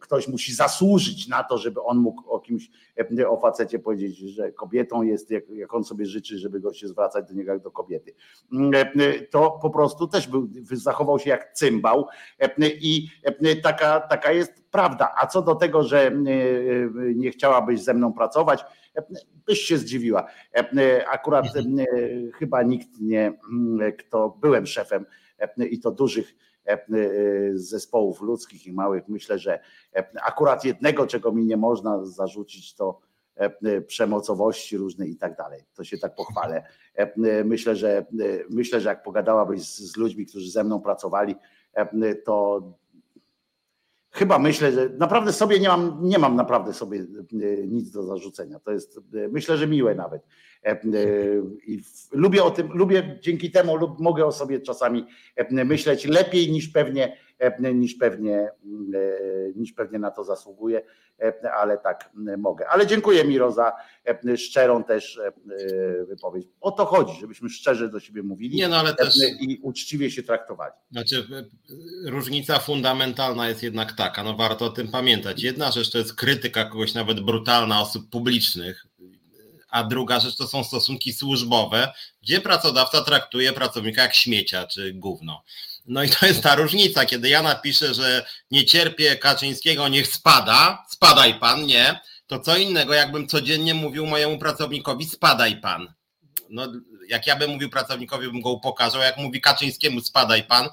[0.00, 2.70] ktoś musi zasłużyć na to, żeby on mógł o kimś,
[3.28, 7.28] o facecie powiedzieć, że kobietą jest, jak, jak on sobie życzy, żeby go się zwracać
[7.28, 8.14] do niego jak do kobiety.
[9.30, 12.06] To po prostu też był, zachował się jak cymbał
[12.80, 13.08] i
[13.62, 15.14] taka, taka jest prawda.
[15.16, 16.12] A co do tego, że e, e,
[17.14, 18.64] nie chciałabyś ze mną pracować,
[18.96, 19.02] e,
[19.46, 20.26] byś się zdziwiła.
[21.10, 21.46] Akurat
[22.34, 23.38] chyba nikt nie,
[23.98, 25.06] kto byłem szefem
[25.58, 26.34] i to dużych
[27.54, 29.60] zespołów ludzkich i małych, myślę, że
[30.22, 33.00] akurat jednego, czego mi nie można zarzucić, to
[33.86, 35.62] przemocowości różnej i tak dalej.
[35.74, 36.62] To się tak pochwalę.
[37.44, 38.06] Myślę, że
[38.50, 41.34] myślę, że jak pogadałabyś z ludźmi, którzy ze mną pracowali,
[42.24, 42.62] to
[44.18, 48.58] Chyba myślę, że naprawdę sobie nie mam, nie mam naprawdę sobie e, nic do zarzucenia.
[48.58, 50.22] To jest, e, myślę, że miłe nawet.
[50.64, 50.80] E,
[51.66, 51.80] I
[52.12, 55.06] lubię o tym, lubię dzięki temu lub mogę o sobie czasami
[55.50, 57.16] myśleć lepiej niż pewnie
[57.74, 58.50] niż pewnie, e,
[59.56, 60.82] niż pewnie na to zasługuje,
[61.20, 62.68] e, ale tak mogę.
[62.68, 63.72] Ale dziękuję Miro za
[64.36, 65.20] szczerą też
[66.08, 66.48] wypowiedź.
[66.60, 69.16] O to chodzi, żebyśmy szczerze do siebie mówili Nie, no, ale też...
[69.40, 70.72] i uczciwie się traktowali.
[70.90, 71.26] Znaczy,
[72.06, 75.42] różnica fundamentalna jest jednak taka, no warto o tym pamiętać.
[75.42, 78.86] Jedna rzecz to jest krytyka kogoś nawet brutalna osób publicznych,
[79.68, 81.92] a druga rzecz to są stosunki służbowe,
[82.22, 85.42] gdzie pracodawca traktuje pracownika jak śmiecia czy gówno.
[85.88, 90.84] No i to jest ta różnica, kiedy ja napiszę, że nie cierpię Kaczyńskiego, niech spada,
[90.88, 95.94] spadaj pan, nie, to co innego, jakbym codziennie mówił mojemu pracownikowi, spadaj pan.
[96.50, 96.72] No,
[97.08, 100.68] jak ja bym mówił pracownikowi, bym go upokarzał, jak mówi Kaczyńskiemu, spadaj pan,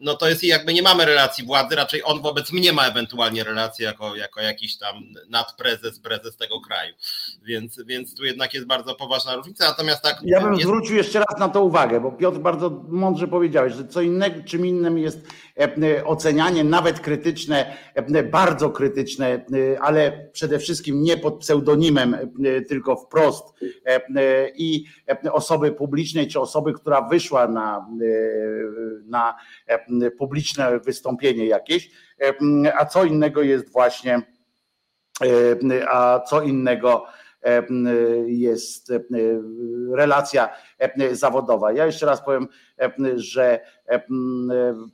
[0.00, 3.86] no to jest jakby nie mamy relacji władzy, raczej on wobec mnie ma ewentualnie relację
[3.86, 4.94] jako, jako jakiś tam
[5.28, 6.94] nadprezes, prezes tego kraju.
[7.42, 9.68] Więc, więc tu jednak jest bardzo poważna różnica.
[9.68, 10.16] Natomiast tak.
[10.22, 10.64] Ja bym jest...
[10.64, 14.66] zwrócił jeszcze raz na to uwagę, bo Piotr bardzo mądrze powiedziałeś, że co innego, czym
[14.66, 15.26] innym jest
[15.58, 22.16] e, ocenianie, nawet krytyczne, e, bardzo krytyczne, e, ale przede wszystkim nie pod pseudonimem,
[22.68, 23.44] tylko wprost
[24.54, 24.84] i
[25.32, 27.86] osoby publicznej, czy osoby, która wyszła na,
[29.04, 29.34] na
[30.18, 31.90] publiczne wystąpienie jakieś,
[32.78, 34.22] a co innego jest właśnie,
[35.88, 37.06] a co innego
[38.26, 38.92] jest
[39.92, 40.48] relacja
[41.12, 41.72] zawodowa.
[41.72, 42.48] Ja jeszcze raz powiem,
[43.14, 43.60] że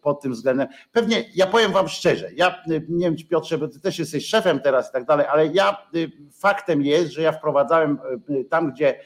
[0.02, 3.98] pod tym względem, pewnie ja powiem Wam szczerze, ja nie wiem, Piotrze, bo Ty też
[3.98, 5.86] jesteś szefem teraz i tak dalej, ale ja
[6.32, 7.98] faktem jest, że ja wprowadzałem
[8.50, 9.00] tam, gdzie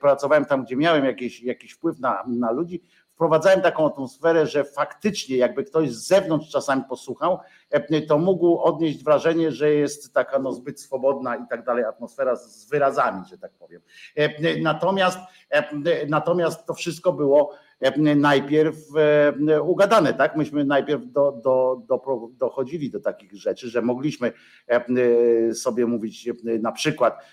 [0.00, 2.82] pracowałem, tam, gdzie miałem jakiś, jakiś wpływ na, na ludzi,
[3.20, 7.38] wprowadzałem taką atmosferę, że faktycznie jakby ktoś z zewnątrz czasami posłuchał,
[7.70, 12.36] e, to mógł odnieść wrażenie, że jest taka no zbyt swobodna i tak dalej atmosfera
[12.36, 13.80] z wyrazami, że tak powiem.
[14.16, 15.18] E, natomiast,
[15.50, 17.54] e, natomiast to wszystko było
[18.16, 18.76] najpierw
[19.62, 20.36] ugadane, tak?
[20.36, 24.32] Myśmy najpierw do, do, do, dochodzili do takich rzeczy, że mogliśmy
[25.54, 27.24] sobie mówić na przykład,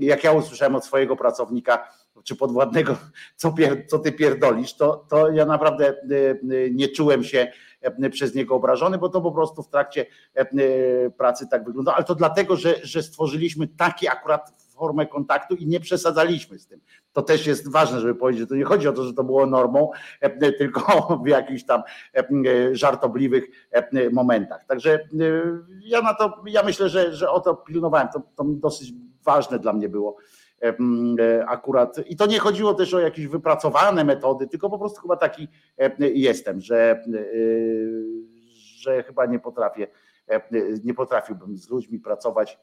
[0.00, 1.88] jak ja usłyszałem od swojego pracownika,
[2.24, 2.96] czy podwładnego,
[3.36, 5.94] co, pier, co ty pierdolisz, to, to ja naprawdę e,
[6.30, 10.06] e, nie czułem się e, przez niego obrażony, bo to po prostu w trakcie
[11.16, 15.80] pracy tak wygląda, ale to dlatego, że, że stworzyliśmy taki akurat formę kontaktu i nie
[15.80, 16.80] przesadzaliśmy z tym.
[17.12, 19.46] To też jest ważne, żeby powiedzieć, że to nie chodzi o to, że to było
[19.46, 19.90] normą,
[20.58, 21.82] tylko w jakichś tam
[22.72, 23.44] żartobliwych
[24.12, 24.64] momentach.
[24.64, 25.08] Także
[25.84, 28.08] ja na to, ja myślę, że, że o to pilnowałem.
[28.08, 28.92] To, to dosyć
[29.24, 30.41] ważne dla mnie było E,
[31.46, 31.96] akurat.
[32.06, 35.48] I to nie chodziło też o jakieś wypracowane metody, tylko po prostu chyba taki
[35.98, 37.02] jestem, że, e,
[38.54, 39.86] że chyba nie potrafię,
[40.84, 42.58] nie potrafiłbym z ludźmi pracować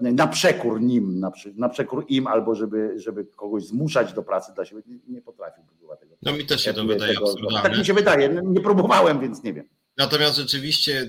[0.00, 4.64] na przekór nim, na, na przekór im, albo żeby, żeby kogoś zmuszać do pracy dla
[4.64, 4.82] siebie.
[4.86, 6.16] Nie, nie potrafiłbym chyba tego.
[6.22, 7.26] No mi też się to wydaje tego,
[7.62, 9.68] Tak mi się wydaje, nie próbowałem, więc nie wiem.
[9.98, 11.08] Natomiast rzeczywiście,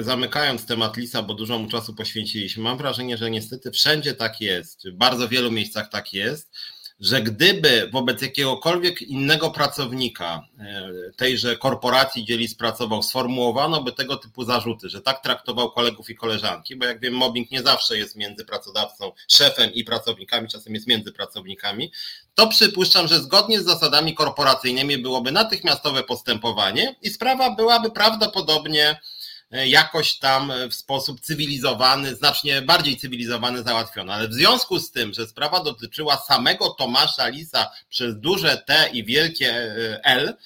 [0.00, 4.88] zamykając temat Lisa, bo dużo mu czasu poświęciliśmy, mam wrażenie, że niestety wszędzie tak jest,
[4.88, 6.50] w bardzo wielu miejscach tak jest
[7.02, 14.16] że gdyby wobec jakiegokolwiek innego pracownika e, tejże korporacji, gdzie list pracował, sformułowano by tego
[14.16, 18.16] typu zarzuty, że tak traktował kolegów i koleżanki, bo jak wiem, mobbing nie zawsze jest
[18.16, 21.92] między pracodawcą, szefem i pracownikami, czasem jest między pracownikami,
[22.34, 29.00] to przypuszczam, że zgodnie z zasadami korporacyjnymi byłoby natychmiastowe postępowanie i sprawa byłaby prawdopodobnie
[29.52, 34.14] jakoś tam w sposób cywilizowany, znacznie bardziej cywilizowany załatwiona.
[34.14, 39.04] Ale w związku z tym, że sprawa dotyczyła samego Tomasza Lisa przez duże T i
[39.04, 40.36] wielkie e, L,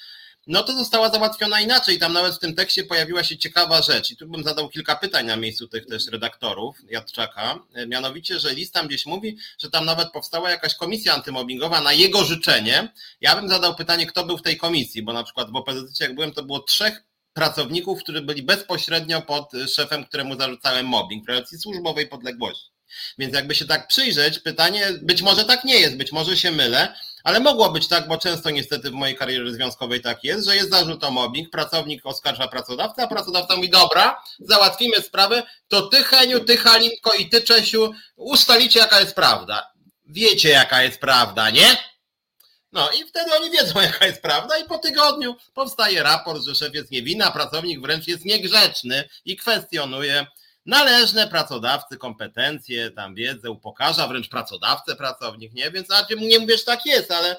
[0.46, 1.98] no to została załatwiona inaczej.
[1.98, 5.26] Tam nawet w tym tekście pojawiła się ciekawa rzecz i tu bym zadał kilka pytań
[5.26, 9.84] na miejscu tych też redaktorów Jadczaka, e, mianowicie, że list tam gdzieś mówi, że tam
[9.84, 12.92] nawet powstała jakaś komisja antymobbingowa na jego życzenie.
[13.20, 16.14] Ja bym zadał pytanie, kto był w tej komisji, bo na przykład w opozycji jak
[16.14, 17.02] byłem, to było trzech
[17.36, 22.70] pracowników, którzy byli bezpośrednio pod szefem, któremu zarzucałem mobbing w relacji służbowej podległości.
[23.18, 26.94] Więc jakby się tak przyjrzeć, pytanie, być może tak nie jest, być może się mylę,
[27.24, 30.70] ale mogło być tak, bo często niestety w mojej karierze związkowej tak jest, że jest
[30.70, 36.40] zarzut o mobbing, pracownik oskarża pracodawcę, a pracodawca mówi, dobra, załatwimy sprawę, to ty Heniu,
[36.40, 39.70] ty Halinko i ty Czesiu ustalicie jaka jest prawda.
[40.06, 41.76] Wiecie jaka jest prawda, nie?
[42.76, 46.74] No i wtedy oni wiedzą, jaka jest prawda, i po tygodniu powstaje raport, że szef
[46.74, 50.26] jest niewinny, a pracownik wręcz jest niegrzeczny i kwestionuje
[50.66, 55.70] należne pracodawcy kompetencje, tam wiedzę, upokarza wręcz pracodawcę pracownik, nie?
[55.70, 57.36] Więc a nie mówię, że tak jest, ale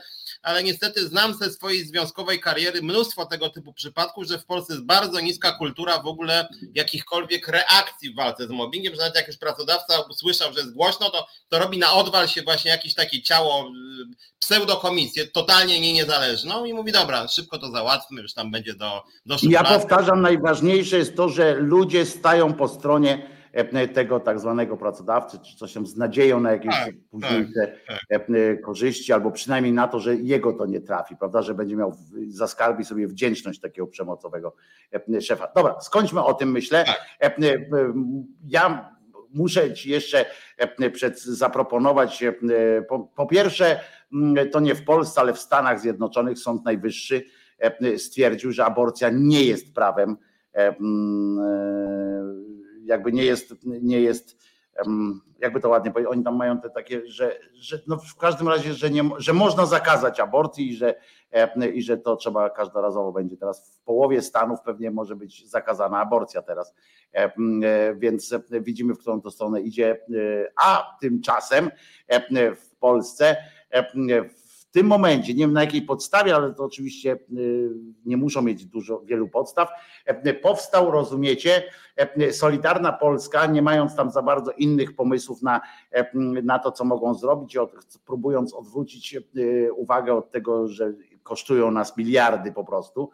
[0.48, 4.86] ale niestety znam ze swojej związkowej kariery mnóstwo tego typu przypadków, że w Polsce jest
[4.86, 9.38] bardzo niska kultura w ogóle jakichkolwiek reakcji w walce z mobbingiem, że nawet jak już
[9.38, 13.68] pracodawca usłyszał, że jest głośno, to, to robi na odwal się właśnie jakieś takie ciało,
[13.68, 19.04] y, pseudokomisję, totalnie nie niezależną i mówi, dobra, szybko to załatwmy, już tam będzie do,
[19.26, 23.37] do Ja powtarzam, najważniejsze jest to, że ludzie stają po stronie
[23.94, 28.30] tego tak zwanego pracodawcy, czy coś tam z nadzieją na jakieś tak, późniejsze tak, tak.
[28.30, 31.96] E, korzyści, albo przynajmniej na to, że jego to nie trafi, prawda, że będzie miał,
[32.28, 34.56] zaskarbi sobie wdzięczność takiego przemocowego
[35.14, 35.48] e, szefa.
[35.56, 36.86] Dobra, skończmy o tym, myślę.
[37.20, 37.40] Tak.
[38.48, 38.96] Ja
[39.34, 40.26] muszę ci jeszcze
[40.94, 42.24] przed zaproponować,
[42.90, 43.80] po, po pierwsze,
[44.52, 47.24] to nie w Polsce, ale w Stanach Zjednoczonych Sąd Najwyższy
[47.98, 50.18] stwierdził, że aborcja nie jest prawem
[52.88, 54.38] jakby nie jest, nie jest
[55.40, 58.74] jakby to ładnie powiedzieć, oni tam mają te takie, że, że no w każdym razie,
[58.74, 60.96] że, nie, że można zakazać aborcji i że,
[61.74, 63.38] i że to trzeba każdorazowo będzie.
[63.38, 66.74] Teraz w połowie Stanów pewnie może być zakazana aborcja teraz,
[67.12, 69.92] e, więc widzimy, w którą to stronę idzie.
[69.92, 69.98] E,
[70.66, 71.72] a tymczasem
[72.56, 73.38] w Polsce
[74.78, 77.70] tym momencie, nie wiem na jakiej podstawie, ale to oczywiście y,
[78.06, 79.70] nie muszą mieć dużo, wielu podstaw,
[80.06, 81.64] e, powstał, rozumiecie,
[81.96, 86.12] e, Solidarna Polska, nie mając tam za bardzo innych pomysłów na, e,
[86.44, 87.58] na to, co mogą zrobić,
[88.06, 89.18] próbując odwrócić
[89.76, 90.94] uwagę od tego, że
[91.24, 93.10] kosztują nas miliardy po prostu,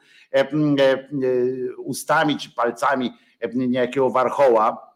[1.78, 3.12] ustami czy palcami
[3.54, 4.94] niejakiego warchoła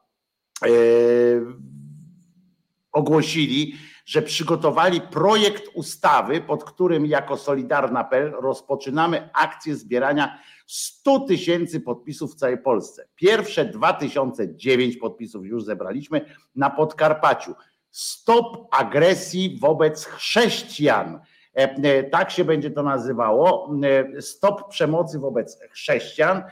[2.92, 3.74] ogłosili,
[4.08, 12.36] że przygotowali projekt ustawy, pod którym jako Solidarna.pl rozpoczynamy akcję zbierania 100 tysięcy podpisów w
[12.36, 13.08] całej Polsce.
[13.16, 16.26] Pierwsze 2009 podpisów już zebraliśmy
[16.56, 17.56] na Podkarpaciu.
[17.92, 21.20] Stop agresji wobec chrześcijan.
[21.58, 23.72] E, e, tak się będzie to nazywało.
[24.18, 26.44] E, stop przemocy wobec chrześcijan.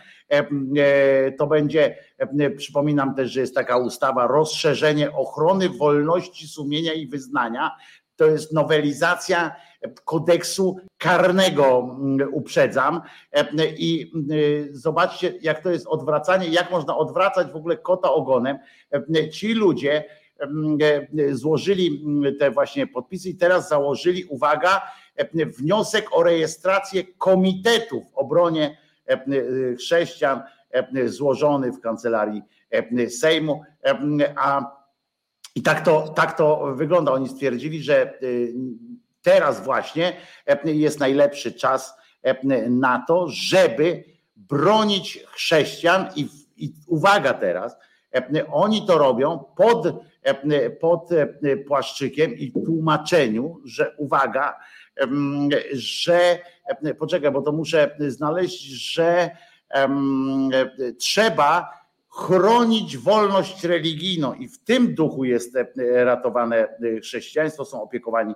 [1.37, 1.97] To będzie,
[2.57, 7.71] przypominam też, że jest taka ustawa rozszerzenie ochrony wolności sumienia i wyznania.
[8.15, 9.55] To jest nowelizacja
[10.05, 11.97] kodeksu karnego,
[12.31, 13.01] uprzedzam.
[13.77, 14.11] I
[14.71, 18.57] zobaczcie, jak to jest odwracanie, jak można odwracać w ogóle kota ogonem.
[19.31, 20.03] Ci ludzie,
[21.31, 22.05] złożyli
[22.39, 24.81] te właśnie podpisy i teraz założyli, uwaga,
[25.33, 28.77] wniosek o rejestrację komitetu w obronie
[29.77, 30.41] chrześcijan
[31.05, 32.41] złożony w kancelarii
[33.09, 33.61] Sejmu.
[34.35, 34.75] A
[35.55, 37.11] i tak to, tak to wygląda.
[37.11, 38.19] Oni stwierdzili, że
[39.21, 40.13] teraz właśnie
[40.65, 41.93] jest najlepszy czas
[42.69, 44.03] na to, żeby
[44.35, 47.77] bronić chrześcijan i, i uwaga teraz,
[48.51, 50.03] oni to robią pod
[50.79, 51.09] pod
[51.67, 54.59] płaszczykiem i tłumaczeniu, że uwaga,
[55.73, 56.39] że
[56.99, 59.29] poczekaj, bo to muszę znaleźć, że
[60.99, 61.69] trzeba
[62.09, 65.57] chronić wolność religijną i w tym duchu jest
[65.95, 66.67] ratowane
[67.01, 68.33] chrześcijaństwo, są opiekowani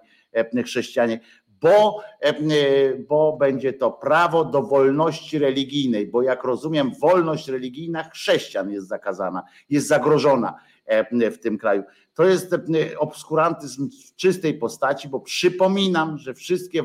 [0.66, 1.20] chrześcijanie
[1.62, 2.34] bo, e,
[2.98, 9.44] bo będzie to prawo do wolności religijnej, bo jak rozumiem, wolność religijna chrześcijan jest zakazana,
[9.70, 10.50] jest zagrożona.
[10.50, 10.79] e,
[11.32, 11.84] w tym kraju.
[12.14, 12.58] To jest e,
[13.00, 16.84] obskurantyzm w czystej postaci, bo przypominam, że wszystkie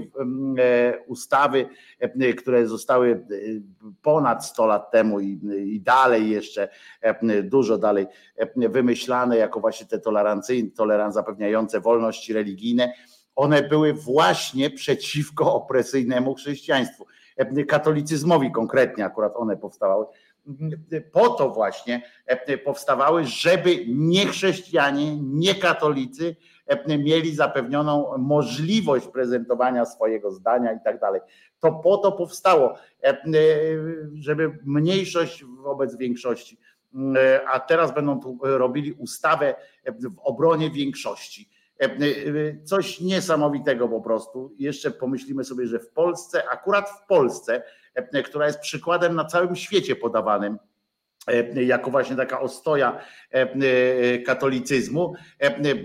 [1.06, 1.68] ustawy,
[2.39, 3.26] które zostały
[4.02, 6.68] ponad 100 lat temu i, i dalej jeszcze,
[7.43, 8.06] dużo dalej
[8.56, 12.93] wymyślane jako właśnie te tolerancyjne, toleranc zapewniające wolności religijne,
[13.36, 17.06] one były właśnie przeciwko opresyjnemu chrześcijaństwu,
[17.68, 20.06] katolicyzmowi konkretnie akurat one powstawały.
[21.12, 22.03] Po to właśnie
[22.65, 26.37] powstawały, żeby nie chrześcijanie, nie katolicy
[26.87, 31.21] mieli zapewnioną możliwość prezentowania swojego zdania i tak dalej.
[31.61, 32.75] To po to powstało,
[34.15, 36.59] żeby mniejszość wobec większości.
[37.53, 39.55] A teraz będą tu robili ustawę
[39.87, 41.49] w obronie większości
[41.81, 44.55] E, e, coś niesamowitego po prostu.
[44.59, 47.62] Jeszcze pomyślimy sobie, że w Polsce, akurat w Polsce, e,
[48.25, 50.59] która jest przykładem na całym świecie podawanym,
[51.55, 53.01] jako właśnie taka ostoja
[54.27, 55.15] katolicyzmu,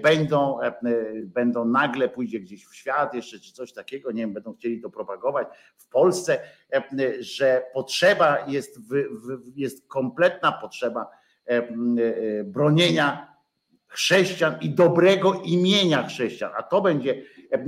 [0.03, 0.59] będą,
[1.23, 4.89] będą nagle pójdzie gdzieś w świat jeszcze czy coś takiego, nie wiem, będą chcieli to
[4.89, 6.39] propagować w Polsce,
[7.19, 8.79] że potrzeba jest,
[9.55, 11.07] jest kompletna potrzeba
[12.43, 13.35] bronienia
[13.87, 16.51] chrześcijan i dobrego imienia chrześcijan.
[16.57, 17.23] A to będzie,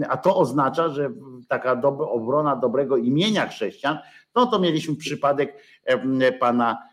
[0.09, 1.11] a to oznacza, że
[1.47, 3.97] taka obrona dobrego imienia chrześcijan,
[4.35, 5.57] no to mieliśmy przypadek
[6.39, 6.83] pana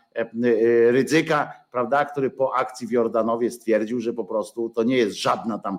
[0.89, 5.59] Rydzyka, prawda, który po akcji w Jordanowie stwierdził, że po prostu to nie jest żadna
[5.59, 5.77] tam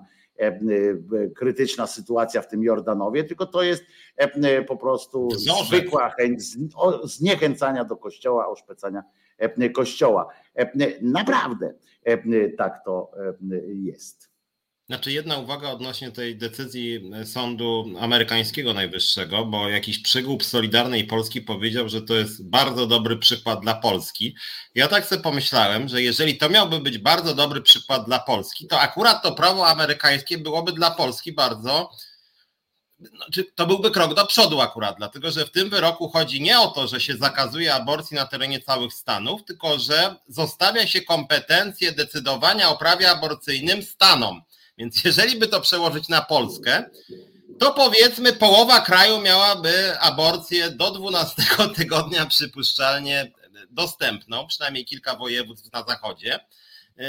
[1.36, 3.84] krytyczna sytuacja w tym Jordanowie, tylko to jest
[4.68, 5.28] po prostu
[5.66, 6.42] zwykła chęć
[7.04, 9.02] zniechęcania do kościoła, oszpecania
[9.74, 10.28] kościoła.
[11.02, 11.74] Naprawdę
[12.58, 13.10] tak to
[13.66, 14.29] jest.
[14.90, 21.88] Znaczy jedna uwaga odnośnie tej decyzji sądu amerykańskiego najwyższego, bo jakiś przygłup Solidarnej Polski powiedział,
[21.88, 24.36] że to jest bardzo dobry przykład dla Polski.
[24.74, 28.80] Ja tak sobie pomyślałem, że jeżeli to miałby być bardzo dobry przykład dla Polski, to
[28.80, 31.90] akurat to prawo amerykańskie byłoby dla Polski bardzo
[32.98, 36.68] znaczy, to byłby krok do przodu akurat, dlatego że w tym wyroku chodzi nie o
[36.68, 42.68] to, że się zakazuje aborcji na terenie całych Stanów, tylko że zostawia się kompetencje decydowania
[42.68, 44.42] o prawie aborcyjnym Stanom.
[44.80, 46.84] Więc jeżeli by to przełożyć na Polskę,
[47.58, 51.42] to powiedzmy połowa kraju miałaby aborcję do 12
[51.76, 53.32] tygodnia przypuszczalnie
[53.70, 56.40] dostępną, przynajmniej kilka województw na zachodzie.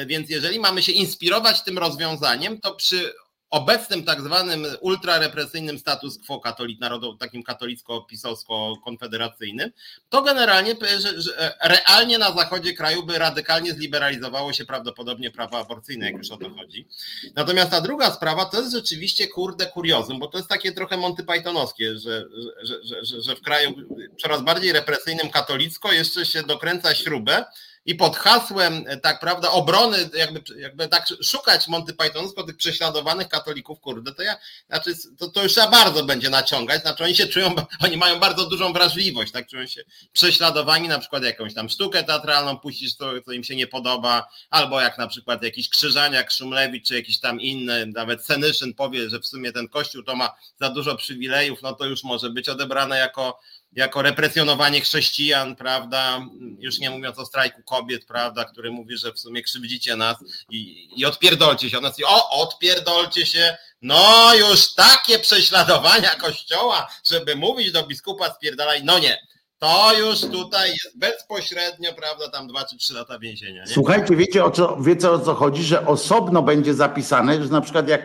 [0.06, 3.14] Więc jeżeli mamy się inspirować tym rozwiązaniem, to przy
[3.52, 9.72] obecnym tak zwanym ultrarepresyjnym status quo katolik, narodow, takim katolicko-pisowsko-konfederacyjnym,
[10.10, 16.06] to generalnie że, że realnie na zachodzie kraju by radykalnie zliberalizowało się prawdopodobnie prawo aborcyjne,
[16.06, 16.88] jak już o to chodzi.
[17.36, 21.24] Natomiast ta druga sprawa to jest rzeczywiście kurde kuriozum, bo to jest takie trochę Monty
[21.24, 22.26] Pythonowskie, że,
[22.64, 23.74] że, że, że w kraju
[24.22, 27.46] coraz bardziej represyjnym katolicko jeszcze się dokręca śrubę,
[27.86, 33.28] i pod hasłem, e, tak prawda, obrony, jakby, jakby tak szukać Monty Pythonowsko tych prześladowanych
[33.30, 34.38] katolików, kurde, to ja,
[34.68, 37.56] znaczy, to, to już trzeba bardzo będzie naciągać, znaczy oni się czują,
[37.86, 39.84] oni mają bardzo dużą wrażliwość, tak, czują się
[40.14, 44.82] prześladowani, na przykład jakąś tam sztukę teatralną puścisz, to, to im się nie podoba, albo
[44.82, 49.26] jak na przykład jakiś Krzyżaniak, Szumlewicz, czy jakiś tam inny, nawet Senyszyn powie, że w
[49.26, 53.40] sumie ten kościół to ma za dużo przywilejów, no to już może być odebrane jako
[53.76, 56.22] jako represjonowanie chrześcijan, prawda,
[56.60, 60.18] już nie mówiąc o strajku kobiet, prawda, który mówi, że w sumie krzywdzicie nas
[60.50, 62.00] i, i odpierdolcie się od nas.
[62.00, 69.00] I o, odpierdolcie się, no już takie prześladowania kościoła, żeby mówić do biskupa spierdalaj, no
[69.00, 69.18] nie,
[69.62, 73.64] to już tutaj jest bezpośrednio, prawda, tam dwa czy trzy lata więzienia.
[73.64, 73.74] Nie?
[73.74, 77.88] Słuchajcie, wiecie o co, wiecie o co chodzi, że osobno będzie zapisane, że na przykład
[77.88, 78.02] jak,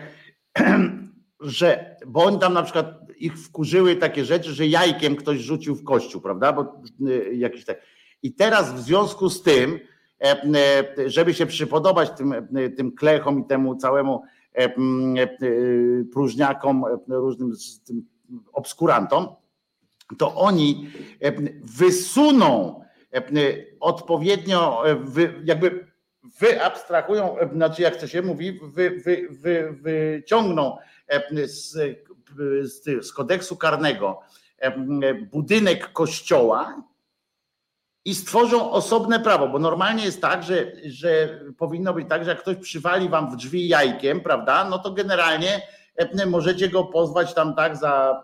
[1.39, 5.83] że, bo on tam na przykład ich wkurzyły takie rzeczy, że jajkiem ktoś rzucił w
[5.83, 6.53] kościół, prawda?
[6.53, 7.81] Bo y, jakiś tak.
[8.23, 9.79] I teraz w związku z tym,
[10.21, 10.43] e,
[10.97, 14.23] e, żeby się przypodobać tym, e, tym klechom i temu całemu
[16.13, 17.53] próżniakom, różnym
[18.53, 19.27] obskurantom,
[20.17, 20.89] to oni
[21.63, 22.81] wysuną
[23.79, 24.83] odpowiednio,
[25.43, 25.87] jakby
[26.39, 30.77] wyabstrahują, znaczy jak to się mówi, wy, wy, wy, wyciągną
[31.45, 31.77] z
[32.63, 34.19] z, z kodeksu karnego
[35.31, 36.83] budynek kościoła
[38.05, 42.41] i stworzą osobne prawo, bo normalnie jest tak, że, że powinno być tak, że jak
[42.41, 45.61] ktoś przywali wam w drzwi jajkiem, prawda, no to generalnie
[46.27, 48.23] możecie go pozwać tam tak za,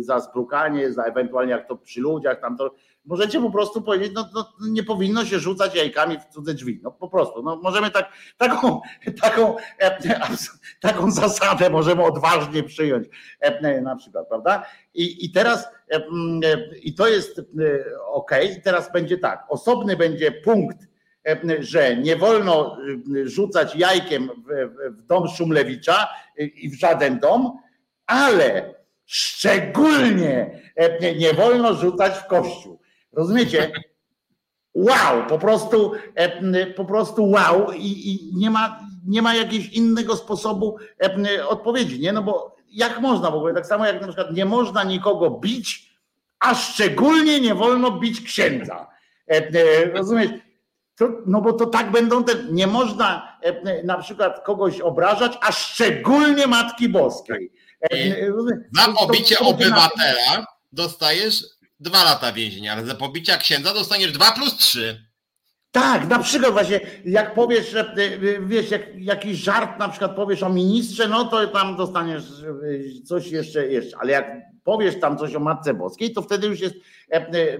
[0.00, 2.74] za sprukanie, za ewentualnie jak to przy ludziach, tam to
[3.04, 6.80] możecie po prostu powiedzieć, no, no, nie powinno się rzucać jajkami w cudze drzwi.
[6.82, 8.80] No po prostu, no możemy tak, taką,
[9.22, 9.56] taką,
[10.80, 13.06] taką zasadę możemy odważnie przyjąć
[13.82, 14.66] na przykład, prawda?
[14.94, 15.68] I, i teraz
[16.82, 17.42] i to jest
[18.06, 18.30] ok,
[18.64, 20.93] teraz będzie tak, osobny będzie punkt
[21.58, 22.76] że nie wolno
[23.16, 27.58] y, rzucać jajkiem w, dom Szumlewicza i w żaden dom,
[28.06, 28.74] ale
[29.04, 30.60] szczególnie
[31.16, 32.80] nie wolno rzucać w kościół.
[33.12, 33.72] Rozumiecie?
[34.74, 35.92] Wow, po prostu,
[36.76, 40.76] po prostu wow i, i nie, ma, nie ma jakiegoś innego sposobu
[41.48, 42.12] odpowiedzi, nie?
[42.12, 45.94] No bo jak można w ogóle, tak samo jak na przykład nie można nikogo bić,
[46.40, 48.86] a szczególnie nie wolno bić księdza.
[49.94, 50.30] Rozumiesz?
[51.26, 55.52] No bo to tak będą te, nie można e, e, na przykład kogoś obrażać, a
[55.52, 57.52] szczególnie Matki Boskiej.
[57.92, 57.96] E,
[58.72, 61.44] za pobicie obywatela dostajesz
[61.80, 65.06] dwa lata więzienia, ale za pobicia księdza dostaniesz dwa plus trzy.
[65.74, 67.94] Tak, na przykład właśnie, jak powiesz, że
[68.40, 72.22] wiesz, jak, jakiś żart na przykład powiesz o ministrze, no to tam dostaniesz
[73.04, 74.32] coś jeszcze, jeszcze, ale jak
[74.64, 76.74] powiesz tam coś o Matce Boskiej, to wtedy już jest
[77.10, 77.58] e, e,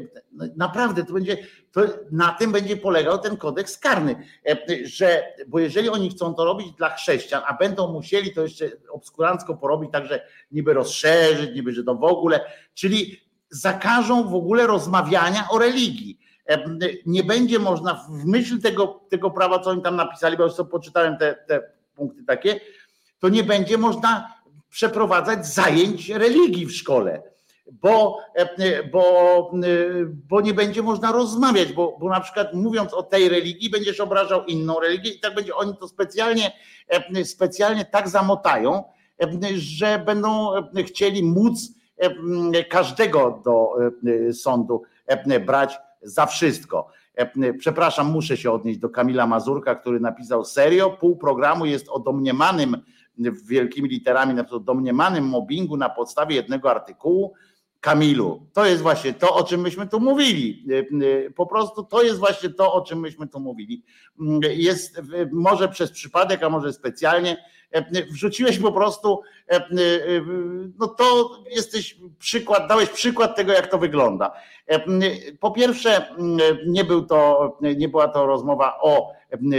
[0.56, 1.36] naprawdę, to będzie,
[1.72, 1.80] to
[2.12, 4.16] na tym będzie polegał ten kodeks karny,
[4.48, 8.70] e, że, bo jeżeli oni chcą to robić dla chrześcijan, a będą musieli to jeszcze
[8.90, 12.40] obskurancko porobić, także niby rozszerzyć, niby, że to w ogóle,
[12.74, 13.20] czyli
[13.50, 16.23] zakażą w ogóle rozmawiania o religii.
[17.06, 20.70] Nie będzie można w myśl tego, tego prawa, co oni tam napisali, bo już sobie
[20.70, 21.62] poczytałem te, te
[21.94, 22.60] punkty takie,
[23.18, 24.34] to nie będzie można
[24.70, 27.22] przeprowadzać zajęć religii w szkole,
[27.72, 28.18] bo,
[28.92, 29.50] bo,
[30.28, 34.44] bo nie będzie można rozmawiać, bo, bo na przykład mówiąc o tej religii, będziesz obrażał
[34.44, 36.52] inną religię i tak będzie oni to specjalnie,
[37.24, 38.84] specjalnie tak zamotają,
[39.54, 40.50] że będą
[40.86, 41.68] chcieli móc
[42.70, 43.68] każdego do
[44.32, 44.82] sądu
[45.46, 46.88] brać za wszystko.
[47.58, 50.90] Przepraszam, muszę się odnieść do Kamila Mazurka, który napisał serio.
[50.90, 52.76] Pół programu jest o domniemanym
[53.44, 57.34] wielkimi literami, na przykład domniemanym mobbingu na podstawie jednego artykułu.
[57.80, 60.66] Kamilu, to jest właśnie to, o czym myśmy tu mówili.
[61.36, 63.84] Po prostu to jest właśnie to, o czym myśmy tu mówili.
[64.50, 65.00] Jest
[65.32, 67.44] może przez przypadek, a może specjalnie.
[68.10, 69.20] Wrzuciłeś po prostu,
[70.78, 74.32] no to jesteś przykład, dałeś przykład tego, jak to wygląda.
[75.40, 76.14] Po pierwsze,
[76.66, 79.12] nie, był to, nie była to rozmowa o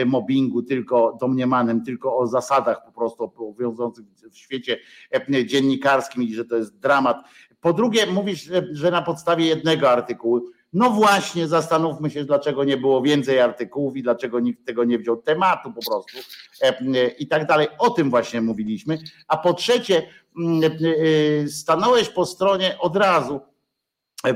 [0.05, 4.79] mobbingu, tylko domniemanym, tylko o zasadach po prostu obowiązujących w świecie
[5.45, 7.17] dziennikarskim i że to jest dramat.
[7.61, 10.41] Po drugie, mówisz, że na podstawie jednego artykułu.
[10.75, 15.17] No właśnie, zastanówmy się, dlaczego nie było więcej artykułów i dlaczego nikt tego nie wziął
[15.17, 16.17] tematu po prostu
[17.19, 17.67] i tak dalej.
[17.77, 18.97] O tym właśnie mówiliśmy.
[19.27, 20.07] A po trzecie,
[21.47, 23.39] stanąłeś po stronie od razu,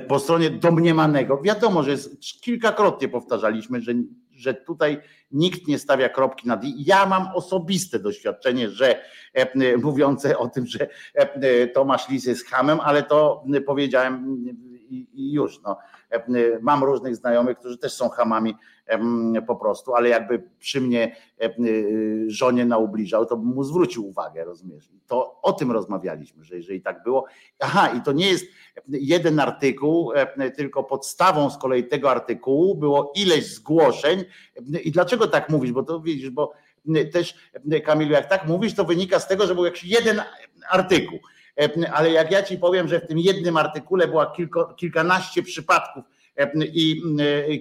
[0.07, 1.41] po stronie domniemanego.
[1.41, 3.94] Wiadomo, że jest, kilkakrotnie powtarzaliśmy, że,
[4.32, 5.02] że tutaj
[5.32, 6.86] nikt nie stawia kropki nad i.
[6.86, 9.02] Ja mam osobiste doświadczenie, że
[9.34, 14.45] e, mówiące o tym, że e, Tomasz Lis jest hamem, ale to powiedziałem
[15.14, 15.61] i już.
[15.61, 15.78] No.
[16.61, 18.56] Mam różnych znajomych, którzy też są hamami
[19.48, 21.15] po prostu, ale jakby przy mnie
[22.27, 24.90] żonie naubliżał, to bym mu zwrócił uwagę, rozumiesz?
[25.07, 27.26] To o tym rozmawialiśmy, że jeżeli tak było.
[27.60, 28.45] Aha, i to nie jest
[28.88, 30.11] jeden artykuł,
[30.56, 34.23] tylko podstawą z kolei tego artykułu było ileś zgłoszeń.
[34.84, 35.72] I dlaczego tak mówisz?
[35.72, 36.53] Bo to widzisz, bo
[37.11, 37.36] też
[37.86, 40.22] Kamilu, jak tak mówisz, to wynika z tego, że był jakiś jeden
[40.69, 41.19] artykuł
[41.94, 46.03] ale jak ja ci powiem, że w tym jednym artykule była kilko, kilkanaście przypadków
[46.73, 47.02] i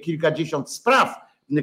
[0.04, 1.14] kilkadziesiąt spraw,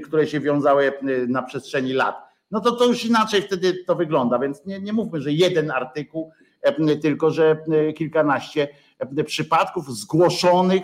[0.04, 0.94] które się wiązały
[1.28, 2.16] na przestrzeni lat,
[2.52, 4.40] no to to już inaczej wtedy to wygląda.
[4.40, 6.32] Więc nie, nie mówmy, że jeden artykuł,
[7.02, 7.58] tylko że
[7.98, 8.68] kilkanaście
[9.26, 10.84] przypadków zgłoszonych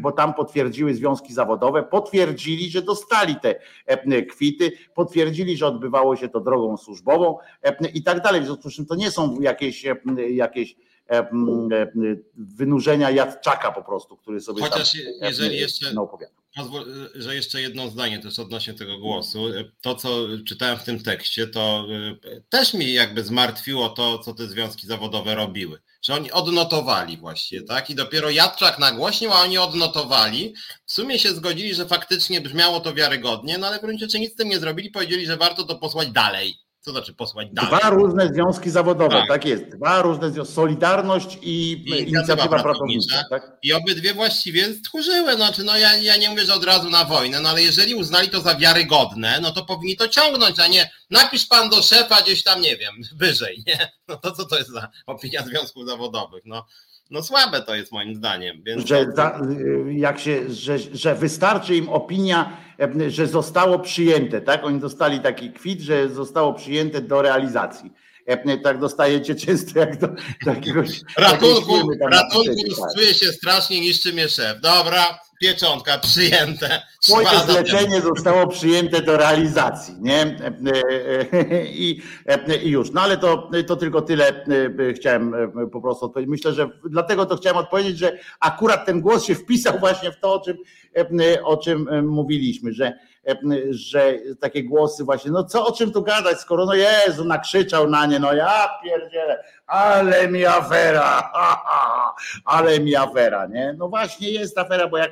[0.00, 3.54] bo tam potwierdziły związki zawodowe, potwierdzili, że dostali te
[3.86, 8.40] e, kwity, potwierdzili, że odbywało się to drogą służbową e, i tak dalej.
[8.40, 9.96] W związku z czym to nie są jakieś, e,
[10.30, 10.76] jakieś
[12.34, 16.32] wynurzenia Jadczaka po prostu, który sobie Chociaż tam, jeżeli jeszcze no, opowiada.
[16.56, 16.84] Pozwól,
[17.14, 19.44] że jeszcze jedno zdanie też odnośnie tego głosu.
[19.80, 20.08] To, co
[20.46, 21.86] czytałem w tym tekście, to
[22.48, 27.90] też mi jakby zmartwiło to, co te związki zawodowe robiły że oni odnotowali właśnie, tak?
[27.90, 30.54] I dopiero Jadczak nagłośnił, a oni odnotowali.
[30.84, 34.32] W sumie się zgodzili, że faktycznie brzmiało to wiarygodnie, no ale w gruncie rzeczy nic
[34.32, 36.65] z tym nie zrobili, powiedzieli, że warto to posłać dalej.
[36.86, 37.70] Co znaczy posłać dalej?
[37.70, 39.64] Dwa różne związki zawodowe, tak, tak jest.
[39.68, 40.54] Dwa różne związki.
[40.54, 43.24] Solidarność i, I inicjatywa pracownicza.
[43.30, 43.52] Tak?
[43.62, 45.34] I obydwie właściwie stchórzyły.
[45.34, 48.28] Znaczy, no ja, ja nie mówię, że od razu na wojnę, no ale jeżeli uznali
[48.28, 52.42] to za wiarygodne, no to powinni to ciągnąć, a nie napisz pan do szefa gdzieś
[52.42, 53.92] tam, nie wiem, wyżej, nie?
[54.08, 56.42] No to co to jest za opinia związków zawodowych?
[56.44, 56.66] No,
[57.10, 58.62] no słabe to jest moim zdaniem.
[58.66, 58.88] Więc...
[58.88, 59.06] Że,
[59.92, 62.56] jak się, że, że wystarczy im opinia,
[63.08, 64.64] że zostało przyjęte, tak?
[64.64, 67.92] Oni dostali taki kwit, że zostało przyjęte do realizacji
[68.58, 70.08] tak dostajecie często jak do,
[70.44, 71.00] do jakiegoś...
[71.16, 72.54] Ratunku, ratunku
[72.96, 73.14] tak.
[73.14, 74.60] się strasznie, niszczy mnie szef.
[74.60, 76.82] Dobra, pieczątka przyjęte.
[77.02, 80.36] Twoje zlecenie zostało przyjęte do realizacji, nie?
[81.70, 82.02] I,
[82.62, 82.90] I, już.
[82.90, 84.44] No ale to, to tylko tyle
[84.96, 85.34] chciałem
[85.72, 86.30] po prostu odpowiedzieć.
[86.30, 90.34] Myślę, że dlatego to chciałem odpowiedzieć, że akurat ten głos się wpisał właśnie w to,
[90.34, 90.58] o czym,
[91.44, 92.92] o czym mówiliśmy, że
[93.70, 98.06] że takie głosy właśnie, no co o czym tu gadać, skoro no Jezu, nakrzyczał na
[98.06, 101.32] nie, no ja pierdzielę, ale mi afera,
[102.44, 103.74] ale mi afera, nie?
[103.78, 105.10] No właśnie jest afera, bo jak,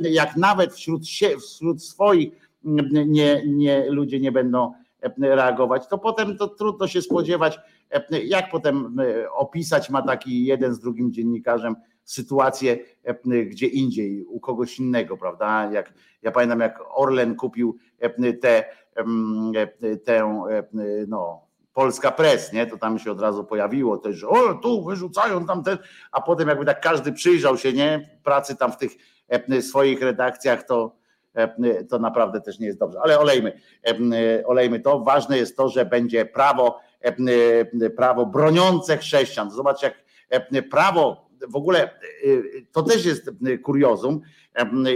[0.00, 4.72] jak nawet wśród, się, wśród swoich nie, nie, ludzie nie będą
[5.18, 7.58] reagować, to potem to trudno się spodziewać,
[8.24, 8.96] jak potem
[9.32, 12.78] opisać ma taki jeden z drugim dziennikarzem sytuację
[13.46, 15.70] gdzie indziej, u kogoś innego, prawda?
[15.72, 17.76] Jak, ja pamiętam, jak Orlen kupił
[18.40, 18.64] tę
[20.04, 20.44] te,
[21.08, 22.66] no, Polska Press, nie?
[22.66, 25.78] To tam się od razu pojawiło też, że o, tu wyrzucają tam ten,
[26.12, 28.18] a potem jakby tak każdy przyjrzał się, nie?
[28.24, 28.92] Pracy tam w tych
[29.62, 30.96] swoich redakcjach, to,
[31.90, 32.98] to naprawdę też nie jest dobrze.
[33.02, 33.60] Ale olejmy,
[34.44, 35.00] olejmy to.
[35.00, 36.80] Ważne jest to, że będzie prawo,
[37.96, 39.50] prawo broniące chrześcijan.
[39.50, 39.94] Zobacz, jak
[40.70, 42.00] prawo w ogóle
[42.72, 43.30] to też jest
[43.62, 44.20] kuriozum.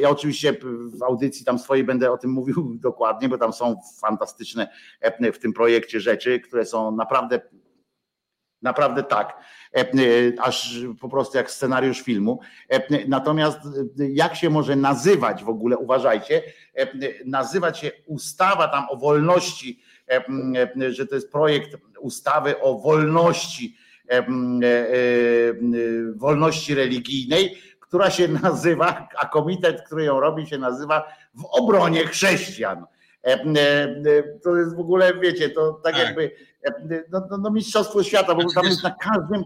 [0.01, 0.57] Ja oczywiście
[0.99, 4.69] w audycji tam swojej będę o tym mówił dokładnie, bo tam są fantastyczne
[5.33, 7.41] w tym projekcie rzeczy, które są naprawdę
[8.63, 9.41] naprawdę tak,
[10.39, 12.41] aż po prostu jak scenariusz filmu.
[13.09, 13.59] Natomiast
[13.97, 16.43] jak się może nazywać w ogóle, uważajcie,
[17.25, 19.83] nazywać się ustawa tam o wolności,
[20.89, 23.77] że to jest projekt ustawy o wolności
[26.17, 32.85] wolności religijnej, która się nazywa, a komitet, który ją robi, się nazywa w obronie chrześcijan.
[34.43, 36.05] To jest w ogóle, wiecie, to tak, tak.
[36.05, 36.31] jakby
[37.11, 39.45] no, no, no, mistrzostwo świata, bo tam jest na każdym,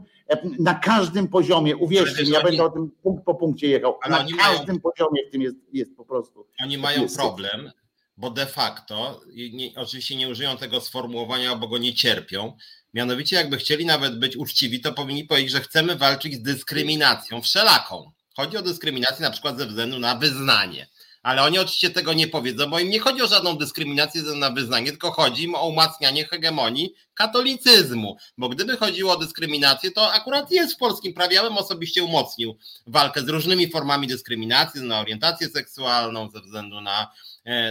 [0.58, 4.36] na każdym poziomie, uwierzcie mi, ja będę o tym punkt po punkcie jechał, na każdym
[4.36, 6.46] mają, poziomie w tym jest, jest po prostu.
[6.64, 7.70] Oni mają problem,
[8.16, 9.20] bo de facto,
[9.52, 12.56] nie, oczywiście nie użyją tego sformułowania, bo go nie cierpią,
[12.94, 18.10] Mianowicie, jakby chcieli nawet być uczciwi, to powinni powiedzieć, że chcemy walczyć z dyskryminacją wszelaką.
[18.36, 20.86] Chodzi o dyskryminację na przykład ze względu na wyznanie.
[21.22, 24.90] Ale oni oczywiście tego nie powiedzą, bo im nie chodzi o żadną dyskryminację na wyznanie,
[24.90, 28.16] tylko chodzi im o umacnianie hegemonii katolicyzmu.
[28.38, 31.34] Bo gdyby chodziło o dyskryminację, to akurat jest w polskim prawie.
[31.36, 32.56] Ja bym osobiście umocnił
[32.86, 37.12] walkę z różnymi formami dyskryminacji, na orientację seksualną, ze względu na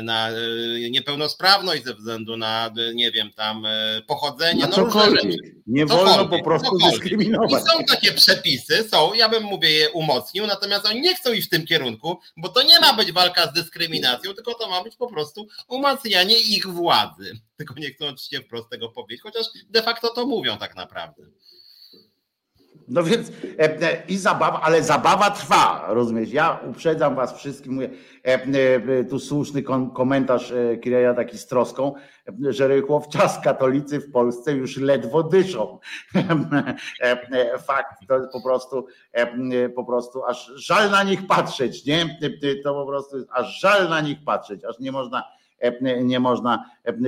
[0.03, 0.33] na e,
[0.89, 3.67] niepełnosprawność ze względu na, e, nie wiem, tam
[4.07, 4.61] pochodzenie.
[4.61, 5.41] No, cokolwiek.
[5.67, 6.91] Nie wolno po prostu cokolwiek.
[6.91, 7.51] dyskryminować.
[7.51, 11.47] I są takie przepisy, są, ja bym mówię je umocnił, natomiast oni nie chcą iść
[11.47, 14.95] w tym kierunku, bo to nie ma być walka z dyskryminacją, tylko to ma być
[14.95, 17.39] po prostu umacnianie ich władzy.
[17.57, 21.23] Tylko nie chcą oczywiście wprost tego powiedzieć, chociaż de facto to mówią tak naprawdę.
[22.89, 26.31] No więc e, i zabawa, ale zabawa trwa, rozumiesz?
[26.31, 27.89] Ja uprzedzam was wszystkich, mówię,
[28.25, 28.33] e,
[28.99, 29.63] e, tu słuszny
[29.93, 31.93] komentarz Kireja taki z troską,
[32.49, 35.79] że rychło czas katolicy w Polsce już ledwo dyszą.
[37.67, 38.87] Fakt, to po prostu,
[39.75, 42.19] po prostu aż żal na nich patrzeć, nie?
[42.63, 45.38] To po prostu aż żal na nich patrzeć, aż nie można
[46.03, 46.65] nie można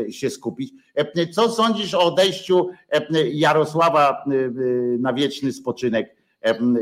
[0.09, 0.73] się skupić.
[1.31, 2.69] Co sądzisz o odejściu
[3.31, 4.25] Jarosława
[4.99, 6.15] na wieczny spoczynek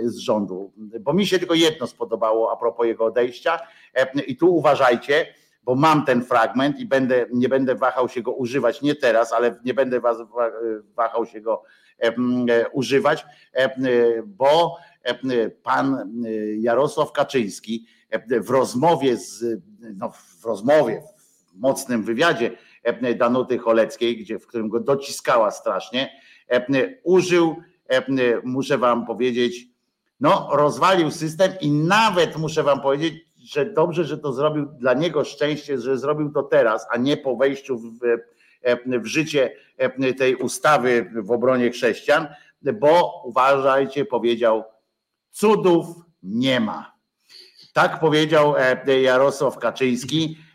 [0.05, 0.71] z rządu?
[1.01, 3.59] Bo mi się tylko jedno spodobało a propos jego odejścia
[4.27, 5.25] i tu uważajcie,
[5.63, 9.59] bo mam ten fragment i będę, nie będę wahał się go używać, nie teraz, ale
[9.65, 10.17] nie będę was
[10.95, 11.63] wahał się go
[12.73, 13.25] używać,
[14.25, 14.77] bo
[15.63, 16.13] pan
[16.59, 17.85] Jarosław Kaczyński
[18.41, 19.61] w rozmowie z,
[19.95, 21.01] no w rozmowie,
[21.59, 22.51] mocnym wywiadzie
[22.83, 26.09] e, Danuty Choleckiej, gdzie, w którym go dociskała strasznie,
[26.51, 26.65] e,
[27.03, 27.55] użył,
[27.87, 28.03] e,
[28.43, 29.67] muszę wam powiedzieć,
[30.19, 33.13] no rozwalił system i nawet muszę wam powiedzieć,
[33.43, 37.35] że dobrze, że to zrobił dla niego szczęście, że zrobił to teraz, a nie po
[37.35, 37.99] wejściu w,
[39.01, 39.51] w życie
[40.17, 42.27] tej ustawy w obronie chrześcijan,
[42.61, 44.63] bo uważajcie, powiedział,
[45.31, 45.85] cudów
[46.23, 46.95] nie ma.
[47.73, 48.55] Tak powiedział
[49.01, 50.48] Jarosław Kaczyński E,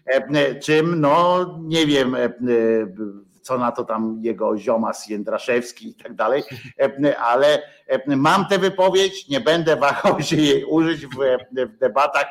[0.60, 2.16] czym no nie wiem,
[3.42, 6.42] co na to tam jego ziomas Jędraszewski i tak dalej,
[7.18, 7.62] ale
[8.06, 11.16] mam tę wypowiedź, nie będę wahał się jej użyć w,
[11.66, 12.26] w debatach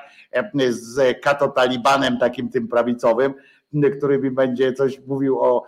[0.69, 3.33] z katotalibanem takim tym prawicowym,
[3.97, 5.65] który mi będzie coś mówił o,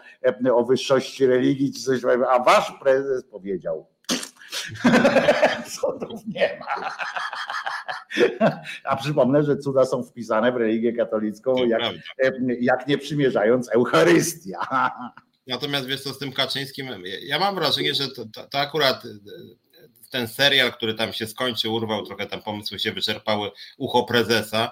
[0.54, 3.88] o wyższości religii, czy coś, a wasz prezes powiedział.
[5.72, 6.92] Cudów nie ma.
[8.84, 11.82] A przypomnę, że cuda są wpisane w religię katolicką, jak,
[12.62, 14.60] jak nie przymierzając Eucharystia.
[15.48, 16.88] Natomiast wiesz co, z tym Kaczyńskim,
[17.22, 19.04] ja mam wrażenie, że to, to, to akurat
[20.12, 24.72] ten serial, który tam się skończył, urwał, trochę tam pomysły się wyczerpały, ucho prezesa,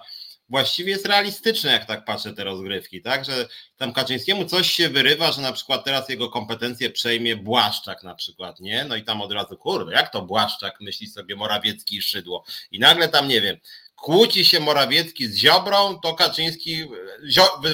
[0.54, 3.26] właściwie jest realistyczne, jak tak patrzę te rozgrywki, tak?
[3.26, 3.48] Że
[3.78, 8.60] tam Kaczyńskiemu coś się wyrywa, że na przykład teraz jego kompetencje przejmie Błaszczak na przykład,
[8.60, 8.86] nie?
[8.86, 12.44] No i tam od razu, kurde, jak to Błaszczak, myśli sobie Morawiecki i Szydło.
[12.72, 13.58] I nagle tam, nie wiem,
[13.96, 16.84] kłóci się Morawiecki z Ziobrą, to Kaczyński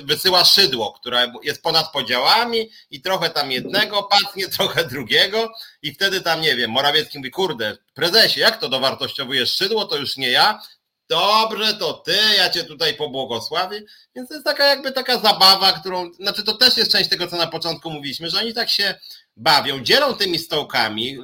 [0.04, 6.22] wysyła Szydło, które jest ponad podziałami i trochę tam jednego pacnie, trochę drugiego i wtedy
[6.22, 10.60] tam, nie wiem, Morawiecki mówi, kurde, prezesie, jak to dowartościowujesz Szydło, to już nie ja,
[11.10, 13.82] dobrze, to ty, ja cię tutaj pobłogosławię.
[14.16, 17.38] Więc to jest taka jakby taka zabawa, którą, znaczy to też jest część tego, co
[17.38, 18.96] na początku mówiliśmy, że oni tak się
[19.38, 21.18] bawią, dzielą tymi stołkami,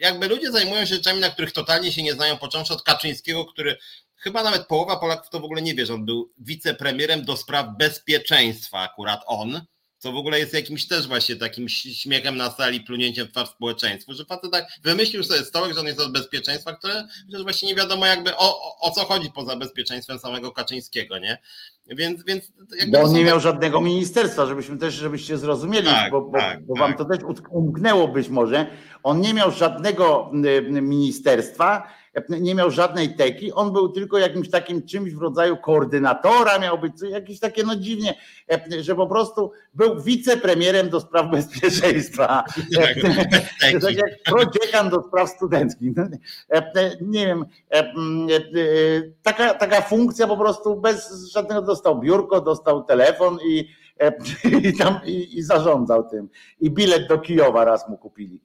[0.00, 3.76] jakby ludzie zajmują się rzeczami, na których totalnie się nie znają, począwszy od Kaczyńskiego, który
[4.16, 7.66] chyba nawet połowa Polaków to w ogóle nie wie, że on był wicepremierem do spraw
[7.78, 9.60] bezpieczeństwa, akurat on,
[9.98, 14.14] co w ogóle jest jakimś też właśnie takim śmiechem na sali, plunięciem w twarz społeczeństwu,
[14.14, 17.74] że facet tak wymyślił sobie stołek, że on jest od bezpieczeństwa, które przecież właśnie nie
[17.74, 21.38] wiadomo jakby o, o co chodzi poza bezpieczeństwem samego Kaczyńskiego, nie?
[21.86, 22.52] Więc, więc
[22.88, 26.74] bo on nie miał żadnego ministerstwa, żebyśmy też, żebyście zrozumieli, tak, bo, bo, tak, bo
[26.74, 26.98] wam tak.
[26.98, 27.18] to też
[27.50, 28.66] umknęło być może.
[29.02, 30.30] On nie miał żadnego
[30.70, 31.88] ministerstwa,
[32.28, 36.92] nie miał żadnej teki, on był tylko jakimś takim czymś w rodzaju koordynatora, miał być
[37.10, 38.14] jakieś takie no dziwnie,
[38.80, 42.44] że po prostu był wicepremierem do spraw bezpieczeństwa.
[43.60, 45.96] Tak, tak jak prodziekan do spraw studenckich.
[45.96, 46.04] No,
[47.00, 47.44] nie wiem,
[49.22, 53.68] taka, taka funkcja po prostu bez żadnego dostał biurko, dostał telefon i,
[54.68, 56.28] i tam i, i zarządzał tym.
[56.60, 58.40] I bilet do Kijowa raz mu kupili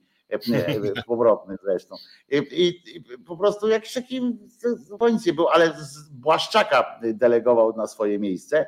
[1.06, 1.96] powrotny zresztą.
[2.30, 4.20] I, i, i po prostu jakiś taki,
[5.12, 5.76] nic nie był, ale
[6.12, 8.66] Błaszczaka delegował na swoje miejsce,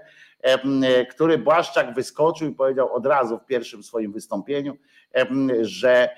[1.10, 4.76] który Błaszczak wyskoczył i powiedział od razu w pierwszym swoim wystąpieniu,
[5.60, 6.08] że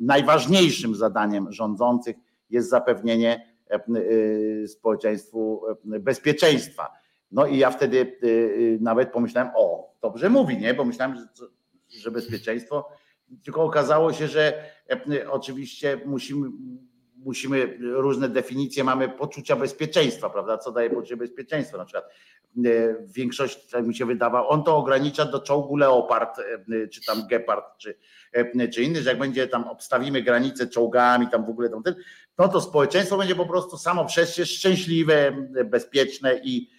[0.00, 2.16] najważniejszym zadaniem rządzących
[2.50, 3.54] jest zapewnienie
[3.96, 6.92] y, społeczeństwu bezpieczeństwa.
[7.32, 10.74] No i ja wtedy y, y, nawet pomyślałem, o, dobrze mówi, nie?
[10.74, 11.46] Bo myślałem, że,
[12.00, 12.88] że bezpieczeństwo
[13.44, 16.48] tylko okazało się, że e, oczywiście musimy,
[17.16, 20.58] musimy różne definicje mamy poczucia bezpieczeństwa, prawda?
[20.58, 21.78] Co daje poczucie bezpieczeństwa?
[21.78, 22.04] Na przykład
[22.64, 27.26] e, większość, tak mi się wydawało, on to ogranicza do czołgu Leopard, e, czy tam
[27.26, 27.98] Gepard, czy,
[28.74, 31.94] czy inny, że jak będzie tam obstawimy granice czołgami, tam w ogóle tam ten,
[32.38, 36.77] no to społeczeństwo będzie po prostu samo przez się szczęśliwe, bezpieczne i,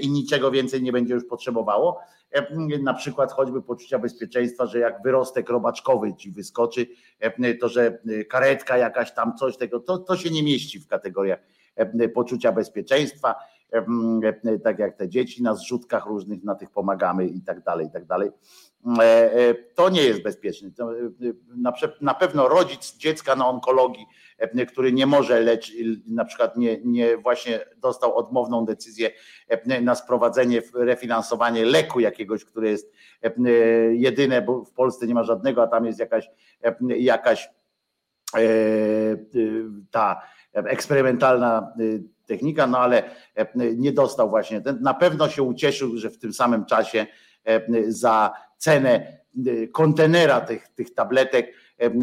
[0.00, 2.00] i niczego więcej nie będzie już potrzebowało.
[2.32, 6.86] E, na przykład choćby poczucia bezpieczeństwa, że jak wyrostek robaczkowy ci wyskoczy,
[7.20, 10.86] e, to że e, karetka jakaś tam, coś tego, to, to się nie mieści w
[10.86, 11.38] kategoriach
[12.14, 13.34] poczucia bezpieczeństwa,
[14.64, 18.06] tak jak te dzieci na zrzutkach różnych, na tych pomagamy i tak dalej, i tak
[18.06, 18.30] dalej.
[19.74, 20.70] To nie jest bezpieczne.
[22.00, 24.06] Na pewno rodzic dziecka na onkologii
[24.42, 25.74] E, który nie może leczyć,
[26.06, 29.10] na przykład nie, nie właśnie dostał odmowną decyzję
[29.48, 32.92] e, na sprowadzenie, refinansowanie leku jakiegoś, który jest
[33.22, 33.32] e,
[33.94, 36.30] jedyne, bo w Polsce nie ma żadnego, a tam jest jakaś,
[36.80, 37.50] jakaś
[39.90, 40.22] ta
[40.54, 41.72] eksperymentalna
[42.26, 43.02] technika, no ale
[43.76, 44.62] nie dostał właśnie.
[44.80, 47.06] Na pewno się ucieszył, że w tym samym czasie
[47.88, 49.22] za cenę
[49.72, 51.54] kontenera tych, tych tabletek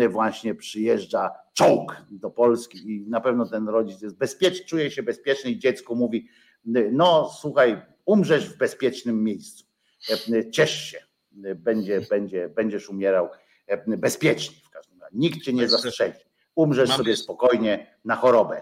[0.10, 5.52] właśnie przyjeżdża czołg do Polski i na pewno ten rodzic jest bezpieczny, czuje się bezpieczny
[5.52, 6.28] i dziecku mówi,
[6.92, 9.66] no słuchaj, umrzesz w bezpiecznym miejscu,
[10.52, 11.00] ciesz się,
[11.56, 13.30] będzie, będzie, będziesz umierał
[13.88, 16.14] bezpiecznie w każdym razie, nikt cię nie zastrzeli,
[16.56, 18.62] umrzesz sobie spokojnie na chorobę.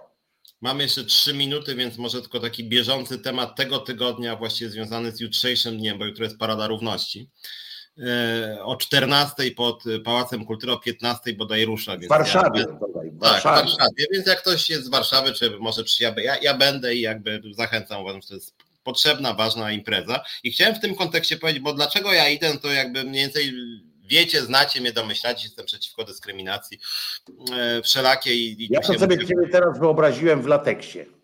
[0.61, 5.19] Mamy jeszcze trzy minuty, więc może tylko taki bieżący temat tego tygodnia, właściwie związany z
[5.19, 7.29] jutrzejszym dniem, bo jutro jest Parada Równości.
[7.99, 11.97] E, o 14 pod Pałacem Kultury, o 15 bodaj rusza.
[11.97, 12.59] W Warszawie.
[12.59, 14.05] Ja, w tak, w Warszawie.
[14.11, 18.01] Więc jak ktoś jest z Warszawy, czy może przyjadę, ja, ja będę i jakby zachęcam,
[18.01, 20.23] uważam, że to jest potrzebna, ważna impreza.
[20.43, 23.53] I chciałem w tym kontekście powiedzieć, bo dlaczego ja idę, to jakby mniej więcej
[24.07, 26.79] wiecie, znacie mnie, domyślacie, jestem przeciwko dyskryminacji
[27.53, 28.63] e, wszelakiej.
[28.63, 31.17] I ja to sobie mówię, teraz wyobraziłem w lateksie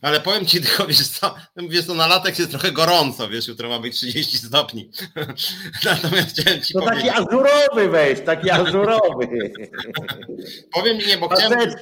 [0.00, 3.68] ale powiem ci tylko, wiesz co, wiesz co, na latek jest trochę gorąco, wiesz, jutro
[3.68, 4.90] ma być 30 stopni.
[5.84, 7.04] Natomiast chciałem ci to powiedzieć...
[7.04, 9.28] taki azurowy weź, taki azurowy.
[10.74, 11.74] powiem nie, bo chciałem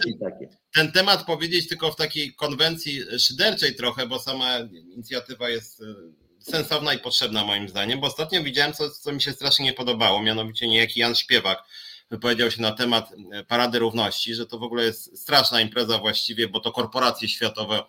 [0.75, 4.59] ten temat powiedzieć tylko w takiej konwencji szyderczej trochę, bo sama
[4.95, 5.83] inicjatywa jest
[6.51, 10.23] sensowna i potrzebna moim zdaniem, bo ostatnio widziałem coś, co mi się strasznie nie podobało,
[10.23, 11.65] mianowicie niejaki Jan Śpiewak
[12.11, 13.13] wypowiedział się na temat
[13.49, 17.83] Parady Równości, że to w ogóle jest straszna impreza właściwie, bo to korporacje światowe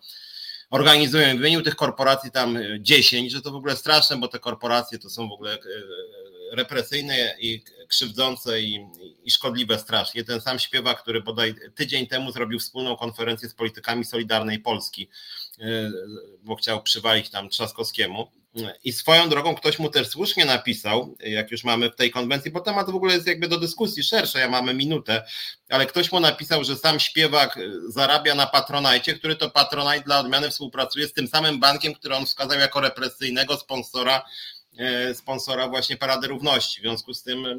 [0.70, 1.36] organizują.
[1.36, 5.28] Wymienił tych korporacji tam 10, że to w ogóle straszne, bo te korporacje to są
[5.28, 5.58] w ogóle
[6.52, 8.86] represyjne i krzywdzące i,
[9.24, 10.24] i, szkodliwe strasznie.
[10.24, 15.08] Ten sam śpiewak, który bodaj tydzień temu zrobił wspólną konferencję z politykami Solidarnej Polski,
[15.60, 15.92] e,
[16.42, 18.39] bo chciał przywalić tam Trzaskowskiemu.
[18.84, 22.60] I swoją drogą ktoś mu też słusznie napisał, jak już mamy w tej konwencji, bo
[22.60, 25.24] temat w ogóle jest jakby do dyskusji szerszej, ja mamy minutę,
[25.68, 27.58] ale ktoś mu napisał, że sam śpiewak
[27.88, 32.26] zarabia na Patronajcie, który to Patronite dla odmiany współpracuje z tym samym bankiem, który on
[32.26, 34.22] wskazał jako represyjnego sponsora
[34.78, 36.80] E, sponsora właśnie Parady Równości.
[36.80, 37.56] W związku z tym e,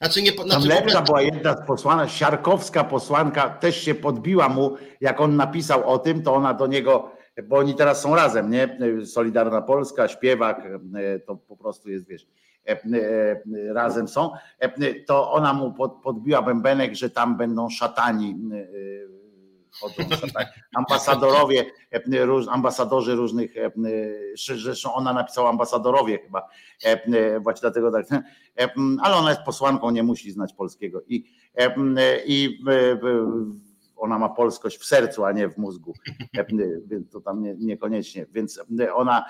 [0.00, 1.02] znaczy nie, znaczy Tam ogóle...
[1.02, 6.22] była jedna z posłanek, siarkowska posłanka, też się podbiła mu, jak on napisał o tym,
[6.22, 8.78] to ona do niego, bo oni teraz są razem, nie?
[9.06, 12.26] Solidarna Polska, śpiewak, e, to po prostu jest, wiesz,
[13.72, 14.30] razem są,
[15.06, 15.72] to ona mu
[16.02, 18.34] podbiła bębenek, że tam będą szatani
[20.34, 23.70] tak, ambasadorowie, e, ambasadorzy różnych, e,
[24.36, 26.48] zresztą ona napisała ambasadorowie chyba,
[26.84, 28.06] e, właśnie dlatego tak,
[29.02, 31.02] ale ona jest posłanką, nie musi znać polskiego.
[31.08, 31.24] I,
[32.26, 32.58] i
[33.96, 35.94] ona ma polskość w sercu, a nie w mózgu,
[36.86, 38.60] więc to tam nie, niekoniecznie, więc
[38.94, 39.24] ona,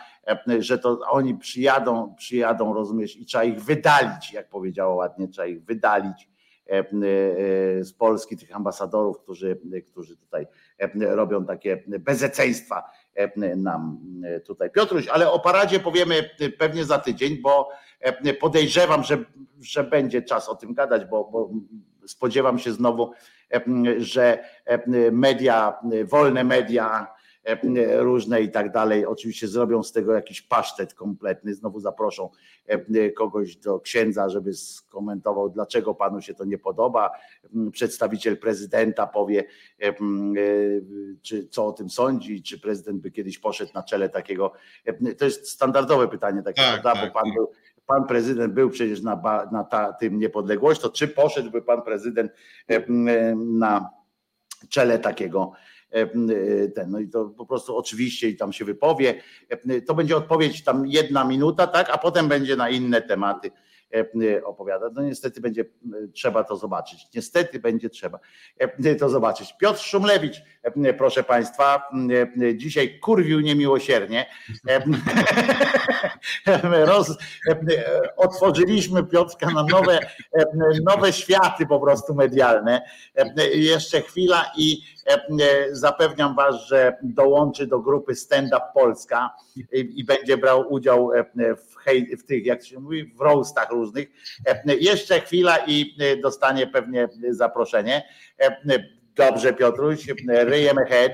[0.59, 5.64] że to oni przyjadą, przyjadą, rozumiesz, i trzeba ich wydalić, jak powiedziała ładnie, trzeba ich
[5.64, 6.28] wydalić
[6.70, 10.47] E, e, z Polski, tych ambasadorów, którzy, którzy tutaj
[10.78, 12.90] e, robią takie bezeceństwa
[13.56, 14.01] nam
[14.47, 14.70] tutaj.
[14.70, 17.68] Piotruś, ale o paradzie powiemy pewnie za tydzień, bo
[18.40, 19.24] podejrzewam, że,
[19.60, 21.51] że będzie czas o tym gadać, bo, bo
[22.06, 23.12] spodziewam się znowu,
[23.98, 24.44] że
[25.12, 27.16] media, wolne media,
[27.98, 29.06] różne i tak dalej.
[29.06, 32.30] Oczywiście zrobią z tego jakiś pasztet kompletny, znowu zaproszą
[33.16, 37.10] kogoś do księdza, żeby skomentował, dlaczego panu się to nie podoba.
[37.72, 39.44] Przedstawiciel prezydenta powie,
[39.82, 39.94] e,
[41.22, 44.52] czy co o tym sądzi, czy prezydent by kiedyś poszedł na czele takiego.
[45.18, 47.00] To jest standardowe pytanie takie, tak, prawda?
[47.00, 47.34] Tak, bo pan tak.
[47.34, 47.50] był
[47.86, 52.32] pan prezydent był przecież na, na ta, tym niepodległość, to czy poszedłby pan prezydent
[53.36, 53.90] na
[54.68, 55.52] czele takiego
[55.92, 59.22] E, e, ten, no i to po prostu oczywiście i tam się wypowie.
[59.48, 63.50] E, to będzie odpowiedź tam jedna minuta, tak, a potem będzie na inne tematy
[64.44, 64.90] opowiada.
[64.94, 65.64] No niestety będzie
[66.12, 67.06] trzeba to zobaczyć.
[67.14, 68.20] Niestety będzie trzeba
[68.98, 69.54] to zobaczyć.
[69.60, 70.42] Piotr Szumlewicz,
[70.98, 71.88] proszę Państwa,
[72.54, 74.26] dzisiaj kurwił niemiłosiernie.
[76.84, 77.18] Roz,
[78.16, 79.98] otworzyliśmy Piotrka na nowe,
[80.84, 82.82] nowe światy po prostu medialne.
[83.54, 84.82] Jeszcze chwila i
[85.72, 89.30] zapewniam Was, że dołączy do grupy Stand Up Polska
[89.72, 91.10] i, będzie brał udział
[91.56, 94.08] w, hej, w tych, jak się mówi, w roastach różnych.
[94.80, 98.02] Jeszcze chwila i dostanie pewnie zaproszenie.
[99.16, 101.12] Dobrze, Piotruś, ryjemy head.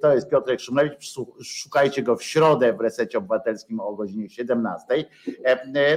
[0.00, 1.14] To jest Piotrek Szumlewicz.
[1.42, 5.04] Szukajcie go w środę w resecie obywatelskim o godzinie 17.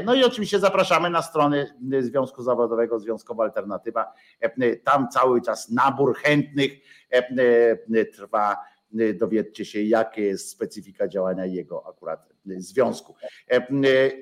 [0.05, 4.13] No i oczywiście zapraszamy na strony Związku Zawodowego Związkowa Alternatywa.
[4.83, 6.71] Tam cały czas nabór chętnych
[8.15, 8.57] trwa.
[9.15, 13.15] Dowiedzcie się, jakie jest specyfika działania jego akurat związku.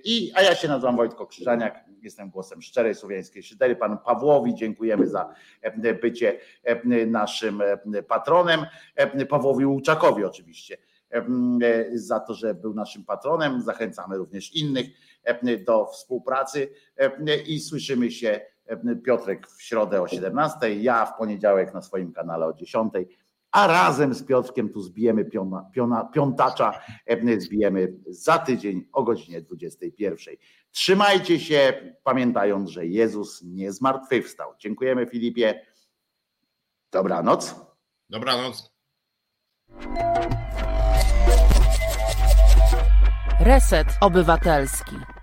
[0.03, 3.75] I, a ja się nazywam Wojtko Krzyżaniak Jestem głosem szczerej słowiańskiej szydery.
[3.75, 8.65] Panu Pawłowi dziękujemy za e, bycie e, naszym e, patronem.
[9.29, 10.77] Pawłowi Łuczakowi oczywiście
[11.93, 13.61] za to, że był naszym patronem.
[13.61, 14.87] Zachęcamy również innych
[15.65, 16.69] do współpracy
[17.47, 18.41] i słyszymy się
[19.05, 22.93] Piotrek w środę o 17, ja w poniedziałek na swoim kanale o 10
[23.57, 26.81] a razem z Piotrkiem tu zbijemy piona, piona, piątacza,
[27.37, 30.35] zbijemy za tydzień o godzinie 21.
[30.71, 31.73] Trzymajcie się,
[32.03, 34.53] pamiętając, że Jezus nie zmartwychwstał.
[34.59, 35.65] Dziękujemy Filipie.
[36.91, 37.55] Dobranoc.
[38.09, 38.71] Dobranoc.
[43.39, 45.16] Reset Obywatelski.